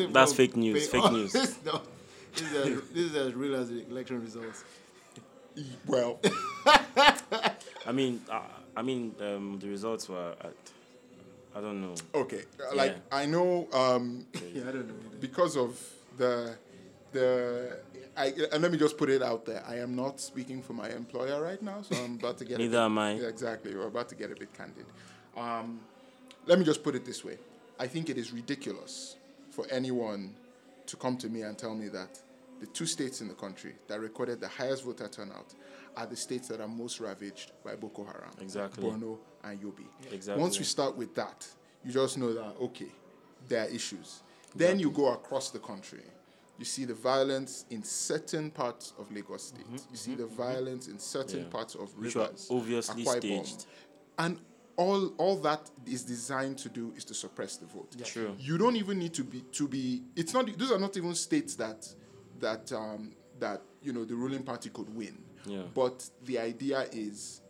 that's 0.09 0.33
fake 0.33 0.55
news. 0.55 0.87
pay- 0.87 0.99
Fake 1.01 1.11
news. 1.11 1.33
no, 1.65 1.81
this 2.33 2.41
is, 2.41 2.53
as, 2.55 2.81
this 2.89 3.03
is 3.11 3.15
as 3.15 3.33
real 3.33 3.55
as 3.55 3.69
the 3.69 3.85
election 3.89 4.21
results. 4.21 4.63
Well, 5.87 6.19
I 7.85 7.91
mean, 7.91 8.21
uh, 8.29 8.41
I 8.75 8.81
mean, 8.83 9.15
um, 9.21 9.57
the 9.59 9.67
results 9.69 10.07
were. 10.09 10.33
At, 10.41 10.53
I 11.55 11.61
don't 11.61 11.81
know. 11.81 11.95
okay. 12.13 12.43
uh, 12.61 12.75
Like 12.75 12.91
Yeah. 12.91 13.17
I 13.17 13.25
know 13.25 13.67
um, 13.73 14.25
Yeah, 14.53 14.61
I 14.69 14.71
don't 14.71 14.87
know. 14.87 14.93
either. 15.07 15.17
because 15.19 15.57
of 15.57 15.79
the 16.17 16.55
the. 17.11 17.79
I, 18.17 18.33
and 18.51 18.63
let 18.63 18.71
me 18.71 18.77
just 18.77 18.97
put 18.97 19.09
it 19.09 19.21
out 19.21 19.45
there. 19.45 19.63
I 19.67 19.75
am 19.75 19.95
not 19.95 20.19
speaking 20.19 20.61
for 20.61 20.73
my 20.73 20.89
employer 20.89 21.41
right 21.41 21.61
now, 21.61 21.81
so 21.83 21.95
I'm 22.03 22.15
about 22.15 22.37
to 22.39 22.45
get. 22.45 22.55
a 22.55 22.57
Neither 22.57 22.71
bit- 22.77 22.85
am 22.85 22.97
I. 22.97 23.13
Yeah, 23.13 23.27
exactly. 23.27 23.75
We're 23.75 23.87
about 23.87 24.09
to 24.09 24.15
get 24.15 24.31
a 24.31 24.35
bit 24.35 24.53
candid. 24.53 24.85
Um, 25.35 25.79
let 26.45 26.57
me 26.57 26.65
just 26.65 26.83
put 26.83 26.95
it 26.95 27.05
this 27.05 27.23
way. 27.23 27.37
I 27.79 27.87
think 27.87 28.09
it 28.09 28.17
is 28.17 28.33
ridiculous 28.33 29.17
for 29.51 29.65
anyone 29.69 30.33
to 30.87 30.97
come 30.97 31.17
to 31.17 31.29
me 31.29 31.41
and 31.41 31.57
tell 31.57 31.75
me 31.75 31.89
that 31.89 32.19
the 32.59 32.65
two 32.67 32.87
states 32.87 33.21
in 33.21 33.27
the 33.27 33.33
country 33.35 33.75
that 33.87 33.99
recorded 33.99 34.41
the 34.41 34.47
highest 34.47 34.83
voter 34.83 35.07
turnout 35.07 35.53
are 35.95 36.07
the 36.07 36.15
states 36.15 36.47
that 36.47 36.59
are 36.59 36.67
most 36.67 36.99
ravaged 36.99 37.51
by 37.63 37.75
Boko 37.75 38.03
Haram. 38.03 38.31
Exactly. 38.41 38.83
Borno 38.83 39.17
and 39.43 39.61
Yobe. 39.61 39.85
Exactly. 40.11 40.41
Once 40.41 40.57
we 40.57 40.65
start 40.65 40.95
with 40.97 41.13
that, 41.15 41.47
you 41.83 41.91
just 41.91 42.17
know 42.17 42.33
that, 42.33 42.55
okay, 42.61 42.87
there 43.47 43.65
are 43.65 43.69
issues. 43.69 44.21
Then 44.55 44.79
you 44.79 44.89
go 44.89 45.13
across 45.13 45.49
the 45.51 45.59
country. 45.59 46.01
You 46.57 46.65
see 46.65 46.85
the 46.85 46.93
violence 46.93 47.65
in 47.69 47.83
certain 47.83 48.49
parts 48.51 48.93
of 48.97 49.11
Lagos 49.11 49.43
State. 49.49 49.65
You 49.91 49.97
see 49.97 50.15
the 50.15 50.25
violence 50.25 50.87
in 50.87 50.97
certain 50.99 51.39
Mm-hmm. 51.41 51.47
Yeah. 51.47 51.51
parts 51.51 51.75
of 51.75 51.95
Which 51.99 52.15
were 52.15 52.23
Rivers. 52.23 52.47
obviously 52.49 53.03
Akwa 53.03 53.15
Ibom. 53.15 53.45
staged. 53.45 53.65
And 54.17 54.39
all 54.75 55.07
all 55.17 55.35
that 55.37 55.69
is 55.85 56.03
designed 56.03 56.57
to 56.59 56.69
do 56.69 56.93
is 56.95 57.03
to 57.05 57.13
suppress 57.13 57.57
the 57.57 57.65
vote. 57.67 57.95
True. 58.03 58.35
You 58.39 58.57
don't 58.57 58.75
even 58.75 58.97
need 58.99 59.13
to 59.15 59.23
be 59.23 59.41
to 59.53 59.67
be. 59.67 60.01
It's 60.15 60.33
not. 60.33 60.45
Those 60.57 60.71
are 60.71 60.79
not 60.79 60.95
even 60.97 61.13
states 61.15 61.55
that 61.55 61.87
that 62.39 62.71
um, 62.71 63.11
that 63.39 63.61
you 63.81 63.93
know 63.93 64.05
the 64.05 64.15
ruling 64.15 64.43
party 64.43 64.69
could 64.69 64.89
win. 64.95 65.17
Yeah. 65.45 65.61
But 65.73 66.09
the 66.25 66.39
idea 66.39 66.85
is 66.91 67.41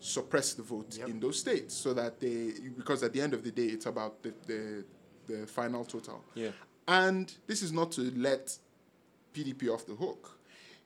suppress 0.00 0.54
the 0.54 0.62
vote 0.62 0.96
Yep. 0.98 1.08
in 1.08 1.20
those 1.20 1.38
states 1.40 1.74
so 1.74 1.94
that 1.94 2.20
they 2.20 2.52
because 2.76 3.02
at 3.02 3.12
the 3.12 3.20
end 3.20 3.34
of 3.34 3.42
the 3.42 3.50
day 3.50 3.66
it's 3.66 3.86
about 3.86 4.22
the 4.22 4.32
the, 4.46 4.84
the 5.26 5.46
final 5.46 5.84
total. 5.84 6.24
Yeah. 6.34 6.50
And 6.86 7.32
this 7.46 7.62
is 7.62 7.72
not 7.72 7.92
to 7.92 8.02
let 8.16 8.56
PDP 9.34 9.68
off 9.72 9.86
the 9.86 9.94
hook. 9.94 10.38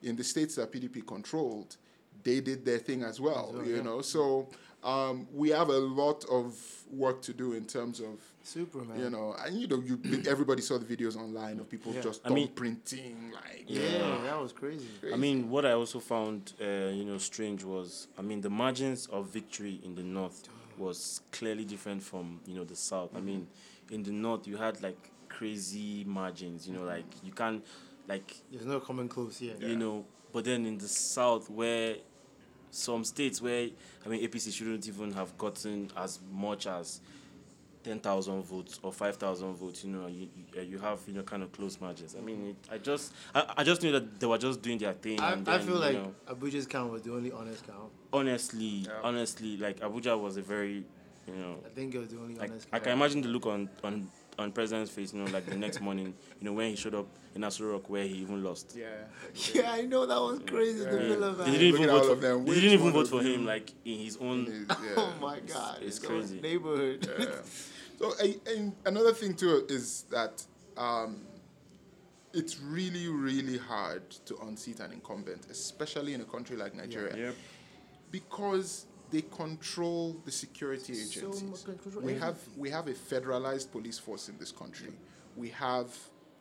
In 0.02 0.14
the 0.16 0.24
states 0.24 0.54
that 0.56 0.72
PDP 0.72 1.04
controlled, 1.06 1.76
they 2.22 2.40
did 2.40 2.64
their 2.64 2.78
thing 2.78 3.02
as 3.02 3.20
well, 3.20 3.50
well, 3.54 3.64
you 3.66 3.76
yeah. 3.76 3.82
know. 3.82 4.00
So 4.00 4.48
um, 4.84 5.26
we 5.34 5.48
have 5.50 5.68
a 5.70 5.78
lot 5.78 6.24
of 6.30 6.54
work 6.92 7.20
to 7.22 7.32
do 7.32 7.52
in 7.54 7.64
terms 7.66 7.98
of, 8.00 8.20
Super, 8.44 8.78
man. 8.78 8.98
you 9.00 9.10
know, 9.10 9.34
and 9.44 9.60
you 9.60 9.66
know, 9.66 9.80
you 9.84 9.98
everybody 10.28 10.62
saw 10.62 10.78
the 10.78 10.84
videos 10.96 11.16
online 11.16 11.58
of 11.58 11.68
people 11.68 11.92
Yeah. 11.92 12.00
just 12.00 12.20
I 12.24 12.30
mean- 12.30 12.46
thumb 12.46 12.54
printing, 12.54 13.32
like 13.34 13.64
yeah, 13.66 14.18
that 14.24 14.40
was 14.40 14.52
crazy. 14.52 14.86
I 15.12 15.16
mean, 15.16 15.50
what 15.50 15.66
I 15.66 15.72
also 15.72 15.98
found, 15.98 16.52
uh, 16.60 16.90
you 16.94 17.04
know, 17.04 17.18
strange 17.18 17.64
was, 17.64 18.06
I 18.16 18.22
mean, 18.22 18.40
the 18.40 18.50
margins 18.50 19.06
of 19.06 19.26
victory 19.28 19.80
in 19.84 19.96
the 19.96 20.02
north 20.04 20.48
was 20.78 21.20
clearly 21.32 21.64
different 21.64 22.02
from, 22.04 22.40
you 22.46 22.54
know, 22.54 22.64
the 22.64 22.76
south. 22.76 23.10
I 23.16 23.20
mean, 23.20 23.48
in 23.90 24.04
the 24.04 24.12
north, 24.12 24.46
you 24.46 24.56
had 24.56 24.80
like 24.80 25.10
crazy 25.28 26.04
margins, 26.04 26.66
you 26.66 26.74
know, 26.74 26.84
like 26.84 27.06
you 27.22 27.32
can't, 27.32 27.64
like, 28.06 28.34
There's 28.50 28.66
no 28.66 28.80
coming 28.80 29.08
close 29.08 29.38
here. 29.38 29.54
you 29.60 29.76
know, 29.76 30.04
but 30.32 30.44
then 30.44 30.66
in 30.66 30.78
the 30.78 30.88
south, 30.88 31.48
where 31.50 31.96
some 32.70 33.04
states 33.04 33.40
where, 33.40 33.68
I 34.04 34.08
mean, 34.08 34.26
APC 34.26 34.52
shouldn't 34.52 34.86
even 34.86 35.12
have 35.12 35.36
gotten 35.38 35.90
as 35.96 36.18
much 36.30 36.66
as 36.66 37.00
ten 37.82 38.00
thousand 38.00 38.42
votes 38.42 38.78
or 38.82 38.92
five 38.92 39.16
thousand 39.16 39.54
votes, 39.54 39.84
you 39.84 39.90
know, 39.90 40.06
you 40.06 40.28
you, 40.36 40.60
uh, 40.60 40.62
you 40.62 40.78
have 40.78 41.00
you 41.06 41.14
know 41.14 41.22
kind 41.22 41.42
of 41.42 41.52
close 41.52 41.80
margins. 41.80 42.14
I 42.16 42.20
mean, 42.20 42.48
it, 42.48 42.56
I 42.70 42.78
just 42.78 43.12
I, 43.34 43.54
I 43.58 43.64
just 43.64 43.82
knew 43.82 43.92
that 43.92 44.20
they 44.20 44.26
were 44.26 44.36
just 44.38 44.60
doing 44.60 44.78
their 44.78 44.92
thing. 44.92 45.20
I, 45.20 45.32
and 45.32 45.48
I 45.48 45.58
feel 45.58 45.76
like 45.76 45.94
know, 45.94 46.14
Abuja's 46.28 46.66
count 46.66 46.92
was 46.92 47.02
the 47.02 47.12
only 47.12 47.32
honest 47.32 47.66
count. 47.66 47.90
honestly, 48.12 48.86
honestly, 49.02 49.56
like 49.56 49.80
Abuja 49.80 50.20
was 50.20 50.36
a 50.36 50.42
very, 50.42 50.84
you 51.26 51.34
know, 51.34 51.56
I 51.64 51.68
think 51.70 51.94
it 51.94 51.98
was 51.98 52.08
the 52.08 52.18
only 52.18 52.34
like 52.34 52.50
honest 52.50 52.66
I 52.68 52.78
count. 52.78 52.84
can 52.84 52.92
imagine 52.92 53.20
the 53.22 53.28
look 53.28 53.46
on 53.46 53.68
on 53.84 54.08
on 54.38 54.52
president's 54.52 54.90
face, 54.90 55.12
you 55.12 55.20
know, 55.22 55.30
like 55.32 55.46
the 55.46 55.56
next 55.56 55.80
morning, 55.80 56.14
you 56.40 56.44
know, 56.46 56.52
when 56.52 56.70
he 56.70 56.76
showed 56.76 56.94
up 56.94 57.06
in 57.34 57.42
Aso 57.42 57.70
Rock 57.72 57.90
where 57.90 58.04
he 58.04 58.14
even 58.14 58.42
lost. 58.42 58.74
Yeah. 58.76 58.86
Yeah, 59.52 59.72
I 59.72 59.82
know 59.82 60.06
that 60.06 60.18
was 60.20 60.40
crazy. 60.46 60.84
The 60.84 60.92
Yeah. 60.92 61.08
Villa 61.08 61.32
They 61.32 61.42
man. 61.44 61.52
didn't 61.52 61.66
even 61.66 61.82
Look 61.82 61.90
vote 61.90 62.06
for 62.06 62.12
of 62.12 62.20
them. 62.20 62.44
They 62.44 62.54
didn't 62.54 62.70
even 62.80 62.92
vote 62.92 63.08
for 63.08 63.20
him 63.22 63.44
like 63.46 63.72
in 63.84 63.98
his 63.98 64.16
own. 64.18 64.46
Yeah. 64.68 64.76
Oh 64.96 65.12
my 65.20 65.40
god, 65.40 65.78
it's 65.82 65.98
it's 65.98 66.06
crazy. 66.06 66.40
Neighborhood. 66.40 67.08
Yeah. 67.18 67.26
So 67.98 68.12
a- 68.22 68.40
and 68.56 68.72
another 68.86 69.12
thing 69.12 69.34
too 69.34 69.66
is 69.68 70.04
that 70.12 70.40
um, 70.76 71.22
it's 72.32 72.60
really 72.60 73.08
really 73.08 73.58
hard 73.58 74.08
to 74.26 74.36
unseat 74.42 74.78
an 74.78 74.92
incumbent, 74.92 75.46
especially 75.50 76.14
in 76.14 76.20
a 76.20 76.24
country 76.24 76.56
like 76.56 76.76
Nigeria, 76.76 77.16
Yep. 77.16 77.34
because 78.12 78.86
they 79.10 79.22
control 79.22 80.16
the 80.24 80.30
security 80.30 80.92
agencies. 80.92 81.64
control 81.64 82.02
we 82.02 82.14
have 82.14 82.38
we 82.56 82.70
have 82.70 82.88
a 82.88 82.92
federalized 82.92 83.70
police 83.72 83.98
force 83.98 84.28
in 84.28 84.38
this 84.38 84.52
country. 84.52 84.90
We 85.36 85.48
have 85.50 85.96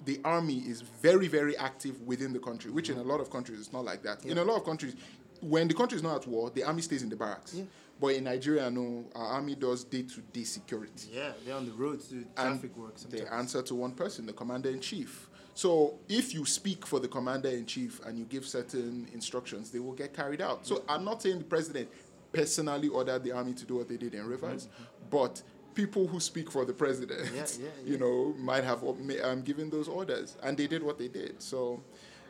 the 0.05 0.19
army 0.23 0.57
is 0.59 0.81
very 0.81 1.27
very 1.27 1.57
active 1.57 2.01
within 2.01 2.33
the 2.33 2.39
country, 2.39 2.71
which 2.71 2.89
in 2.89 2.97
a 2.97 3.03
lot 3.03 3.19
of 3.19 3.29
countries 3.29 3.59
is 3.59 3.73
not 3.73 3.85
like 3.85 4.03
that. 4.03 4.25
In 4.25 4.37
a 4.37 4.43
lot 4.43 4.57
of 4.57 4.65
countries, 4.65 4.95
when 5.41 5.67
the 5.67 5.73
country 5.73 5.95
is 5.95 6.03
not 6.03 6.21
at 6.21 6.27
war, 6.27 6.49
the 6.49 6.63
army 6.63 6.81
stays 6.81 7.03
in 7.03 7.09
the 7.09 7.15
barracks. 7.15 7.53
Yeah. 7.55 7.63
But 7.99 8.13
in 8.13 8.25
Nigeria, 8.25 8.69
no, 8.69 9.05
our 9.15 9.25
army 9.25 9.55
does 9.55 9.83
day 9.83 10.03
to 10.03 10.21
day 10.21 10.43
security 10.43 11.09
Yeah, 11.11 11.31
they're 11.43 11.55
on 11.55 11.65
the 11.65 11.71
road 11.71 11.99
to 12.01 12.09
do 12.09 12.17
and 12.37 12.59
traffic 12.59 12.77
work. 12.77 12.95
they 13.09 13.25
answer 13.25 13.61
to 13.63 13.75
one 13.75 13.93
person, 13.93 14.25
the 14.27 14.33
commander 14.33 14.69
in 14.69 14.79
chief. 14.79 15.29
So 15.55 15.95
if 16.07 16.35
you 16.35 16.45
speak 16.45 16.85
for 16.85 16.99
the 16.99 17.07
commander 17.07 17.49
in 17.49 17.65
chief 17.65 17.99
and 18.05 18.19
you 18.19 18.25
give 18.25 18.45
certain 18.45 19.07
instructions, 19.11 19.71
they 19.71 19.79
will 19.79 19.93
get 19.93 20.13
carried 20.13 20.39
out. 20.39 20.67
So 20.67 20.83
I'm 20.87 21.03
not 21.03 21.23
saying 21.23 21.39
the 21.39 21.45
president 21.45 21.89
personally 22.31 22.87
ordered 22.87 23.23
the 23.23 23.31
army 23.31 23.53
to 23.53 23.65
do 23.65 23.75
what 23.75 23.87
they 23.87 23.97
did 23.97 24.13
in 24.13 24.25
Rivers, 24.27 24.67
but 25.09 25.41
people 25.73 26.07
who 26.07 26.19
speak 26.19 26.49
for 26.51 26.65
the 26.65 26.73
president, 26.73 27.21
Mm-hmm. 27.21 27.35
Yeah, 27.35 27.45
yeah, 27.85 27.91
you 27.91 27.97
know, 27.97 28.33
might 28.39 28.63
have 28.63 28.83
um, 28.83 29.41
given 29.43 29.69
those 29.69 29.87
orders, 29.87 30.35
and 30.43 30.57
they 30.57 30.67
did 30.67 30.81
what 30.83 30.97
they 30.97 31.07
did. 31.07 31.41
So, 31.41 31.81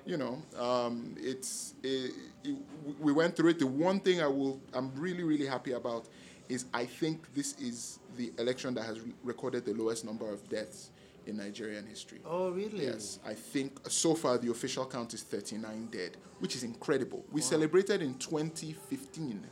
you 0.06 0.18
know, 0.18 0.42
um, 0.60 1.16
it's 1.18 1.74
it, 1.84 2.14
it, 2.44 2.56
we 3.00 3.12
went 3.12 3.36
through 3.36 3.52
it. 3.52 3.60
The 3.60 3.68
one 3.68 4.00
thing 4.00 4.22
I 4.22 4.28
will, 4.28 4.60
I'm 4.74 4.92
really 4.96 5.24
really 5.24 5.46
happy 5.46 5.72
about, 5.74 6.08
is 6.50 6.66
I 6.74 6.86
think 6.86 7.34
this 7.34 7.54
is 7.60 8.00
the 8.18 8.32
election 8.38 8.74
that 8.76 8.84
has 8.84 9.00
re- 9.00 9.14
recorded 9.24 9.66
the 9.66 9.74
lowest 9.74 10.06
number 10.06 10.30
of 10.32 10.48
deaths 10.50 10.92
in 11.26 11.38
Nigerian 11.38 11.86
history. 11.86 12.20
Oh 12.26 12.50
really? 12.52 12.86
Yes, 12.86 13.20
I 13.26 13.34
think 13.34 13.80
so 13.90 14.14
far 14.16 14.38
the 14.38 14.50
official 14.52 14.86
count 14.86 15.14
is 15.14 15.24
39 15.24 15.88
dead, 15.92 16.18
which 16.40 16.56
is 16.56 16.64
incredible. 16.64 17.24
We 17.32 17.42
celebrated 17.42 18.02
in 18.02 18.16
2015 18.16 19.46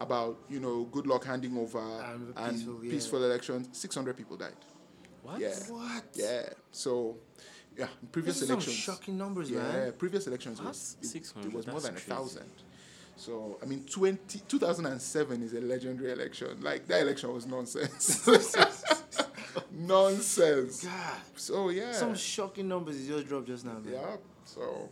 about 0.00 0.38
you 0.48 0.60
know 0.60 0.86
Goodluck 0.92 1.24
handing 1.24 1.56
over 1.56 1.78
And 1.80 2.32
and, 2.36 2.56
peaceful, 2.56 2.74
peaceful, 2.80 3.24
elections. 3.24 3.68
600 3.72 4.16
people 4.16 4.36
died. 4.36 4.52
What? 5.22 5.40
Yeah, 5.40 5.54
What? 5.68 6.04
yeah. 6.14 6.48
So, 6.72 7.16
yeah, 7.76 7.88
previous 8.12 8.38
some 8.40 8.50
elections. 8.50 8.76
shocking 8.76 9.18
numbers, 9.18 9.50
yeah, 9.50 9.58
man. 9.62 9.92
previous 9.92 10.26
elections 10.26 10.58
What? 10.58 10.68
was 10.68 10.96
it- 11.02 11.06
600, 11.06 11.48
It 11.48 11.54
was 11.54 11.66
more 11.66 11.80
than 11.80 11.94
a 11.96 11.98
thousand. 11.98 12.50
So 13.16 13.58
I 13.60 13.66
mean, 13.66 13.82
20, 13.84 14.42
2007 14.48 15.42
is 15.42 15.52
a 15.52 15.60
legendary 15.60 16.12
election. 16.12 16.60
Like 16.62 16.86
that 16.86 17.00
election 17.02 17.32
was 17.34 17.46
nonsense. 17.46 18.24
nonsense. 19.72 20.84
God, 20.84 20.92
So 21.34 21.68
yeah, 21.70 21.92
some 21.92 22.14
shocking 22.14 22.68
numbers 22.68 23.00
you 23.00 23.14
just 23.16 23.26
dropped 23.28 23.46
just 23.48 23.64
now, 23.64 23.72
man. 23.74 23.92
yeah. 23.92 24.16
So 24.44 24.88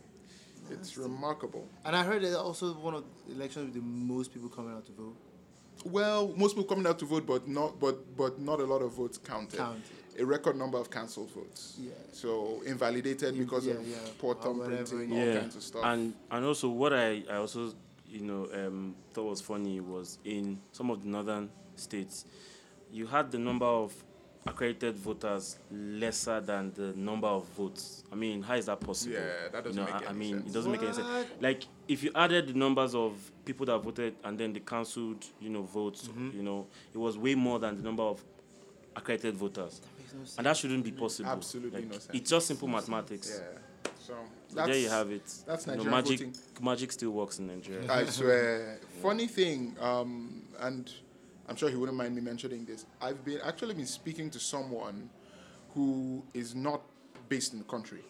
it's 0.71 0.97
remarkable. 0.97 1.67
And 1.85 1.95
I 1.95 2.03
heard 2.03 2.21
that 2.23 2.39
also 2.39 2.73
one 2.73 2.93
of 2.95 3.03
the 3.27 3.33
elections 3.35 3.65
with 3.65 3.75
the 3.75 3.81
most 3.81 4.33
people 4.33 4.49
coming 4.49 4.73
out 4.73 4.85
to 4.85 4.91
vote. 4.91 5.15
Well, 5.85 6.33
most 6.35 6.55
people 6.55 6.67
coming 6.67 6.87
out 6.87 6.99
to 6.99 7.05
vote, 7.05 7.25
but 7.25 7.47
not 7.47 7.79
but 7.79 8.15
but 8.17 8.39
not 8.39 8.59
a 8.59 8.65
lot 8.65 8.81
of 8.81 8.93
votes 8.93 9.17
counted. 9.17 9.57
Counted. 9.57 9.81
A 10.19 10.25
record 10.25 10.55
number 10.55 10.79
of 10.79 10.89
cancelled 10.89 11.29
votes. 11.31 11.75
Yeah. 11.79 11.91
So 12.11 12.61
invalidated 12.65 13.35
In- 13.35 13.43
because 13.43 13.67
yeah, 13.67 13.73
of 13.75 13.87
yeah. 13.87 13.97
poor 14.17 14.33
Or 14.35 14.41
thumb 14.41 14.59
printing, 14.65 15.11
yeah. 15.11 15.25
all 15.35 15.39
kinds 15.41 15.55
of 15.55 15.63
stuff. 15.63 15.81
And 15.85 16.13
and 16.31 16.45
also 16.45 16.69
what 16.69 16.93
I, 16.93 17.23
I 17.29 17.35
also 17.35 17.73
you 18.09 18.21
know 18.21 18.47
um, 18.53 18.95
thought 19.13 19.25
was 19.29 19.41
funny 19.41 19.79
was 19.79 20.17
in 20.25 20.59
some 20.71 20.89
of 20.89 21.03
the 21.03 21.07
northern 21.09 21.49
states, 21.75 22.25
you 22.91 23.05
had 23.05 23.29
the 23.31 23.37
number 23.37 23.67
of 23.67 23.93
accredited 24.47 24.95
voters 24.97 25.57
lesser 25.71 26.39
than 26.41 26.71
the 26.75 26.93
number 26.95 27.27
of 27.27 27.45
votes. 27.49 28.03
I 28.11 28.15
mean, 28.15 28.41
how 28.41 28.55
is 28.55 28.65
that 28.67 28.79
possible? 28.79 29.15
Yeah, 29.15 29.49
that 29.51 29.63
doesn't 29.63 29.81
you 29.81 29.87
know, 29.87 29.93
make 29.99 30.07
I, 30.07 30.09
I 30.09 30.13
mean, 30.13 30.33
sense. 30.39 30.49
it 30.49 30.53
doesn't 30.53 30.71
make 30.71 30.81
any 30.83 30.93
sense. 30.93 31.07
Like 31.39 31.63
if 31.87 32.03
you 32.03 32.11
added 32.15 32.47
the 32.47 32.53
numbers 32.53 32.95
of 32.95 33.13
people 33.45 33.65
that 33.67 33.77
voted 33.79 34.15
and 34.23 34.37
then 34.37 34.53
the 34.53 34.59
cancelled, 34.59 35.25
you 35.39 35.49
know, 35.49 35.63
votes, 35.63 36.07
Mm-hmm. 36.07 36.37
you 36.37 36.43
know, 36.43 36.67
it 36.93 36.97
was 36.97 37.17
way 37.17 37.35
more 37.35 37.59
than 37.59 37.77
the 37.77 37.83
number 37.83 38.03
of 38.03 38.23
accredited 38.95 39.35
voters. 39.35 39.81
Makes 39.99 40.13
no 40.13 40.19
sense. 40.19 40.37
And 40.37 40.45
that 40.47 40.57
shouldn't 40.57 40.83
be 40.83 40.91
possible. 40.91 41.29
Absolutely 41.29 41.81
Like, 41.81 41.87
no 41.91 41.97
sense. 41.99 42.09
It's 42.13 42.29
just 42.29 42.47
simple 42.47 42.67
mathematics. 42.67 43.39
yeah. 43.39 43.91
So 43.99 44.13
So 44.47 44.65
there 44.65 44.77
you 44.77 44.89
have 44.89 45.11
it. 45.11 45.23
that's 45.45 45.67
You 45.67 45.75
know, 45.75 45.83
magic, 45.83 46.19
voting. 46.19 46.33
magic 46.61 46.91
still 46.93 47.11
works 47.11 47.39
in 47.39 47.47
Nigeria. 47.47 47.91
I 47.91 48.05
swear. 48.05 48.79
Funny 49.01 49.27
thing, 49.27 49.75
um, 49.81 50.43
and 50.59 50.89
I'm 51.49 51.55
sure 51.55 51.69
he 51.69 51.75
wouldn't 51.75 51.97
mind 51.97 52.15
me 52.15 52.21
mentioning 52.21 52.65
this. 52.65 52.85
I've 53.01 53.23
been 53.23 53.39
actually 53.43 53.73
been 53.73 53.85
speaking 53.85 54.29
to 54.31 54.39
someone 54.39 55.09
who 55.73 56.23
is 56.33 56.55
not 56.55 56.81
based 57.29 57.53
in 57.53 57.59
the 57.59 57.65
country, 57.65 58.03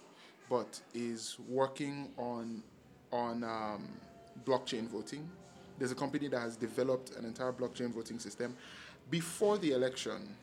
but 0.50 0.80
is 0.94 1.38
working 1.48 2.10
on 2.18 2.64
on 3.12 3.44
um, 3.44 3.88
blockchain 4.46 4.88
voting. 4.88 5.30
There's 5.78 5.92
a 5.92 5.96
company 5.96 6.28
that 6.30 6.40
has 6.40 6.58
developed 6.58 7.16
an 7.16 7.26
entire 7.26 7.54
blockchain 7.54 7.94
voting 7.94 8.20
system. 8.20 8.56
Before 9.10 9.58
the 9.58 9.72
election, 9.72 10.36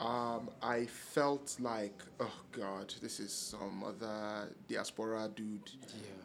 um, 0.00 0.48
I 0.62 0.86
felt 0.86 1.56
like, 1.60 2.02
oh 2.20 2.32
God, 2.52 2.92
this 3.02 3.20
is 3.20 3.32
some 3.32 3.84
other 3.84 4.48
diaspora 4.66 5.30
dude 5.34 5.70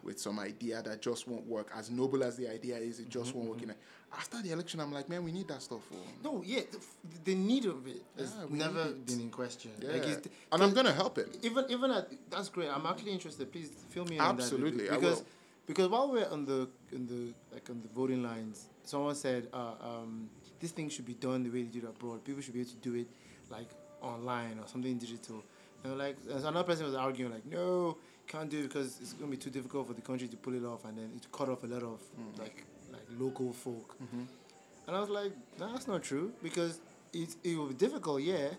with 0.02 0.20
some 0.20 0.40
idea 0.40 0.82
that 0.82 1.02
just 1.02 1.28
won't 1.28 1.46
work. 1.46 1.72
As 1.76 1.92
noble 1.92 2.24
as 2.24 2.38
the 2.38 2.48
idea 2.48 2.78
is, 2.78 3.00
it 3.00 3.10
just 3.10 3.36
won't 3.36 3.50
work. 3.50 3.62
In 3.62 3.72
a, 3.72 3.76
after 4.18 4.42
the 4.42 4.52
election, 4.52 4.80
I'm 4.80 4.92
like, 4.94 5.08
man, 5.10 5.24
we 5.24 5.32
need 5.32 5.48
that 5.50 5.62
stuff. 5.62 5.82
oh. 5.94 5.98
No, 6.24 6.44
yeah, 6.46 6.62
the, 6.72 6.80
the 7.32 7.36
need 7.36 7.66
of 7.66 7.86
it 7.88 8.02
has 8.18 8.34
Yeah, 8.40 8.46
never 8.66 8.82
it. 8.90 9.06
been 9.06 9.22
in 9.22 9.30
question. 9.30 9.72
Yeah. 9.82 9.92
Like 9.94 10.26
and 10.52 10.64
I'm 10.64 10.74
gonna 10.74 10.94
help 10.94 11.18
it. 11.18 11.38
even 11.44 11.66
even 11.70 11.92
at, 11.92 12.08
that's 12.30 12.50
great. 12.50 12.70
I'm 12.70 12.86
actually 12.86 13.12
interested. 13.12 13.52
Please 13.52 13.70
fill 13.90 14.06
me 14.06 14.16
in 14.16 14.22
on 14.22 14.36
that. 14.38 14.44
Absolutely. 14.44 14.90
Because 14.90 15.24
because 15.68 15.88
while 15.90 16.12
we're 16.12 16.30
on 16.30 16.46
the 16.46 16.68
in 16.92 17.08
the 17.08 17.34
like 17.54 17.70
on 17.70 17.82
the 17.82 17.90
voting 17.90 18.22
lines, 18.24 18.68
someone 18.84 19.16
said 19.16 19.48
uh, 19.54 19.74
um, 19.82 20.30
this 20.60 20.72
thing 20.72 20.90
should 20.90 21.06
be 21.06 21.16
done 21.16 21.44
the 21.44 21.50
way 21.50 21.64
they 21.64 21.70
do 21.80 21.86
it 21.86 21.90
abroad. 21.90 22.24
People 22.24 22.42
should 22.42 22.54
be 22.54 22.62
able 22.62 22.70
to 22.72 22.76
do 22.90 22.94
it 22.96 23.08
like 23.50 23.70
online 24.02 24.60
or 24.60 24.68
something 24.68 24.98
digital. 24.98 25.44
And 25.84 25.98
like 25.98 26.18
another 26.32 26.64
person 26.64 26.86
was 26.86 26.96
arguing 26.96 27.32
like, 27.32 27.46
no, 27.46 27.98
can't 28.28 28.50
do 28.50 28.60
it 28.60 28.64
because 28.70 29.00
it's 29.02 29.14
gonna 29.14 29.30
be 29.32 29.38
too 29.38 29.50
difficult 29.52 29.88
for 29.88 29.94
the 29.94 30.02
country 30.02 30.28
to 30.28 30.38
pull 30.38 30.54
it 30.56 30.64
off, 30.64 30.86
and 30.86 30.98
then 30.98 31.12
it 31.16 31.28
cut 31.32 31.50
off 31.50 31.64
a 31.64 31.68
lot 31.68 31.84
of 31.84 32.00
Mm. 32.20 32.40
like 32.40 32.66
local 33.20 33.52
folk. 33.54 33.96
Mm-hmm. 34.04 34.24
And 34.88 34.96
I 34.96 35.00
was 35.00 35.10
like, 35.10 35.32
no, 35.60 35.72
that's 35.72 35.88
not 35.88 36.04
true 36.04 36.32
because 36.44 36.80
it 37.14 37.36
it 37.44 37.58
will 37.58 37.68
be 37.68 37.74
difficult, 37.76 38.22
yeah, 38.22 38.50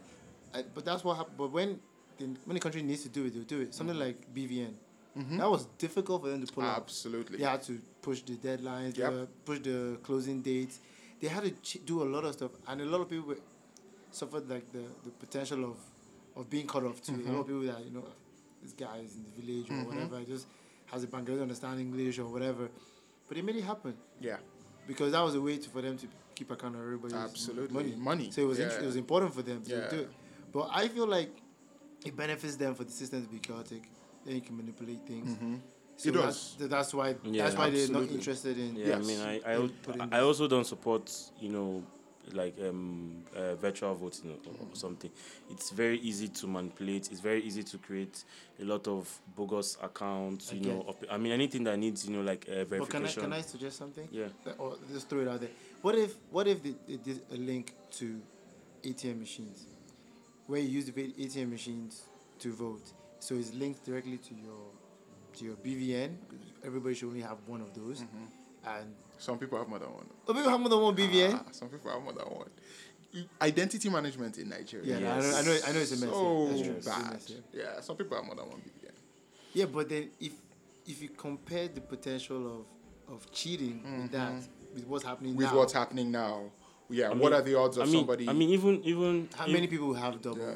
uh, 0.55 0.63
but 0.75 0.85
that's 0.85 1.05
what 1.05 1.17
happened. 1.17 1.37
But 1.37 1.53
when 1.53 1.79
the, 2.19 2.25
when 2.45 2.55
the 2.55 2.61
country 2.61 2.83
needs 2.83 3.03
to 3.03 3.09
do 3.09 3.27
it, 3.27 3.35
they'll 3.35 3.45
do 3.45 3.61
it. 3.61 3.75
Something 3.75 3.97
Mm-hmm. 3.97 4.07
like 4.07 4.35
BVN, 4.35 4.73
that 5.39 5.49
was 5.51 5.67
difficult 5.79 6.23
for 6.23 6.29
them 6.29 6.45
to 6.45 6.53
pull 6.53 6.65
off. 6.65 6.79
Absolutely. 6.79 7.39
They 7.39 7.45
had 7.45 7.63
to 7.65 7.79
push 8.03 8.21
the 8.23 8.35
deadlines, 8.35 8.97
Yep. 8.99 9.29
push 9.45 9.61
the 9.61 9.99
closing 10.03 10.43
dates. 10.43 10.81
They 11.21 11.29
had 11.29 11.45
to 11.45 11.51
ch- 11.63 11.85
do 11.85 12.03
a 12.03 12.09
lot 12.15 12.25
of 12.25 12.33
stuff, 12.35 12.51
and 12.69 12.81
a 12.81 12.85
lot 12.85 13.01
of 13.03 13.09
people 13.09 13.29
were, 13.29 13.39
suffered 14.11 14.49
like 14.49 14.71
the, 14.73 14.85
the 15.05 15.11
potential 15.11 15.65
of, 15.65 15.77
of 16.37 16.51
being 16.51 16.67
cut 16.67 16.85
off 16.85 17.01
too. 17.03 17.15
A 17.27 17.31
lot 17.33 17.41
of 17.41 17.47
people 17.47 17.63
that 17.63 17.85
you 17.85 17.91
know, 17.93 18.05
this 18.63 18.73
guy 18.73 18.99
is 19.05 19.15
in 19.17 19.25
the 19.25 19.35
village 19.41 19.71
or 19.71 19.89
whatever, 19.91 20.21
just 20.25 20.47
has 20.87 21.05
a 21.05 21.07
Bangladesh 21.07 21.43
understand 21.43 21.81
English 21.81 22.19
or 22.19 22.27
whatever, 22.27 22.69
but 23.29 23.37
they 23.37 23.43
made 23.43 23.57
it 23.57 23.65
happen 23.65 23.95
Yeah. 24.21 24.37
because 24.87 25.13
that 25.13 25.21
was 25.23 25.35
a 25.35 25.41
way 25.41 25.57
to, 25.59 25.69
for 25.71 25.83
them 25.83 25.97
to 25.99 26.07
keep 26.35 26.51
account 26.51 26.75
of 26.75 26.83
everybody's 26.83 27.17
Absolutely. 27.17 27.75
money. 27.75 27.95
Money, 27.97 28.31
So 28.31 28.43
it 28.43 28.47
was 28.47 28.59
int- 28.59 28.73
it 28.73 28.85
was 28.87 28.97
important 28.97 29.35
for 29.35 29.43
them 29.43 29.63
to 29.63 29.71
Yeah. 29.71 29.89
do 29.89 30.01
it. 30.01 30.11
But 30.53 30.69
I 30.73 30.89
feel 30.89 31.07
like 31.07 31.31
it 32.05 32.17
benefits 32.17 32.57
them 32.57 32.75
for 32.75 32.85
the 32.85 32.93
system 32.93 33.23
to 33.25 33.29
be 33.29 33.39
chaotic. 33.39 33.83
Then 34.25 34.35
you 34.37 34.41
can 34.41 34.57
manipulate 34.57 35.07
things. 35.07 35.31
Mm-hmm. 35.31 35.55
It 36.05 36.13
that's, 36.13 36.55
does. 36.57 36.69
that's 36.69 36.93
why 36.95 37.17
Yeah. 37.25 37.45
that's 37.45 37.57
why 37.57 37.71
they're 37.71 37.89
not 37.89 38.03
interested 38.11 38.59
in. 38.59 38.77
Yeah, 38.77 38.87
Yes. 38.89 38.97
I 38.97 39.07
mean, 39.09 39.21
I 39.21 39.35
I, 39.37 39.39
They 39.39 39.63
al- 39.63 39.71
put 39.83 39.95
in 39.97 40.13
I 40.13 40.21
also 40.21 40.47
don't 40.47 40.67
support 40.67 41.11
you 41.41 41.49
know 41.49 41.83
like 42.35 42.55
um 42.61 43.23
uh, 43.37 43.55
virtual 43.57 43.95
voting 43.95 44.31
or, 44.31 44.53
or 44.53 44.75
something. 44.77 45.11
It's 45.51 45.71
very 45.71 45.99
easy 46.01 46.29
to 46.29 46.47
manipulate. 46.47 47.11
It's 47.11 47.21
very 47.21 47.43
easy 47.43 47.63
to 47.63 47.79
create 47.79 48.25
a 48.61 48.65
lot 48.65 48.87
of 48.89 49.09
bogus 49.37 49.77
accounts. 49.83 50.53
You 50.53 50.61
know, 50.61 50.81
Okay. 50.89 50.89
of, 50.89 50.97
I 51.11 51.17
mean, 51.19 51.33
anything 51.33 51.65
that 51.65 51.79
needs 51.79 52.07
you 52.09 52.17
know 52.17 52.23
like 52.23 52.47
uh, 52.49 52.65
But 52.65 52.89
can 52.89 53.05
I 53.05 53.07
verification. 53.07 53.23
can 53.23 53.33
I 53.33 53.41
suggest 53.43 53.77
something? 53.79 54.09
Yeah. 54.11 54.29
That- 54.45 54.59
Or 54.59 54.77
just 54.93 55.09
throw 55.09 55.21
it 55.21 55.29
out 55.29 55.41
there. 55.41 55.51
What 55.83 55.95
if 55.97 56.15
what 56.31 56.47
if 56.47 56.63
they, 56.63 56.75
they 56.89 56.97
did 56.97 57.21
a 57.33 57.37
link 57.37 57.75
to 57.99 58.21
ATM 58.83 59.21
machines? 59.21 59.67
where 60.47 60.61
you 60.61 60.69
use 60.69 60.85
the 60.87 60.93
ATM 60.93 61.51
machines 61.51 62.03
to 62.39 62.53
vote. 62.53 62.93
So 63.19 63.35
it's 63.35 63.53
linked 63.55 63.85
directly 63.85 64.17
to 64.19 64.35
your 64.35 64.71
to 65.35 65.45
your 65.45 65.57
BVN. 65.57 66.17
Everybody 66.65 66.95
should 66.95 67.09
only 67.09 67.23
have 67.23 67.39
one 67.47 67.61
of 67.61 67.75
those. 67.75 68.05
And 68.65 68.95
Some 69.19 69.39
people 69.39 69.59
have 69.59 69.69
more 69.69 69.79
than 69.79 69.89
one. 69.93 70.07
Some 70.27 70.37
people 70.37 70.51
have 70.51 70.61
more 70.61 70.69
than 70.69 70.81
one 70.81 70.95
BVN. 70.97 71.35
Ah, 71.35 71.51
some 71.53 71.69
people 71.69 71.91
have 71.91 72.03
more 72.03 72.13
than 72.13 72.27
one. 72.27 72.49
Identity 73.41 73.89
management 73.89 74.37
in 74.39 74.49
Nigeria. 74.51 74.99
yeah, 74.99 75.17
Yes. 75.17 75.35
I, 75.35 75.43
know, 75.43 75.51
I 75.51 75.55
know. 75.55 75.59
I 75.69 75.73
know 75.73 75.79
it's 75.81 75.93
a 75.93 76.05
mess. 76.05 76.11
So 76.15 76.47
yeah. 76.47 76.49
That's 76.49 76.63
true. 76.63 76.75
It's 76.77 76.87
a 76.87 76.91
bad. 76.91 77.13
mess, 77.13 77.31
yeah. 77.31 77.63
Yeah, 77.63 77.81
some 77.81 77.97
people 77.97 78.17
have 78.17 78.27
more 78.27 78.35
than 78.37 78.47
one 78.49 78.61
BVN. 78.61 78.91
Yeah, 79.55 79.65
but 79.67 79.89
then 79.89 80.11
if 80.21 80.33
if 80.87 81.03
you 81.03 81.09
compare 81.11 81.69
the 81.69 81.81
potential 81.81 82.61
of 83.09 83.15
of 83.15 83.31
cheating 83.33 83.83
with 84.03 84.13
that 84.13 84.35
with 84.75 84.87
what's 84.87 85.05
happening 85.05 85.35
With 85.37 85.47
now, 85.47 85.57
what's 85.57 85.73
happening 85.73 86.11
now, 86.11 86.51
yeah, 86.91 87.07
I 87.07 87.09
what 87.11 87.17
mean- 87.19 87.33
are 87.33 87.43
the 87.43 87.55
odds 87.59 87.77
of 87.79 87.85
I 87.85 87.87
mean, 87.87 87.95
somebody? 88.01 88.29
I 88.29 88.33
mean, 88.35 88.51
even 88.51 88.83
even 88.85 89.29
how 89.35 89.47
if- 89.47 89.53
many 89.53 89.67
people 89.67 89.95
have 89.95 90.21
double? 90.21 90.39
Yeah. 90.41 90.55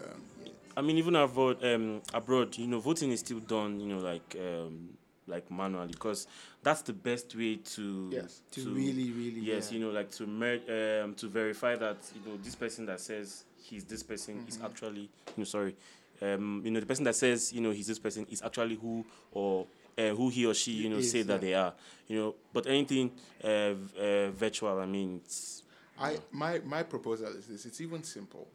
I 0.76 0.82
mean, 0.82 0.98
even 0.98 1.16
abroad, 1.16 1.64
um, 1.64 2.00
abroad, 2.14 2.56
you 2.56 2.66
know, 2.66 2.78
voting 2.78 3.10
is 3.10 3.20
still 3.20 3.40
done, 3.40 3.80
you 3.80 3.86
know, 3.88 3.98
like 3.98 4.36
um, 4.38 4.90
like 5.30 5.50
manually 5.50 5.92
because 5.92 6.26
that's 6.62 6.82
the 6.82 6.92
best 6.92 7.34
way 7.34 7.56
to 7.56 8.10
Yes. 8.12 8.42
To 8.52 8.70
really, 8.74 9.10
really, 9.12 9.40
yes, 9.40 9.70
yeah. 9.72 9.78
you 9.78 9.84
know, 9.84 9.92
like 9.92 10.10
to 10.12 10.26
mer- 10.26 11.02
um, 11.04 11.14
to 11.14 11.28
verify 11.28 11.76
that 11.76 11.96
you 12.14 12.20
know 12.30 12.36
this 12.42 12.54
person 12.54 12.86
that 12.86 13.00
says 13.00 13.44
he's 13.62 13.84
this 13.84 14.02
person 14.02 14.34
Mm-hmm. 14.40 14.48
is 14.48 14.58
actually 14.62 15.02
you 15.02 15.38
know 15.38 15.44
sorry, 15.44 15.74
um, 16.22 16.60
you 16.64 16.70
know 16.70 16.80
the 16.80 16.86
person 16.86 17.04
that 17.04 17.14
says 17.16 17.52
you 17.52 17.60
know 17.60 17.70
he's 17.70 17.86
this 17.86 17.98
person 17.98 18.26
is 18.30 18.42
actually 18.42 18.74
who 18.74 19.04
or 19.32 19.66
uh, 19.98 20.08
who 20.10 20.28
he 20.28 20.46
or 20.46 20.54
she 20.54 20.72
you 20.72 20.88
know 20.88 20.96
Is, 20.98 21.10
say 21.10 21.22
that 21.22 21.34
yeah. 21.34 21.38
they 21.48 21.54
are, 21.54 21.72
you 22.08 22.16
know. 22.18 22.34
But 22.52 22.66
anything 22.66 23.10
uh, 23.44 23.48
uh, 23.48 24.30
virtual, 24.30 24.78
I 24.78 24.86
mean, 24.86 25.20
it's, 25.24 25.62
I 25.98 26.18
my 26.32 26.58
my 26.64 26.82
proposal 26.82 27.28
is 27.28 27.46
this. 27.46 27.66
It's 27.66 27.80
even 27.80 28.02
simple. 28.02 28.46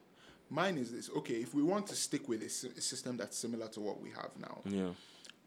Mine 0.50 0.78
is 0.78 0.92
this. 0.92 1.10
Okay, 1.18 1.36
if 1.42 1.54
we 1.56 1.64
want 1.64 1.88
to 1.88 1.96
stick 1.96 2.28
with 2.30 2.44
a, 2.44 2.50
sy- 2.50 2.70
a 2.78 2.82
system 2.82 3.18
that's 3.18 3.36
similar 3.38 3.68
to 3.70 3.80
what 3.80 4.00
we 4.02 4.10
have 4.12 4.30
now, 4.40 4.60
yeah, 4.66 4.90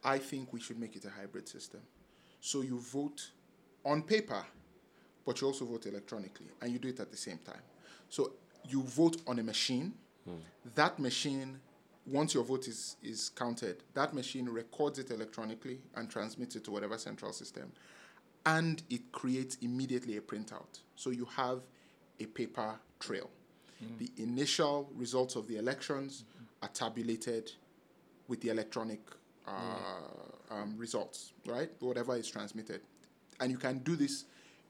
I 0.04 0.18
think 0.18 0.52
we 0.52 0.60
should 0.60 0.78
make 0.78 0.96
it 0.96 1.04
a 1.04 1.10
hybrid 1.10 1.48
system. 1.48 1.80
So 2.40 2.62
you 2.62 2.78
vote 2.78 3.30
on 3.84 4.02
paper, 4.02 4.44
but 5.24 5.40
you 5.40 5.46
also 5.46 5.64
vote 5.64 5.86
electronically, 5.86 6.48
and 6.60 6.72
you 6.72 6.78
do 6.78 6.88
it 6.88 7.00
at 7.00 7.10
the 7.10 7.16
same 7.16 7.38
time. 7.38 7.62
So 8.08 8.32
you 8.68 8.82
vote 8.82 9.18
on 9.26 9.38
a 9.38 9.42
machine. 9.42 9.94
Hmm. 10.24 10.36
That 10.74 10.98
machine, 10.98 11.60
once 12.06 12.34
your 12.34 12.44
vote 12.44 12.68
is, 12.68 12.96
is 13.02 13.30
counted, 13.30 13.82
that 13.94 14.14
machine 14.14 14.48
records 14.48 14.98
it 14.98 15.10
electronically 15.10 15.80
and 15.96 16.08
transmits 16.08 16.56
it 16.56 16.64
to 16.64 16.70
whatever 16.70 16.96
central 16.98 17.32
system. 17.32 17.72
And 18.46 18.82
it 18.88 19.12
creates 19.12 19.56
immediately 19.60 20.16
a 20.16 20.20
printout. 20.20 20.80
So 20.96 21.10
you 21.10 21.26
have 21.36 21.62
a 22.20 22.26
paper 22.26 22.78
trail. 23.00 23.30
Hmm. 23.78 23.98
The 23.98 24.10
initial 24.22 24.90
results 24.94 25.36
of 25.36 25.46
the 25.46 25.56
elections 25.56 26.24
are 26.62 26.68
tabulated 26.68 27.52
with 28.26 28.40
the 28.40 28.48
electronic 28.50 29.00
uh, 29.48 30.54
um, 30.54 30.74
results, 30.76 31.32
right? 31.46 31.70
Whatever 31.80 32.16
is 32.16 32.28
transmitted. 32.28 32.80
And 33.40 33.50
you 33.50 33.58
can 33.58 33.78
do 33.78 33.96
this 33.96 34.24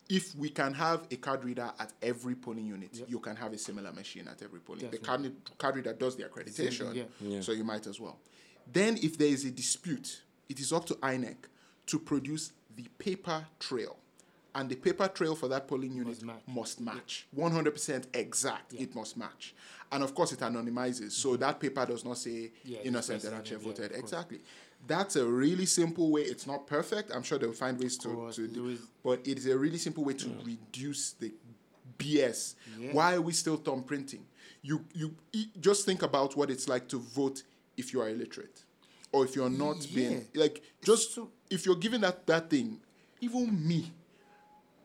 if 0.09 0.35
we 0.37 0.49
can 0.49 0.73
have 0.75 1.07
a 1.11 1.17
card 1.17 1.45
reader 1.45 1.71
at 1.79 1.93
every 2.03 2.35
polling 2.35 2.67
unit. 2.67 3.03
You 3.09 3.19
can 3.19 3.37
have 3.37 3.53
a 3.53 3.59
similar 3.59 3.93
machine 3.93 4.27
at 4.29 4.43
every 4.43 4.61
polling. 4.61 4.91
The 4.91 4.99
card, 4.99 5.33
card 5.59 5.77
reader 5.77 5.93
does 5.93 6.17
the 6.17 6.25
accreditation, 6.25 6.95
yeah. 6.95 7.03
Yeah. 7.21 7.41
so 7.41 7.53
you 7.53 7.64
might 7.64 7.87
as 7.87 8.01
well. 8.01 8.19
Then, 8.71 8.99
if 9.03 9.17
there 9.17 9.29
is 9.29 9.45
a 9.45 9.51
dispute, 9.51 10.23
it 10.49 10.61
is 10.61 10.73
up 10.73 10.85
to 10.87 10.95
INEC 10.97 11.37
to 11.87 11.99
produce 11.99 12.53
the 12.77 12.85
paper 12.99 13.47
trail. 13.59 13.97
And 14.55 14.69
the 14.69 14.77
paper 14.77 15.09
trail 15.09 15.35
for 15.37 15.47
that 15.49 15.69
polling 15.69 15.93
unit 15.93 16.23
match. 16.23 16.41
must 16.47 16.81
match. 16.81 17.27
100% 17.37 18.07
exact, 18.14 18.75
it 18.75 18.95
must 18.95 19.17
match. 19.17 19.55
And 19.93 20.03
of 20.03 20.14
course, 20.14 20.33
it 20.33 20.41
anonymizes. 20.41 21.12
So 21.12 21.37
that 21.37 21.61
paper 21.61 21.87
does 21.87 22.05
not 22.05 22.19
say 22.19 22.31
Mm-hmm. 22.31 22.69
Yeah, 22.73 22.79
innocent 22.85 23.23
person, 23.23 23.37
actually 23.38 23.59
voted. 23.59 23.93
Exactly. 23.93 24.41
That's 24.87 25.17
a 25.17 25.25
really 25.27 25.67
simple 25.67 26.11
way. 26.11 26.23
It's 26.23 26.47
not 26.47 26.67
perfect. 26.67 27.11
I'm 27.14 27.23
sure 27.23 27.38
they'll 27.38 27.53
find 27.53 27.79
ways 27.79 27.99
to, 27.99 28.09
course, 28.09 28.37
to 28.37 28.49
do 28.49 28.69
it. 28.71 28.79
But 29.05 29.21
it 29.27 29.37
is 29.38 29.47
a 29.47 29.57
really 29.59 29.79
simple 29.79 30.05
way 30.05 30.14
to 30.14 30.29
reduce 30.45 31.12
the 31.12 31.33
BS. 31.99 32.55
Yeah. 32.79 32.93
Why 32.93 33.14
are 33.14 33.21
we 33.21 33.33
still 33.33 33.57
thumb 33.57 33.83
printing? 33.83 34.25
You, 34.62 34.85
you 34.95 35.14
e- 35.33 35.49
just 35.61 35.85
think 35.85 36.03
about 36.03 36.37
what 36.37 36.51
it's 36.51 36.69
like 36.69 36.88
to 36.88 36.99
vote 36.99 37.43
if 37.77 37.93
you 37.93 38.01
are 38.01 38.09
illiterate 38.09 38.64
or 39.12 39.25
if 39.25 39.37
you're 39.37 39.49
not 39.51 39.87
being 39.95 40.27
like 40.35 40.62
just 40.83 41.14
so- 41.14 41.31
if 41.49 41.64
you're 41.64 41.77
given 41.77 42.01
that 42.01 42.27
that 42.27 42.51
thing 42.51 42.79
even 43.21 43.67
me 43.67 43.91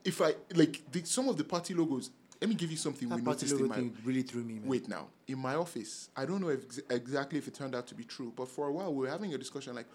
if 0.06 0.22
i 0.22 0.34
like 0.54 0.80
the, 0.92 1.04
some 1.04 1.28
of 1.28 1.36
the 1.38 1.44
party 1.44 1.74
logos 1.74 2.12
let 2.44 2.50
me 2.50 2.56
give 2.56 2.70
you 2.70 2.76
something 2.78 3.08
we 3.10 3.16
That 3.16 3.24
party 3.26 3.46
noticed 3.46 3.62
in 3.62 3.68
my 3.70 3.76
thing 3.76 3.98
really 4.04 4.22
threw 4.22 4.44
me, 4.44 4.56
man. 4.56 4.68
wait 4.68 4.90
now 4.90 5.08
in 5.28 5.40
my 5.40 5.56
office 5.56 6.10
i 6.18 6.26
don't 6.26 6.42
know 6.42 6.50
if 6.50 6.64
ex- 6.66 6.82
exactly 6.90 7.38
if 7.40 7.48
it 7.48 7.54
turned 7.54 7.74
out 7.74 7.88
to 7.88 7.96
be 7.96 8.04
true 8.04 8.34
but 8.36 8.50
for 8.50 8.68
a 8.68 8.72
while 8.72 8.94
we 8.94 9.06
were 9.06 9.10
having 9.10 9.34
a 9.34 9.38
discussion 9.38 9.74
like 9.74 9.88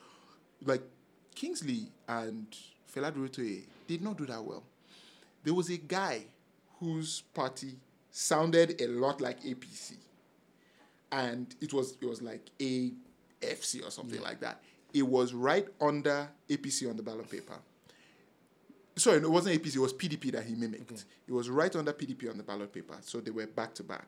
like 0.64 0.82
kingsley 1.34 1.82
and 2.08 2.46
Fela 2.92 3.12
Durotoye 3.12 3.64
did 3.86 4.00
not 4.02 4.16
do 4.16 4.24
that 4.24 4.42
well 4.42 4.62
there 5.44 5.52
was 5.52 5.68
a 5.68 5.76
guy 5.76 6.24
whose 6.80 7.22
party 7.34 7.76
sounded 8.10 8.80
a 8.80 8.86
lot 8.86 9.20
like 9.20 9.42
apc 9.42 9.92
and 11.12 11.54
it 11.60 11.72
was 11.74 11.96
it 12.00 12.06
was 12.06 12.22
like 12.22 12.50
AFC 12.60 13.86
or 13.86 13.90
something 13.90 14.20
like 14.20 14.40
that. 14.40 14.60
It 14.92 15.06
was 15.06 15.32
right 15.32 15.66
under 15.80 16.28
APC 16.50 16.88
on 16.90 16.96
the 16.96 17.02
ballot 17.02 17.30
paper. 17.30 17.54
Sorry, 19.08 19.20
no, 19.20 19.28
it 19.28 19.30
wasn't 19.30 19.62
APC. 19.62 19.76
It 19.76 19.78
was 19.78 19.94
PDP 19.94 20.32
that 20.32 20.44
he 20.44 20.54
mimicked. 20.54 21.06
It 21.26 21.32
was 21.32 21.48
right 21.48 21.74
under 21.74 21.94
PDP 21.94 22.28
on 22.28 22.36
the 22.36 22.42
ballot 22.42 22.70
paper, 22.70 22.94
so 23.00 23.20
they 23.20 23.30
were 23.30 23.46
back 23.46 23.72
to 23.76 23.82
back. 23.82 24.06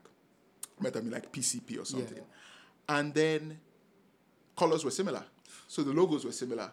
Might 0.78 0.94
have 0.94 1.04
been 1.04 1.12
like 1.12 1.32
PCP 1.32 1.80
or 1.80 1.86
something. 1.86 2.20
And 2.86 3.14
then 3.14 3.58
colors 4.56 4.84
were 4.84 4.90
similar, 4.90 5.24
so 5.68 5.82
the 5.82 5.92
logos 5.92 6.26
were 6.26 6.32
similar, 6.32 6.70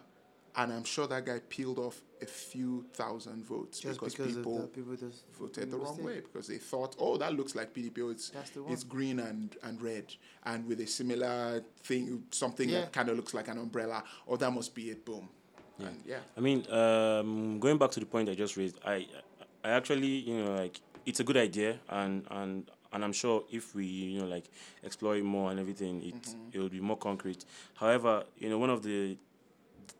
and 0.56 0.72
I'm 0.74 0.84
sure 0.84 1.06
that 1.06 1.24
guy 1.24 1.40
peeled 1.48 1.78
off 1.78 2.02
a 2.20 2.26
few 2.26 2.84
thousand 2.92 3.46
votes 3.46 3.78
Just 3.80 3.98
because, 3.98 4.14
because 4.14 4.36
people 4.36 4.66
people 4.74 4.96
just 4.96 5.24
voted 5.38 5.70
the 5.70 5.78
wrong 5.78 6.02
way 6.02 6.16
because 6.20 6.48
they 6.48 6.58
thought, 6.58 6.96
oh, 6.98 7.16
that 7.16 7.32
looks 7.32 7.54
like 7.54 7.72
PDP. 7.72 8.00
Oh, 8.02 8.10
it's 8.10 8.30
it's 8.68 8.84
green 8.84 9.20
and, 9.20 9.56
and 9.62 9.80
red, 9.80 10.12
and 10.44 10.66
with 10.66 10.80
a 10.80 10.86
similar 10.86 11.64
thing, 11.82 12.24
something 12.30 12.68
Yeah. 12.68 12.80
that 12.80 12.92
kind 12.92 13.08
of 13.08 13.16
looks 13.16 13.32
like 13.32 13.48
an 13.48 13.56
umbrella. 13.56 14.04
Oh, 14.26 14.36
that 14.36 14.50
must 14.50 14.74
be 14.74 14.90
it. 14.90 15.06
Boom. 15.06 15.30
Yeah. 15.78 15.86
And 15.86 15.96
yeah. 16.06 16.18
I 16.36 16.40
mean, 16.40 16.70
um, 16.72 17.58
going 17.60 17.78
back 17.78 17.90
to 17.92 18.00
the 18.00 18.06
point 18.06 18.28
I 18.28 18.34
just 18.34 18.56
raised, 18.56 18.78
I, 18.84 19.06
I 19.64 19.70
actually, 19.70 20.06
you 20.08 20.44
know, 20.44 20.54
like 20.54 20.80
it's 21.06 21.20
a 21.20 21.24
good 21.24 21.36
idea, 21.36 21.78
and 21.88 22.24
and 22.30 22.70
and 22.92 23.04
I'm 23.04 23.12
sure 23.12 23.44
if 23.50 23.74
we, 23.74 23.84
you 23.86 24.20
know, 24.20 24.26
like 24.26 24.44
explore 24.82 25.16
it 25.16 25.24
more 25.24 25.50
and 25.50 25.60
everything, 25.60 26.02
it 26.02 26.34
it 26.52 26.58
will 26.58 26.68
be 26.68 26.80
more 26.80 26.96
concrete. 26.96 27.44
However, 27.74 28.24
you 28.38 28.48
know, 28.48 28.58
one 28.58 28.70
of 28.70 28.82
the 28.82 29.16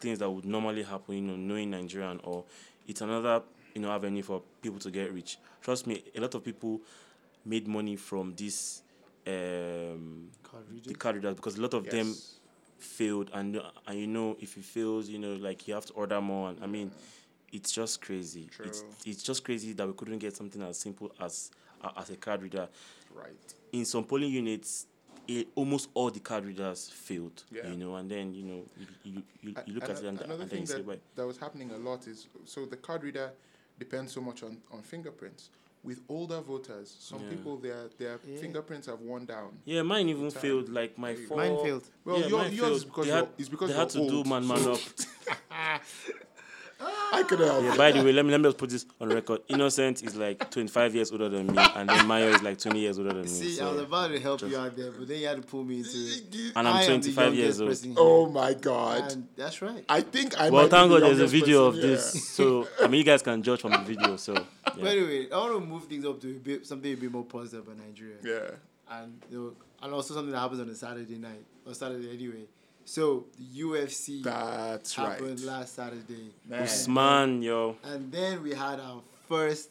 things 0.00 0.18
that 0.20 0.30
would 0.30 0.44
normally 0.44 0.82
happen, 0.82 1.14
you 1.14 1.20
know, 1.22 1.36
knowing 1.36 1.70
Nigerian 1.70 2.20
or 2.24 2.44
it's 2.86 3.00
another, 3.00 3.42
you 3.74 3.80
know, 3.80 3.90
avenue 3.90 4.22
for 4.22 4.42
people 4.62 4.78
to 4.80 4.90
get 4.90 5.12
rich. 5.12 5.38
Trust 5.62 5.86
me, 5.86 6.02
a 6.16 6.20
lot 6.20 6.34
of 6.34 6.44
people 6.44 6.80
made 7.44 7.66
money 7.68 7.96
from 7.96 8.34
this 8.36 8.82
um 9.26 10.30
Card 10.42 10.64
the 10.84 10.94
card 10.94 11.16
readers 11.16 11.34
because 11.34 11.58
a 11.58 11.62
lot 11.62 11.74
of 11.74 11.88
them 11.88 12.08
Yes. 12.08 12.37
Failed 12.78 13.30
and 13.34 13.60
and 13.86 13.98
you 13.98 14.06
know 14.06 14.36
if 14.40 14.56
it 14.56 14.64
fails 14.64 15.08
you 15.08 15.18
know 15.18 15.34
like 15.34 15.66
you 15.66 15.74
have 15.74 15.84
to 15.86 15.92
order 15.94 16.20
more 16.20 16.50
and 16.50 16.62
i 16.62 16.66
mean 16.66 16.90
it's 17.52 17.72
just 17.72 18.00
crazy 18.00 18.48
it's 18.62 18.80
True. 18.80 18.88
it's 19.06 19.22
just 19.22 19.42
crazy 19.44 19.72
that 19.72 19.86
we 19.86 19.92
couldn't 19.94 20.18
get 20.18 20.36
something 20.36 20.62
as 20.62 20.78
simple 20.78 21.10
as 21.20 21.50
uh, 21.82 21.90
as 21.96 22.10
a 22.10 22.16
card 22.16 22.42
reader 22.42 22.68
Right. 23.14 23.32
in 23.72 23.84
some 23.84 24.04
polling 24.04 24.30
units 24.30 24.86
it, 25.26 25.48
almost 25.56 25.88
all 25.94 26.10
the 26.10 26.20
card 26.20 26.44
readers 26.44 26.88
failed 26.88 27.42
Yeah. 27.50 27.66
you 27.68 27.76
know 27.76 27.96
and 27.96 28.08
then 28.10 28.32
you 28.34 28.44
know 28.44 28.64
you, 28.78 28.86
you, 29.02 29.22
you, 29.42 29.54
you 29.66 29.74
look 29.74 29.84
Ano- 29.84 29.92
at 29.94 30.02
it 30.02 30.06
and, 30.08 30.20
another 30.20 30.32
and 30.34 30.40
then 30.42 30.48
thing 30.48 30.60
you 30.60 30.66
say 30.66 30.74
that, 30.76 30.86
wait 30.86 31.00
that 31.16 31.26
was 31.26 31.38
happening 31.38 31.70
a 31.72 31.76
lot 31.78 32.06
is 32.06 32.28
so 32.44 32.64
the 32.64 32.76
card 32.76 33.02
reader 33.02 33.32
depends 33.78 34.12
so 34.12 34.20
much 34.20 34.42
on, 34.42 34.58
on 34.72 34.82
fingerprints. 34.82 35.50
With 35.84 36.00
older 36.08 36.40
voters, 36.40 36.94
some 36.98 37.22
Yeah. 37.22 37.30
people 37.30 37.56
their 37.56 37.88
their 37.98 38.18
Yeah. 38.26 38.40
fingerprints 38.40 38.86
have 38.88 39.00
worn 39.00 39.24
down. 39.26 39.50
yeah 39.64 39.82
mine 39.82 40.08
even 40.08 40.28
time. 40.30 40.42
failed 40.42 40.68
like 40.68 40.98
my 40.98 41.14
There 41.14 41.26
four 41.26 41.36
Mine 41.36 41.56
failed. 41.64 41.84
Well, 42.04 42.20
yeah, 42.20 42.26
your- 42.26 42.38
mine 42.42 42.52
yours 42.52 42.70
is 42.76 42.82
failed. 42.82 42.86
because 42.92 43.06
they 43.06 43.12
you're- 43.12 43.26
had, 43.26 43.34
it's 43.38 43.48
because 43.48 43.70
they 43.70 43.76
had 43.76 43.88
to 43.90 43.98
you're 44.00 44.10
do 44.10 44.28
man 44.28 44.46
man 44.46 44.58
so- 44.58 44.72
up 44.72 44.80
I 47.12 47.24
could 47.24 47.40
have. 47.40 47.64
Yeah, 47.64 47.76
by 47.76 47.90
the 47.90 48.04
way, 48.04 48.12
let 48.12 48.24
me 48.24 48.30
let 48.30 48.38
me 48.40 48.44
just 48.44 48.58
put 48.58 48.70
this 48.70 48.86
on 49.00 49.08
record. 49.08 49.40
Innocent 49.48 50.04
is 50.04 50.14
like 50.14 50.48
25 50.48 50.94
years 50.94 51.10
older 51.10 51.28
than 51.28 51.48
me, 51.48 51.58
and 51.58 51.88
then 51.88 52.06
Mayo 52.06 52.28
is 52.28 52.40
like 52.42 52.56
20 52.58 52.78
years 52.78 52.98
older 52.98 53.12
than 53.14 53.22
me. 53.22 53.28
See, 53.28 53.60
I 53.60 53.68
was 53.72 53.80
about 53.82 54.08
to 54.12 54.20
help 54.20 54.42
you 54.42 54.56
out 54.56 54.76
there, 54.76 54.92
but 54.92 55.08
then 55.08 55.18
you 55.18 55.26
had 55.26 55.42
to 55.42 55.48
pull 55.48 55.64
me 55.64 55.78
into 55.78 55.90
it. 55.90 56.52
and 56.54 56.68
I'm 56.68 56.76
I 56.76 56.86
25 56.86 57.34
years 57.34 57.60
old. 57.60 57.76
Oh 57.96 58.28
my 58.28 58.54
God! 58.54 59.10
and 59.10 59.26
that's 59.34 59.60
right. 59.60 59.84
I 59.88 60.02
think 60.02 60.38
I. 60.38 60.50
Well, 60.50 60.62
might 60.62 60.70
thank 60.70 60.90
God 60.90 61.02
there's 61.02 61.18
a 61.18 61.22
youngest 61.22 61.32
video 61.34 61.64
of 61.64 61.74
person 61.74 61.90
this, 61.90 62.28
so 62.28 62.68
I 62.80 62.86
mean 62.86 62.98
you 62.98 63.04
guys 63.04 63.22
can 63.22 63.42
judge 63.42 63.60
from 63.62 63.72
the 63.72 63.78
video. 63.94 64.14
So 64.16 64.34
But 64.74 64.84
yeah. 64.84 64.90
anyway, 64.90 65.30
I 65.30 65.36
want 65.36 65.52
to 65.54 65.66
move 65.66 65.84
things 65.84 66.04
up 66.04 66.20
to 66.20 66.30
a 66.30 66.34
bit 66.34 66.66
something 66.66 66.92
a 66.92 66.96
bit 66.96 67.10
more 67.10 67.24
positive 67.24 67.66
about 67.66 67.78
Nigeria. 67.78 68.16
Yeah. 68.22 68.50
and 68.90 69.22
you 69.30 69.38
know, 69.38 69.52
and 69.82 69.94
also 69.94 70.14
something 70.14 70.32
that 70.32 70.40
happens 70.40 70.60
on 70.60 70.68
a 70.68 70.74
Saturday 70.74 71.18
night 71.18 71.44
or 71.66 71.74
Saturday 71.74 72.10
anyway. 72.12 72.44
So 72.84 73.26
the 73.38 73.62
UFC 73.62 74.22
That's 74.22 74.94
happened 74.94 75.40
right. 75.40 75.48
last 75.48 75.74
Saturday, 75.74 76.30
Man. 76.48 76.62
Usman, 76.62 77.42
yo, 77.42 77.76
and 77.84 78.10
then 78.10 78.42
we 78.42 78.54
had 78.54 78.80
our 78.80 79.02
first 79.28 79.68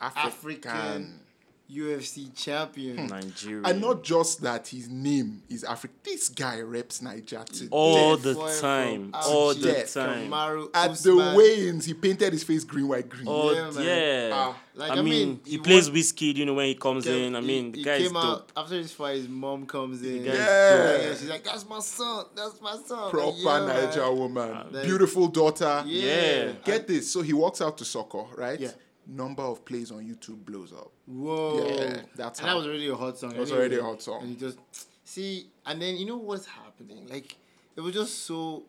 African. 0.00 0.70
African 0.70 1.20
UFC 1.70 2.32
champion. 2.36 3.06
Nigeria. 3.08 3.62
And 3.66 3.80
not 3.80 4.04
just 4.04 4.40
that 4.42 4.68
his 4.68 4.88
name 4.88 5.42
is 5.48 5.64
African. 5.64 5.96
This 6.04 6.28
guy 6.28 6.60
reps 6.60 7.02
Nigeria 7.02 7.44
today. 7.44 7.68
all 7.72 8.14
Death 8.16 8.22
the 8.24 8.34
boy 8.34 8.60
time. 8.60 9.10
from 9.10 9.14
All 9.14 9.54
Auchi, 9.54 9.62
the 9.62 10.00
time. 10.00 10.30
Kamaru 10.30 10.68
At 10.74 10.90
Usman. 10.90 11.16
the 11.16 11.34
weigh-ins, 11.36 11.84
he 11.86 11.94
painted 11.94 12.32
his 12.32 12.44
face 12.44 12.62
green, 12.62 12.86
white, 12.88 13.08
green. 13.08 13.26
Oh 13.28 13.52
Yeah, 13.52 13.82
yeah. 13.82 14.30
Ah, 14.32 14.56
like, 14.76 14.90
I, 14.92 14.94
I 14.94 14.96
mean, 15.02 15.04
mean, 15.04 15.40
he, 15.44 15.52
he 15.52 15.58
plays 15.58 15.86
won- 15.86 15.94
whiskey. 15.94 16.26
You 16.26 16.46
know 16.46 16.54
when 16.54 16.66
he 16.68 16.74
comes 16.76 17.06
in. 17.06 17.34
I 17.34 17.40
He- 17.40 17.46
mean, 17.46 17.72
the 17.72 17.78
he 17.78 17.84
guy 17.84 17.94
is 17.96 18.02
came 18.04 18.12
dope. 18.12 18.24
out 18.24 18.52
after 18.56 18.74
his 18.76 18.92
fight. 18.92 19.16
His 19.16 19.28
mom 19.28 19.66
comes 19.66 20.02
in. 20.02 20.24
Yeah. 20.24 20.34
Yeah, 20.34 21.08
she's 21.14 21.28
like, 21.28 21.42
"That's 21.44 21.68
my 21.68 21.80
son. 21.80 22.26
That's 22.36 22.60
my 22.60 22.76
son." 22.86 23.10
Proper 23.10 23.26
Like, 23.26 23.34
yeah, 23.38 23.66
man. 23.66 23.84
Niger 23.88 24.12
woman. 24.12 24.66
Like- 24.72 24.84
Beautiful 24.84 25.28
daughter. 25.28 25.82
Yeah. 25.86 26.52
Get 26.64 26.86
this. 26.86 27.10
So 27.10 27.22
he 27.22 27.32
walks 27.32 27.60
out 27.60 27.76
to 27.78 27.84
soccer, 27.84 28.24
right? 28.36 28.60
Yeah. 28.60 28.70
Number 29.08 29.42
of 29.44 29.64
plays 29.64 29.90
on 29.92 29.98
YouTube 30.04 30.44
blows 30.44 30.72
up. 30.72 30.90
Whoa. 31.06 31.64
Yeah, 31.78 32.02
that's 32.16 32.40
and 32.40 32.48
how- 32.48 32.54
that 32.54 32.58
was 32.58 32.66
already 32.66 32.88
a 32.88 32.94
hot 32.96 33.18
song. 33.18 33.34
It 33.34 33.38
was 33.38 33.50
anyway. 33.50 33.60
already 33.66 33.76
a 33.78 33.82
hot 33.84 34.02
song. 34.02 34.22
And 34.22 34.30
you 34.30 34.36
just 34.36 34.58
see, 35.04 35.46
and 35.64 35.80
then 35.80 35.96
you 35.96 36.06
know 36.06 36.16
what's 36.16 36.46
happening? 36.46 37.06
Like 37.08 37.36
it 37.76 37.80
was 37.80 37.94
just 37.94 38.24
so. 38.24 38.64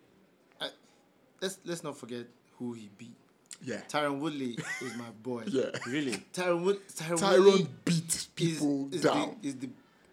I, 0.62 0.70
let's 1.42 1.58
let's 1.66 1.84
not 1.84 1.98
forget 1.98 2.28
who 2.60 2.74
he 2.74 2.90
beat. 2.98 3.16
Yeah. 3.64 3.82
Tyron 3.90 4.20
Woodley 4.20 4.58
is 4.82 4.96
my 4.96 5.10
boy. 5.24 5.44
Yeah. 5.48 5.72
Really? 5.88 6.24
Tyron 6.34 6.64
Wood. 6.64 6.88
Tyron, 6.90 7.18
Tyron 7.18 7.44
Woodley 7.46 7.68
beat 7.84 8.28
people 8.36 8.90
is 8.92 9.02
down. 9.02 9.38
The, 9.42 9.48
is 9.48 9.56
the 9.56 9.70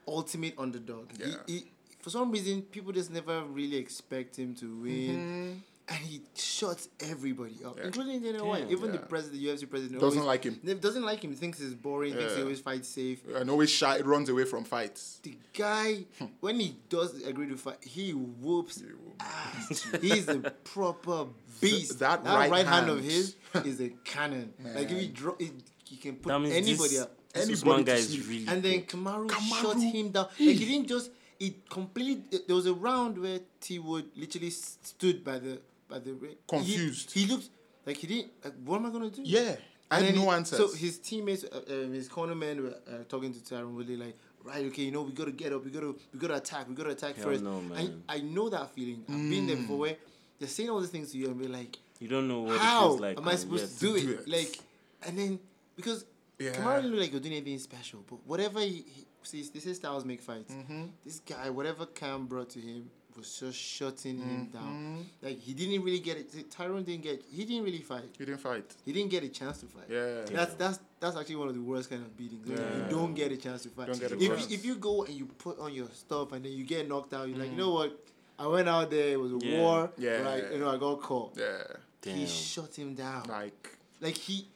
ultimate 0.09 0.55
underdog. 0.57 1.11
He- 1.19 1.25
Yeah. 1.31 1.37
He, 1.47 1.65
for 2.01 2.09
some 2.11 2.31
reason, 2.31 2.63
people 2.63 2.93
just 2.93 3.11
never 3.11 3.43
really 3.45 3.77
expect 3.77 4.37
him 4.39 4.55
to 4.57 4.67
win. 4.81 4.93
Mm-hmm. 4.93 5.53
And 5.87 5.99
he 5.99 6.23
shuts 6.35 6.89
everybody 7.01 7.57
up, 7.63 7.77
Yeah. 7.79 7.85
including 7.89 8.23
Dana 8.23 8.43
White. 8.43 8.71
Even 8.71 8.91
the 8.91 8.99
president, 8.99 9.43
the 9.43 9.49
UFC 9.49 9.67
president, 9.69 10.01
Doesn't 10.01 10.21
always- 10.21 10.27
like 10.27 10.45
him. 10.45 10.59
ne- 10.63 10.75
Doesn't 10.75 11.03
like 11.03 11.23
him. 11.23 11.35
Thinks 11.35 11.59
he's 11.59 11.75
boring. 11.75 12.15
Thinks 12.15 12.37
he 12.37 12.41
always 12.41 12.61
fights 12.61 12.89
safe. 12.89 13.21
and 13.35 13.51
always 13.51 13.69
shy, 13.69 14.01
runs 14.01 14.31
away 14.31 14.45
from 14.47 14.65
fights. 14.65 15.21
The 15.23 15.37
guy, 15.53 16.07
hmm. 16.19 16.25
when 16.41 16.59
he 16.59 16.77
does 16.89 17.23
agree 17.23 17.49
to 17.49 17.57
fight, 17.59 17.85
he 17.85 18.13
whoops 18.13 18.81
He 18.81 18.87
ass. 19.21 19.87
He's 20.01 20.27
a 20.29 20.39
proper 20.65 21.27
beast. 21.61 21.99
that 21.99 22.25
that, 22.25 22.35
right 22.35 22.51
right, 22.51 22.67
hand, 22.67 22.89
of 22.89 23.05
his 23.05 23.37
is 23.65 23.79
a 23.83 23.91
cannon. 24.05 24.55
like 24.75 24.91
if 24.91 24.99
he 24.99 25.09
drop, 25.09 25.39
he, 25.39 25.51
he 25.85 25.97
can 25.97 26.17
put 26.17 26.33
anybody 26.33 26.73
this, 26.73 27.01
up. 27.01 27.13
this 27.35 27.45
Anybody 27.45 27.71
Usman 27.73 27.85
guy 27.85 27.93
is 27.95 28.27
really 28.27 28.47
And 28.49 28.63
then 28.63 28.81
good. 28.81 28.89
Kamaru, 28.89 29.27
Kamaru, 29.29 29.61
shut 29.61 29.83
him 29.83 30.09
down. 30.11 30.25
Like 30.25 30.57
he 30.57 30.65
didn't 30.65 30.89
just. 30.89 31.11
It 31.41 31.69
completely. 31.69 32.39
There 32.47 32.55
was 32.57 32.67
a 32.67 32.73
round 32.73 33.19
where 33.19 33.41
T 33.61 33.79
Wood 33.81 34.07
literally 34.17 34.51
stood 34.51 35.25
by 35.25 35.41
the 35.41 35.61
by 35.89 35.99
the 35.99 36.13
ring. 36.15 36.33
He- 36.33 36.37
Confused. 36.49 37.13
He, 37.13 37.27
looked 37.27 37.49
like 37.87 37.97
he 37.97 38.07
didn't. 38.07 38.33
Like 38.45 38.55
what 38.65 38.77
am 38.77 38.87
I 38.87 38.91
gonna 38.91 39.11
do? 39.11 39.23
Yeah. 39.25 39.57
I 39.91 39.99
And 39.99 40.07
had 40.07 40.15
then 40.15 40.25
no 40.25 40.31
he- 40.31 40.37
answers. 40.37 40.59
So 40.59 40.75
his 40.77 40.99
teammates, 40.99 41.45
uh, 41.45 41.61
um, 41.69 41.93
his 41.93 42.09
cornermen 42.09 42.63
were 42.63 42.75
uh, 42.89 43.05
talking 43.09 43.33
to 43.33 43.41
Tyron 43.41 43.75
Woodley 43.75 43.97
like, 43.97 44.17
right, 44.43 44.65
okay, 44.67 44.83
you 44.83 44.91
know, 44.91 45.03
we 45.03 45.13
gotta 45.13 45.33
get 45.33 45.53
up, 45.53 45.65
we 45.65 45.71
gotta, 45.71 45.95
we 46.13 46.19
gotta 46.19 46.37
attack, 46.37 46.69
we 46.69 46.75
gotta 46.75 46.91
attack 46.91 47.17
Hell 47.17 47.27
first. 47.27 47.43
no, 47.45 47.61
man. 47.61 48.03
I, 48.09 48.17
I 48.17 48.21
know 48.21 48.49
that 48.49 48.71
feeling. 48.75 49.05
I've 49.09 49.15
been 49.31 49.47
there 49.47 49.57
before 49.57 49.79
where 49.79 49.97
they're 50.39 50.49
saying 50.49 50.71
all 50.71 50.81
these 50.81 50.91
things 50.91 51.13
to 51.13 51.19
you 51.19 51.27
and 51.27 51.39
be 51.39 51.49
like, 51.49 51.79
You 52.01 52.09
don't 52.09 52.29
know 52.29 52.41
what 52.43 52.55
it 52.57 52.61
how 52.61 52.81
feels 52.89 53.01
like. 53.01 53.19
am 53.19 53.29
I 53.29 53.37
supposed 53.37 53.79
to 53.79 53.81
do 53.87 53.97
it? 53.97 54.01
do 54.03 54.11
it. 54.13 54.29
Like, 54.29 54.59
and 55.07 55.19
then 55.19 55.39
because 55.77 56.05
Yeah. 56.39 56.51
Kamaru 56.53 56.77
didn't 56.77 56.91
look 56.93 57.01
like 57.01 57.09
he 57.11 57.15
was 57.15 57.23
doing 57.23 57.35
anything 57.37 57.59
special, 57.59 58.05
but 58.09 58.19
whatever 58.27 58.61
he, 58.61 58.85
he 58.89 59.07
see, 59.23 59.43
they 59.53 59.61
say 59.61 59.73
styles 59.75 60.05
make 60.05 60.21
fights. 60.23 60.53
Mm-hmm. 60.53 60.85
This 61.05 61.21
guy, 61.21 61.49
whatever 61.51 61.87
Cam 61.87 62.27
brought 62.27 62.51
to 62.51 62.59
him, 62.59 62.91
was 63.17 63.39
just 63.41 63.59
shutting 63.59 64.19
him 64.19 64.49
Mm-hmm. 64.53 64.59
down. 64.59 65.07
Like 65.23 65.39
he 65.39 65.55
didn't 65.55 65.83
really 65.85 66.01
get 66.01 66.17
it. 66.17 66.51
Tyron 66.51 66.85
didn't 66.85 67.03
get. 67.03 67.23
He 67.31 67.45
didn't 67.45 67.65
really 67.65 67.81
fight. 67.83 68.05
he 68.19 68.25
didn't 68.25 68.41
fight. 68.41 68.75
He 68.85 68.93
didn't 68.93 69.11
get 69.11 69.23
a 69.25 69.29
chance 69.29 69.59
to 69.61 69.67
fight. 69.67 69.85
Yeah. 69.89 70.25
That's 70.31 70.55
that's 70.55 70.79
that's 71.01 71.17
actually 71.17 71.37
one 71.37 71.49
of 71.49 71.55
the 71.55 71.61
worst 71.63 71.91
kind 71.91 72.03
of 72.03 72.17
beatings. 72.17 72.49
Yeah. 72.49 72.57
You 72.57 72.85
don't 72.91 73.15
get 73.15 73.31
a 73.33 73.37
chance 73.37 73.63
to 73.65 73.69
fight. 73.71 73.89
Don't 73.89 74.01
get 74.01 74.13
a 74.13 74.15
if, 74.17 74.29
chance. 74.29 74.51
if 74.51 74.65
you 74.65 74.77
go 74.77 75.05
and 75.05 75.15
you 75.15 75.27
put 75.27 75.59
on 75.59 75.73
your 75.75 75.87
stuff 75.93 76.33
and 76.33 76.45
then 76.45 76.53
you 76.53 76.65
get 76.65 76.89
knocked 76.89 77.13
out, 77.15 77.29
you're 77.29 77.39
like, 77.39 77.51
you 77.51 77.57
know 77.57 77.73
what? 77.73 77.99
I 78.39 78.47
went 78.49 78.69
out 78.69 78.91
there. 78.91 79.11
It 79.13 79.21
was 79.21 79.33
a 79.33 79.39
Yeah. 79.41 79.61
war. 79.61 79.91
Yeah. 79.97 80.23
Right. 80.23 80.53
You 80.53 80.59
know, 80.59 80.71
I 80.71 80.77
got 80.77 81.01
caught. 81.03 81.37
Yeah. 81.37 81.63
Damn. 82.03 82.17
He 82.17 82.27
shut 82.27 82.75
him 82.75 82.95
down. 82.95 83.25
Like, 83.29 83.79
Like 84.01 84.17
he. 84.17 84.47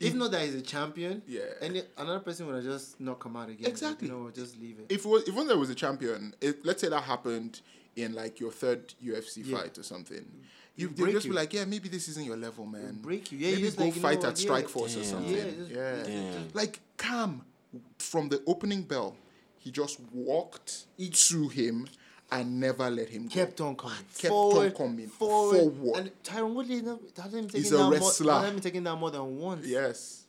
If 0.00 0.14
not 0.14 0.32
that 0.32 0.44
he's 0.44 0.54
a 0.56 0.60
champion, 0.62 1.22
Yeah. 1.26 1.42
and 1.62 1.76
it- 1.76 1.90
another 1.96 2.18
person 2.20 2.46
would 2.46 2.56
have 2.56 2.64
just 2.64 3.00
not 3.00 3.20
come 3.20 3.36
out 3.36 3.48
again. 3.48 3.66
Exactly. 3.70 4.08
you 4.08 4.14
know, 4.14 4.30
just 4.30 4.58
leave 4.58 4.78
it. 4.80 4.86
if 4.88 5.04
it 5.04 5.08
was, 5.08 5.22
if 5.28 5.34
one 5.34 5.46
there 5.46 5.56
was 5.58 5.70
a 5.70 5.74
champion, 5.74 6.34
if, 6.40 6.56
let's 6.64 6.80
say 6.80 6.88
that 6.88 7.02
happened 7.02 7.60
in 7.96 8.12
like 8.12 8.40
your 8.40 8.50
third 8.50 8.92
UFC 9.02 9.42
Yeah. 9.44 9.58
fight 9.58 9.78
or 9.78 9.84
something, 9.84 10.24
you 10.74 10.86
It'll 10.90 11.04
they'll 11.04 11.14
just 11.14 11.26
you. 11.26 11.30
be 11.32 11.36
like, 11.36 11.52
yeah, 11.52 11.64
maybe 11.64 11.88
this 11.88 12.08
isn't 12.08 12.24
your 12.26 12.36
level, 12.36 12.66
man. 12.66 12.98
break 13.00 13.30
you. 13.30 13.38
Yeah, 13.38 13.48
you 13.50 13.54
maybe 13.54 13.66
just 13.66 13.76
go 13.78 13.84
like, 13.84 13.94
you 13.94 14.02
know 14.02 14.08
fight 14.08 14.18
what, 14.18 14.26
at 14.30 14.40
yeah. 14.40 14.50
Strikeforce 14.50 15.00
or 15.00 15.04
something. 15.04 15.36
Yeah, 15.36 15.50
just- 15.50 15.70
yeah. 15.70 16.02
Damn. 16.02 16.48
Like 16.54 16.80
Cam, 16.98 17.42
from 17.98 18.28
the 18.30 18.42
opening 18.48 18.82
bell, 18.82 19.16
he 19.58 19.70
just 19.70 20.00
walked 20.12 20.86
to 20.98 21.48
him 21.48 21.86
and 22.32 22.58
never 22.60 22.90
let 22.90 23.08
him 23.08 23.24
go. 23.24 23.34
kept 23.34 23.60
on 23.60 23.76
coming. 23.76 23.96
Kept 24.18 24.28
forward, 24.32 24.72
on 24.72 24.76
coming. 24.76 25.06
Forward. 25.08 25.56
Forward. 25.58 25.98
And 25.98 26.22
Tyron 26.24 26.54
Woodley 26.54 26.80
never- 26.82 26.98
hasn't 27.16 27.52
He's 27.52 27.64
taken 27.64 27.76
a 27.76 27.78
down 27.80 27.90
more, 27.90 27.98
wrestler. 28.00 28.32
hasn't 28.34 28.52
been 28.54 28.62
taken 28.62 28.84
down 28.84 28.98
more 28.98 29.10
than 29.10 29.38
once. 29.38 29.66
Yes. 29.66 30.22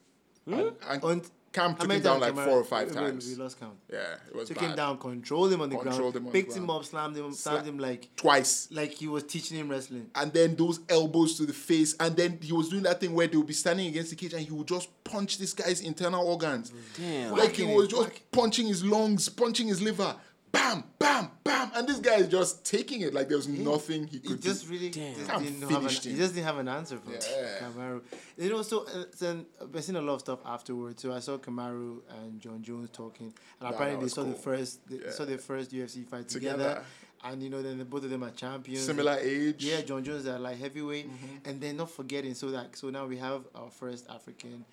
Hmm? 0.46 0.54
And, 0.54 0.72
and 0.90 1.04
And 1.04 1.30
Cam 1.54 1.74
took 1.74 1.90
him 1.90 2.02
down 2.02 2.20
like 2.20 2.34
four 2.36 2.50
or 2.60 2.64
five 2.66 2.90
we- 2.90 2.94
times. 2.96 3.30
We 3.30 3.36
lost 3.42 3.58
count. 3.60 3.76
Yeah, 3.90 4.00
it 4.28 4.36
was 4.36 4.50
Took 4.50 4.58
bad. 4.60 4.72
him 4.72 4.76
down, 4.76 4.98
controlled 4.98 5.54
him 5.54 5.62
on 5.62 5.70
the 5.70 5.78
Controlled 5.78 6.12
ground, 6.12 6.16
him 6.18 6.28
on 6.28 6.34
the 6.34 6.40
picked 6.42 6.54
him 6.54 6.70
up, 6.70 6.84
slammed 6.84 7.16
him, 7.16 7.32
slammed 7.32 7.62
Sla- 7.64 7.66
him 7.66 7.80
like 7.80 8.10
Twice. 8.18 8.68
like 8.72 8.92
he 8.92 9.08
was 9.08 9.24
teaching 9.24 9.58
him 9.58 9.70
wrestling. 9.70 10.10
and 10.16 10.34
then 10.34 10.58
those 10.58 10.82
elbows 10.90 11.38
to 11.38 11.46
the 11.46 11.54
face, 11.54 11.96
and 11.98 12.14
then 12.18 12.40
he 12.42 12.52
was 12.52 12.68
doing 12.68 12.84
that 12.84 13.00
thing 13.00 13.14
where 13.14 13.28
they 13.28 13.38
would 13.38 13.48
be 13.48 13.54
standing 13.54 13.88
against 13.88 14.10
the 14.10 14.18
cage 14.18 14.34
and 14.34 14.44
he 14.44 14.52
would 14.52 14.68
just 14.68 14.90
punch 15.06 15.38
this 15.38 15.54
guy's 15.54 15.80
internal 15.80 16.28
organs. 16.28 16.74
Damn. 16.98 17.32
Like 17.32 17.54
he 17.56 17.64
was 17.74 17.88
just 17.88 18.02
whack- 18.02 18.22
punching 18.34 18.68
his 18.68 18.84
lungs, 18.84 19.30
punching 19.30 19.68
his 19.70 19.82
liver. 19.82 20.14
Bam, 20.56 20.84
bam, 21.00 21.30
bam. 21.44 21.72
And 21.76 21.88
this 21.88 22.00
guy 22.00 22.16
is 22.16 22.28
just 22.30 22.66
taking 22.66 23.02
it 23.02 23.14
like 23.14 23.28
there's 23.28 23.48
nothing 23.48 24.08
he 24.08 24.18
He 24.18 24.28
could 24.28 24.42
just 24.42 24.66
do. 24.66 24.72
really 24.74 24.90
Damn. 24.90 25.16
just 25.16 25.30
Cam 25.30 25.44
didn't 25.44 25.62
have 25.62 25.70
an, 25.70 25.78
finished 25.78 26.04
he 26.06 26.16
just 26.16 26.34
didn't 26.34 26.46
have 26.48 26.58
an 26.60 26.68
answer 26.70 26.98
for 26.98 27.12
Yeah. 27.12 27.60
Kamaru. 27.62 28.02
You 28.38 28.50
know, 28.52 28.62
so 28.62 28.86
uh, 28.86 29.04
then 29.20 29.46
I've 29.62 29.84
seen 29.84 29.98
a 29.98 30.02
lot 30.02 30.14
of 30.14 30.20
stuff 30.22 30.40
afterwards. 30.46 31.02
So 31.02 31.12
I 31.12 31.20
saw 31.20 31.38
Kamaru 31.38 32.00
and 32.18 32.40
Jon 32.40 32.62
Jones 32.64 32.90
talking, 32.92 33.28
and 33.28 33.36
that 33.70 33.74
apparently 33.74 33.98
they 34.00 34.04
was 34.06 34.14
saw 34.14 34.24
the 34.24 34.34
first 34.34 34.88
they 34.88 34.98
Yeah. 35.04 35.12
saw 35.12 35.26
their 35.26 35.38
first 35.40 35.72
UFC 35.72 36.04
fight 36.06 36.30
together. 36.30 36.58
Together. 36.64 36.84
And 37.26 37.42
you 37.44 37.50
know, 37.50 37.62
then 37.62 37.80
the, 37.80 37.86
both 37.86 38.04
of 38.06 38.10
them 38.12 38.24
are 38.24 38.30
champions. 38.32 38.86
Similar 38.86 39.18
age. 39.20 39.66
Yeah, 39.66 39.82
Jon 39.82 40.04
Jones 40.04 40.26
are 40.28 40.40
like 40.40 40.58
heavyweight, 40.60 41.08
Mm-hmm. 41.10 41.50
and 41.50 41.60
then 41.60 41.78
not 41.78 41.90
forgetting. 41.90 42.34
So 42.36 42.52
that 42.52 42.78
so 42.78 42.90
now 42.92 43.06
we 43.08 43.18
have 43.18 43.42
our 43.56 43.70
first 43.72 44.08
African, 44.10 44.64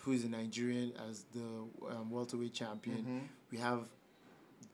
who 0.00 0.12
is 0.12 0.22
a 0.24 0.28
Nigerian 0.28 0.92
as 1.08 1.24
the 1.34 1.40
um, 1.90 2.10
welterweight 2.10 2.52
champion. 2.54 2.98
Mm-hmm. 2.98 3.18
We 3.50 3.58
have, 3.58 3.80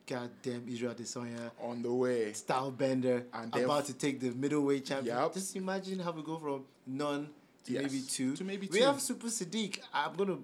goddamn 0.09 0.65
Israel 0.69 0.95
Adesanya, 0.95 1.51
On 1.61 1.83
the 1.83 1.93
way. 1.93 2.33
Stylebender, 2.33 3.25
And 3.33 3.55
about 3.55 3.85
to 3.87 3.93
take 3.95 4.21
the 4.21 4.31
middleweight 4.31 4.85
champion. 4.87 5.17
Yup. 5.17 5.35
Just 5.35 5.55
imagine 5.57 5.99
how 6.01 6.13
we 6.13 6.23
go 6.23 6.37
from 6.39 6.65
none 6.87 7.29
to 7.65 7.73
Yes. 7.73 7.83
maybe 7.83 8.03
two. 8.17 8.37
To 8.37 8.45
maybe 8.45 8.69
we 8.73 8.79
two. 8.79 8.85
have 8.85 9.01
Super 9.01 9.29
Sodiq. 9.29 9.79
I'm 9.93 10.15
gonna. 10.17 10.39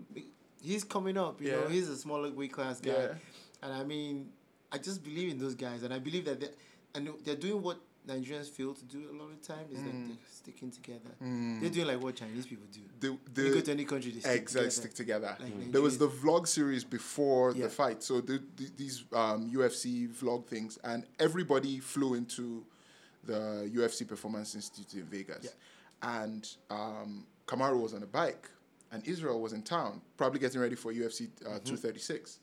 He's 0.62 0.85
coming 0.85 1.16
up. 1.16 1.40
You 1.40 1.53
know, 1.53 1.68
he's 1.68 1.88
a 1.88 1.96
smaller 1.96 2.31
weight 2.31 2.53
class 2.53 2.81
guy, 2.81 2.92
Yeah. 2.92 3.14
and 3.62 3.72
I 3.72 3.85
mean, 3.85 4.31
I 4.72 4.79
just 4.79 5.03
believe 5.03 5.31
in 5.31 5.38
those 5.38 5.55
guys, 5.55 5.83
and 5.83 5.92
I 5.92 5.98
believe 5.98 6.24
that 6.27 6.40
they 6.40 6.48
and 6.94 7.09
they're 7.24 7.37
doing 7.37 7.61
what 7.62 7.79
Nigerians 8.07 8.51
fail 8.51 8.75
to 8.75 8.85
do 8.85 9.09
a 9.11 9.14
lot 9.17 9.31
of 9.31 9.40
the 9.40 9.47
time 9.47 9.64
is 9.73 9.79
Mm. 9.79 9.87
like 9.87 10.07
they're 10.09 10.17
sticking 10.31 10.71
together. 10.71 11.11
They're 11.21 11.71
doing 11.71 11.87
like 11.87 12.03
what 12.03 12.14
Chinese 12.17 12.47
people 12.47 12.67
do. 12.71 12.81
The, 13.01 13.09
When 13.35 13.47
you 13.47 13.55
go 13.55 13.61
to 13.62 13.71
any 13.73 13.85
country, 13.87 14.11
they 14.11 14.21
stick 14.21 14.40
exactly 14.43 14.71
together. 14.71 14.71
stick 14.71 14.95
together. 14.95 15.37
Like 15.40 15.73
there 15.73 15.81
was 15.83 15.97
the 15.99 16.09
vlog 16.09 16.47
series 16.47 16.85
before 16.85 17.53
Yeah. 17.53 17.64
the 17.64 17.71
fight, 17.71 18.03
so 18.03 18.21
the, 18.21 18.43
the, 18.57 18.71
these 18.77 19.05
um, 19.12 19.51
UFC 19.51 20.07
vlog 20.09 20.47
things, 20.47 20.79
and 20.85 21.07
everybody 21.19 21.81
flew 21.81 22.12
into 22.14 22.64
the 23.25 23.71
UFC 23.75 24.07
Performance 24.07 24.55
Institute 24.55 25.01
in 25.03 25.07
Vegas, 25.09 25.55
and 26.03 26.47
um, 26.69 27.27
Kamaru 27.47 27.81
was 27.81 27.95
on 27.95 28.03
a 28.03 28.07
bike, 28.07 28.51
and 28.93 29.03
Israel 29.09 29.40
was 29.40 29.55
in 29.55 29.62
town, 29.62 30.03
probably 30.19 30.40
getting 30.40 30.61
ready 30.61 30.75
for 30.75 30.93
UFC 30.93 31.29
uh, 31.47 31.49
Mm-hmm. 31.49 31.64
236 31.64 32.38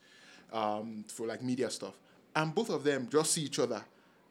um, 0.54 1.06
for 1.08 1.28
like 1.28 1.43
media 1.43 1.69
stuff, 1.69 1.93
and 2.36 2.56
both 2.56 2.71
of 2.71 2.84
them 2.84 3.08
just 3.12 3.32
see 3.34 3.43
each 3.43 3.60
other, 3.60 3.84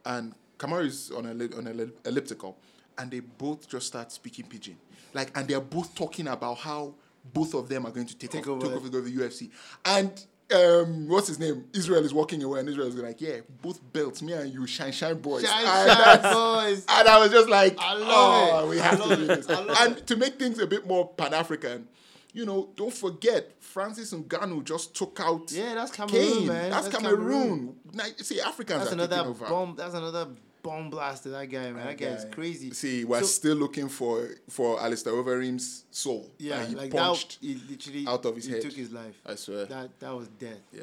and 0.05 0.35
Kamaru 0.61 0.85
is 0.87 1.11
on 1.11 1.25
a 1.27 1.31
on 1.59 1.67
an 1.67 1.93
elliptical, 2.05 2.57
and 2.99 3.11
they 3.11 3.21
both 3.21 3.67
just 3.69 3.87
start 3.87 4.13
speaking 4.13 4.45
pidgin, 4.47 4.77
like, 5.15 5.37
and 5.37 5.49
they 5.49 5.55
are 5.55 5.61
both 5.61 5.95
talking 5.95 6.29
about 6.29 6.59
how 6.59 6.95
both 7.33 7.55
of 7.55 7.69
them 7.69 7.87
are 7.87 7.91
going 7.93 8.07
to 8.07 8.17
take, 8.17 8.31
Take 8.31 8.43
off, 8.47 8.63
over. 8.63 8.67
take 8.67 8.77
over 8.77 9.01
the 9.01 9.11
UFC, 9.17 9.51
and. 9.85 10.13
Um, 10.53 11.07
what's 11.07 11.29
his 11.29 11.39
name? 11.39 11.67
Israel 11.73 12.05
is 12.05 12.13
walking 12.13 12.43
away, 12.43 12.59
and 12.59 12.69
Israel 12.69 12.89
is 12.89 12.97
like, 12.97 13.21
"Yeah, 13.21 13.37
both 13.63 13.79
belts, 13.93 14.21
me 14.21 14.33
and 14.33 14.53
you, 14.53 14.67
shine, 14.67 14.91
shine, 14.91 15.17
boys." 15.21 15.45
Shine, 15.49 15.65
And 15.65 16.23
shine, 16.25 16.33
boys. 16.35 16.85
and 16.89 17.07
I 17.09 17.19
was 17.21 17.31
just 17.31 17.49
like, 17.49 17.77
I 17.79 17.95
love 17.95 18.09
oh, 18.11 18.67
it. 18.67 18.71
we 18.71 18.79
have 18.79 19.01
to 19.01 19.15
do 19.17 19.27
this. 19.29 19.47
And 19.49 20.05
to 20.09 20.17
make 20.17 20.41
things 20.41 20.59
a 20.59 20.67
bit 20.67 20.89
more 20.89 21.07
Pan 21.15 21.35
African, 21.35 21.87
you 22.33 22.45
know, 22.47 22.71
don't 22.75 22.93
forget, 22.93 23.53
Francis 23.63 24.13
Ngannou 24.13 24.65
just 24.65 24.93
took 24.97 25.21
out 25.23 25.53
Yeah, 25.53 25.77
that's 25.77 25.93
Cameroon, 25.93 26.33
Cain. 26.39 26.47
man. 26.49 26.71
That's, 26.71 26.89
That's 26.89 26.97
Cameroon. 27.01 27.21
Cameroon. 27.29 27.77
Ni- 28.19 28.25
See, 28.25 28.41
Africans 28.41 28.81
That's 28.81 28.93
are 28.93 28.97
taking 28.97 29.13
another 29.13 29.31
over. 29.31 29.47
bomb. 29.47 29.77
That's 29.77 29.95
another 29.95 30.27
bomb 30.63 30.91
blasted 30.91 31.33
that 31.33 31.47
guy, 31.51 31.71
man. 31.73 31.87
That, 31.87 31.99
guy 31.99 32.07
is 32.07 32.27
crazy. 32.33 32.71
See, 32.73 33.05
we're 33.05 33.21
So- 33.21 33.27
still 33.27 33.57
looking 33.57 33.89
for 33.89 34.31
for 34.49 34.81
Alistair 34.81 35.13
Overeem's 35.15 35.85
soul. 35.91 36.31
Yeah, 36.39 36.65
he 36.65 36.75
like 36.75 36.91
punched. 36.93 37.41
that. 37.41 37.47
He 37.47 37.55
literally 37.69 38.05
out 38.07 38.25
of 38.25 38.37
his 38.37 38.47
he 38.47 38.53
head. 38.53 38.63
took 38.63 38.73
his 38.73 38.93
life. 38.93 39.17
I 39.27 39.35
swear. 39.37 39.67
That 39.67 39.99
that 40.01 40.15
was 40.17 40.29
death. 40.39 40.59
yeah. 40.73 40.83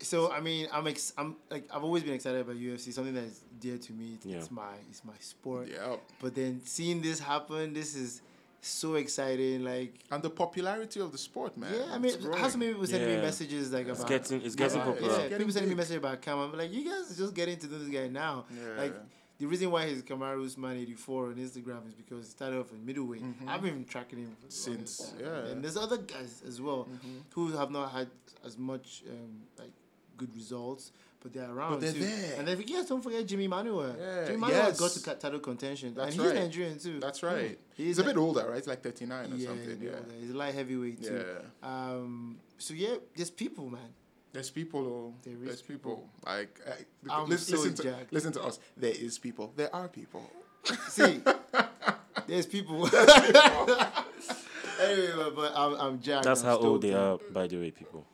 So 0.00 0.32
I 0.32 0.40
mean, 0.40 0.66
I'm 0.72 0.86
ex- 0.88 1.12
I'm 1.16 1.36
like 1.50 1.64
I've 1.72 1.84
always 1.84 2.02
been 2.02 2.14
excited 2.14 2.40
about 2.40 2.56
UFC. 2.56 2.92
Something 2.92 3.14
that 3.14 3.24
is 3.24 3.40
dear 3.60 3.78
to 3.78 3.92
me. 3.92 4.14
It's, 4.14 4.26
Yeah. 4.26 4.36
it's 4.38 4.50
my 4.50 4.74
it's 4.90 5.04
my 5.04 5.14
sport. 5.20 5.68
Yeah. 5.70 5.96
But 6.20 6.34
then 6.34 6.60
seeing 6.64 7.00
this 7.02 7.20
happen, 7.20 7.72
this 7.72 7.94
is 7.94 8.20
so 8.64 8.94
exciting. 8.94 9.64
Like 9.64 9.94
And 10.10 10.22
the 10.22 10.30
popularity 10.30 11.00
of 11.00 11.12
the 11.12 11.18
sport, 11.18 11.56
man. 11.56 11.72
yeah, 11.74 11.92
I 11.94 11.98
mean, 11.98 12.14
it's 12.14 12.24
how 12.24 12.30
growing. 12.30 12.58
many 12.58 12.72
people 12.72 12.86
sending 12.86 13.08
me 13.16 13.16
messages 13.22 13.72
like 13.72 13.88
It's 13.88 13.98
about 13.98 14.08
getting 14.08 14.42
it's 14.42 14.54
getting 14.54 14.78
Yeah, 14.78 14.84
popular. 14.84 15.08
yeah, 15.12 15.18
It's 15.18 15.22
getting 15.30 15.38
people 15.38 15.52
sending 15.52 15.68
me 15.68 15.74
big. 15.74 15.78
messages 15.78 15.96
about 15.98 16.22
Cam. 16.22 16.38
I'm 16.38 16.56
like, 16.56 16.72
you 16.72 16.84
guys 16.84 17.10
are 17.12 17.14
just 17.22 17.34
getting 17.34 17.58
to 17.58 17.66
know 17.66 17.78
this 17.78 17.88
guy 17.88 18.08
now. 18.08 18.44
Yeah. 18.54 18.80
Like 18.82 18.94
the 19.38 19.46
reason 19.46 19.70
why 19.72 19.88
he's 19.88 20.02
Kamaru 20.02 20.44
Usman 20.46 20.76
84 20.78 21.26
on 21.26 21.34
Instagram 21.34 21.88
is 21.88 21.94
because 21.94 22.24
he 22.26 22.30
started 22.30 22.60
off 22.60 22.70
in 22.72 22.86
middleweight. 22.86 23.22
I've 23.48 23.62
been 23.62 23.84
tracking 23.84 24.20
him 24.20 24.28
Mm-hmm. 24.28 24.48
Since, 24.48 25.00
long. 25.00 25.20
yeah. 25.20 25.26
Mm-hmm. 25.26 25.50
And 25.52 25.64
there's 25.64 25.76
other 25.76 25.96
guys 25.98 26.42
as 26.46 26.60
well 26.60 26.88
who 27.34 27.48
have 27.56 27.70
not 27.72 27.90
had 27.90 28.08
as 28.46 28.56
much 28.56 29.02
um, 29.10 29.40
like 29.58 29.72
good 30.16 30.32
results, 30.36 30.92
but 31.22 31.32
they're 31.32 31.50
around 31.50 31.80
they're 31.80 31.92
too. 31.92 32.00
there. 32.00 32.34
And 32.38 32.48
then 32.48 32.62
yes, 32.66 32.88
don't 32.88 33.02
forget 33.02 33.26
Jimmy 33.26 33.48
Manuwa. 33.48 33.96
Yeah, 33.98 34.24
Jimmy 34.26 34.38
Manuwa 34.42 34.50
yes. 34.50 34.80
got 34.80 34.90
to 34.90 35.00
ca- 35.00 35.14
title 35.14 35.38
contention, 35.40 35.94
That's 35.94 36.12
and 36.16 36.20
he's 36.22 36.32
right. 36.32 36.42
Nigerian 36.42 36.78
too. 36.78 37.00
That's 37.00 37.22
right. 37.22 37.58
He's 37.74 37.86
He's 37.86 37.98
a 37.98 38.02
a- 38.02 38.04
bit 38.06 38.16
older, 38.16 38.46
right? 38.48 38.58
It's 38.58 38.66
like 38.66 38.82
39 38.82 39.32
or 39.32 39.36
yeah, 39.36 39.46
something. 39.48 39.68
he's 39.70 39.80
Yeah. 39.80 39.90
older. 39.96 40.14
he's 40.20 40.30
a 40.30 40.34
light 40.36 40.54
heavyweight 40.54 41.02
too. 41.02 41.24
Yeah. 41.62 41.68
Um. 41.68 42.38
So 42.58 42.74
yeah, 42.74 42.96
there's 43.14 43.30
people, 43.30 43.68
man. 43.70 43.94
There's 44.32 44.48
people, 44.50 44.80
oh, 44.86 45.14
There 45.22 45.34
is 45.34 45.44
there's 45.44 45.62
people. 45.62 46.08
Like, 46.24 46.58
I, 46.66 47.12
I'm 47.14 47.28
listen, 47.28 47.54
so 47.54 47.62
listen, 47.62 47.74
to, 47.76 47.82
jacked. 47.82 48.12
listen 48.14 48.32
to 48.32 48.42
us. 48.42 48.58
There 48.78 48.90
is 48.90 49.18
people. 49.18 49.52
There 49.56 49.68
are 49.74 49.88
people. 49.88 50.22
See, 50.88 51.20
there's 52.26 52.46
people. 52.46 52.86
anyway, 54.80 55.12
but, 55.16 55.36
but 55.36 55.52
I'm, 55.54 55.74
I'm 55.74 56.00
jacked. 56.00 56.24
That's 56.24 56.40
I'm 56.42 56.46
how 56.46 56.56
old 56.56 56.80
they 56.82 56.94
are, 56.94 57.18
by 57.30 57.46
the 57.46 57.58
way, 57.58 57.70
people. 57.70 58.06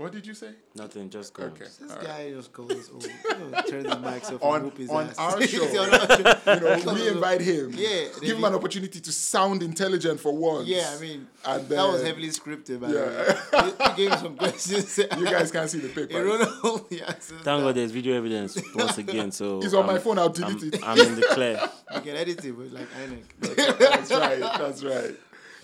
What 0.00 0.12
did 0.12 0.26
you 0.26 0.32
say? 0.32 0.52
Nothing, 0.74 1.10
just 1.10 1.34
go. 1.34 1.42
Okay. 1.44 1.64
This 1.64 1.78
All 1.90 1.96
right. 1.98 2.06
guy 2.06 2.30
just 2.30 2.54
goes 2.54 2.90
old. 2.90 3.04
You 3.04 3.10
know, 3.50 3.60
turn 3.68 3.82
the 3.82 3.96
mics 3.96 4.32
off 4.32 4.42
On- 4.48 4.54
and 4.56 4.64
whoop 4.64 4.78
his 4.78 4.88
on 4.88 5.08
ass. 5.08 5.18
our 5.18 5.42
show. 5.46 5.62
On 5.62 5.92
our 5.94 6.16
show. 6.16 6.54
You 6.78 6.84
know, 6.86 6.94
we 6.94 7.08
invite 7.08 7.42
him. 7.42 7.72
Yeah, 7.74 8.04
Give 8.22 8.38
him 8.38 8.44
an 8.44 8.54
opportunity 8.54 8.98
to 8.98 9.12
sound 9.12 9.62
intelligent 9.62 10.18
for 10.18 10.32
once. 10.34 10.66
Yeah, 10.66 10.90
I 10.96 11.00
mean, 11.02 11.26
And 11.44 11.68
that 11.68 11.86
was 11.86 12.02
heavily 12.02 12.28
scripted, 12.28 12.80
by 12.80 12.88
Yeah. 12.88 12.94
the 12.94 13.10
way. 13.52 13.62
He, 13.62 13.90
he 13.90 13.96
gave 13.96 14.10
me 14.12 14.16
some 14.16 14.36
questions. 14.38 14.98
You 15.18 15.24
guys 15.26 15.50
can't 15.52 15.68
see 15.68 15.80
the 15.80 15.88
paper. 15.90 16.24
wrote 16.24 16.48
all 16.64 16.78
the. 16.78 16.96
Thank. 17.20 17.44
God 17.44 17.74
there's 17.74 17.90
video 17.90 18.16
evidence 18.16 18.56
once 18.74 18.96
again. 18.96 19.30
So 19.32 19.60
It's 19.62 19.74
on 19.74 19.84
my 19.84 19.92
I'm- 19.92 20.00
phone. 20.00 20.18
I'll 20.18 20.32
I'm, 20.42 20.56
it. 20.56 20.80
I'm 20.82 20.98
in 20.98 21.16
the 21.16 21.26
clear. 21.32 21.60
You 21.94 22.00
can 22.00 22.16
edit 22.16 22.42
it 22.42 22.52
with 22.52 22.72
like 22.72 22.88
INEC. 23.02 23.76
That's 23.78 24.10
right. 24.12 24.40
That's 24.40 24.82
right. 24.82 25.14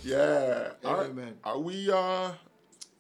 Yeah. 0.05 0.73
All 0.85 0.91
Anyway, 1.01 1.07
right. 1.07 1.15
man. 1.17 1.35
Are 1.43 1.59
we? 1.59 1.91
Uh, 1.91 2.33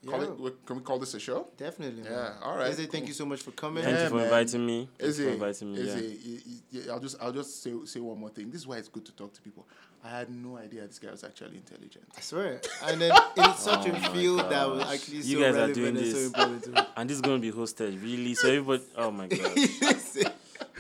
call 0.06 0.20
Yeah. 0.40 0.46
it, 0.48 0.66
can 0.66 0.76
we 0.76 0.82
call 0.82 0.98
this 0.98 1.14
a 1.14 1.20
show? 1.20 1.48
Definitely. 1.56 2.02
Yeah, 2.04 2.10
Man. 2.10 2.32
all 2.42 2.56
right, 2.56 2.70
Eze, 2.70 2.86
thank 2.86 3.06
you 3.08 3.14
so 3.14 3.26
much 3.26 3.42
for 3.42 3.50
coming. 3.52 3.82
Thank 3.84 3.96
Yeah, 3.96 4.02
you 4.04 4.08
for 4.10 4.14
man. 4.16 4.24
inviting 4.24 4.64
me. 4.66 4.88
Thank 4.98 5.16
you 5.18 5.24
for 5.24 5.30
inviting 5.30 5.72
me. 5.72 5.78
Is 5.80 5.86
Yeah. 5.86 6.00
it? 6.00 6.20
y- 6.46 6.82
y- 6.86 6.92
I'll 6.92 7.00
just 7.00 7.16
I'll 7.20 7.32
just 7.32 7.62
say 7.62 7.72
say 7.84 8.00
one 8.00 8.18
more 8.18 8.30
thing. 8.30 8.50
This 8.50 8.60
is 8.62 8.66
why 8.66 8.76
it's 8.78 8.88
good 8.88 9.04
to 9.06 9.12
talk 9.12 9.32
to 9.34 9.40
people. 9.42 9.66
I 10.04 10.08
had 10.10 10.30
no 10.30 10.56
idea 10.56 10.86
this 10.86 10.98
guy 11.00 11.10
was 11.10 11.24
actually 11.24 11.56
intelligent. 11.56 12.04
I 12.16 12.20
swear. 12.20 12.60
And 12.84 13.00
then 13.00 13.10
in 13.36 13.54
such 13.54 13.86
Oh 13.86 13.90
a 13.90 13.92
my 13.92 14.08
field 14.12 14.38
that 14.50 14.68
was 14.70 14.78
gosh. 14.84 14.94
actually 14.94 15.16
You 15.18 15.36
so 15.38 15.40
guys 15.40 15.54
are 15.54 15.58
relevant 15.58 15.74
doing 15.74 15.96
and 15.96 16.06
so 16.06 16.12
this. 16.12 16.26
important 16.26 16.62
to 16.64 16.70
me. 16.70 16.80
And 16.96 17.10
this 17.10 17.14
is 17.16 17.22
going 17.22 17.40
to 17.42 17.50
be 17.52 17.56
hosted, 17.56 18.02
really. 18.02 18.34
So 18.34 18.48
everybody, 18.48 18.82
oh 18.96 19.10
my 19.10 19.26
god, 19.26 19.40
oh 19.56 20.32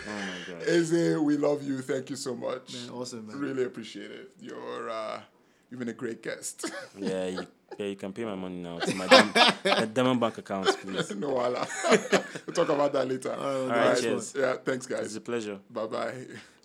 my 0.06 0.38
god. 0.46 0.62
Eze, 0.68 1.18
we 1.18 1.36
love 1.36 1.62
you. 1.66 1.80
Thank 1.82 2.10
you 2.10 2.16
so 2.16 2.34
much. 2.34 2.74
Man, 2.74 2.90
awesome, 2.90 3.26
man. 3.26 3.38
Really 3.38 3.64
appreciate 3.64 4.10
it. 4.10 4.30
You're 4.40 4.90
uh, 4.90 5.20
you've 5.70 5.80
been 5.80 5.88
a 5.88 5.92
great 5.92 6.22
guest. 6.22 6.70
Yeah, 6.96 7.26
you, 7.26 7.46
yeah, 7.78 7.86
you 7.86 7.96
can 7.96 8.12
pay 8.12 8.24
my 8.24 8.34
money 8.34 8.56
now 8.56 8.78
to 8.78 8.94
my 8.94 9.06
Diamond 9.86 10.20
Bank 10.20 10.38
account, 10.38 10.68
please. 10.80 11.10
no, 11.16 11.30
wala. 11.30 11.66
we'll 12.46 12.54
talk 12.54 12.68
about 12.68 12.92
that 12.92 13.08
later. 13.08 13.34
All 13.34 13.66
right, 13.66 13.88
right, 13.88 14.00
cheers. 14.00 14.34
Yeah, 14.36 14.54
thanks, 14.64 14.86
guys. 14.86 15.06
It's 15.06 15.16
a 15.16 15.20
pleasure. 15.20 15.58
Bye 15.70 15.86
bye. 15.86 16.26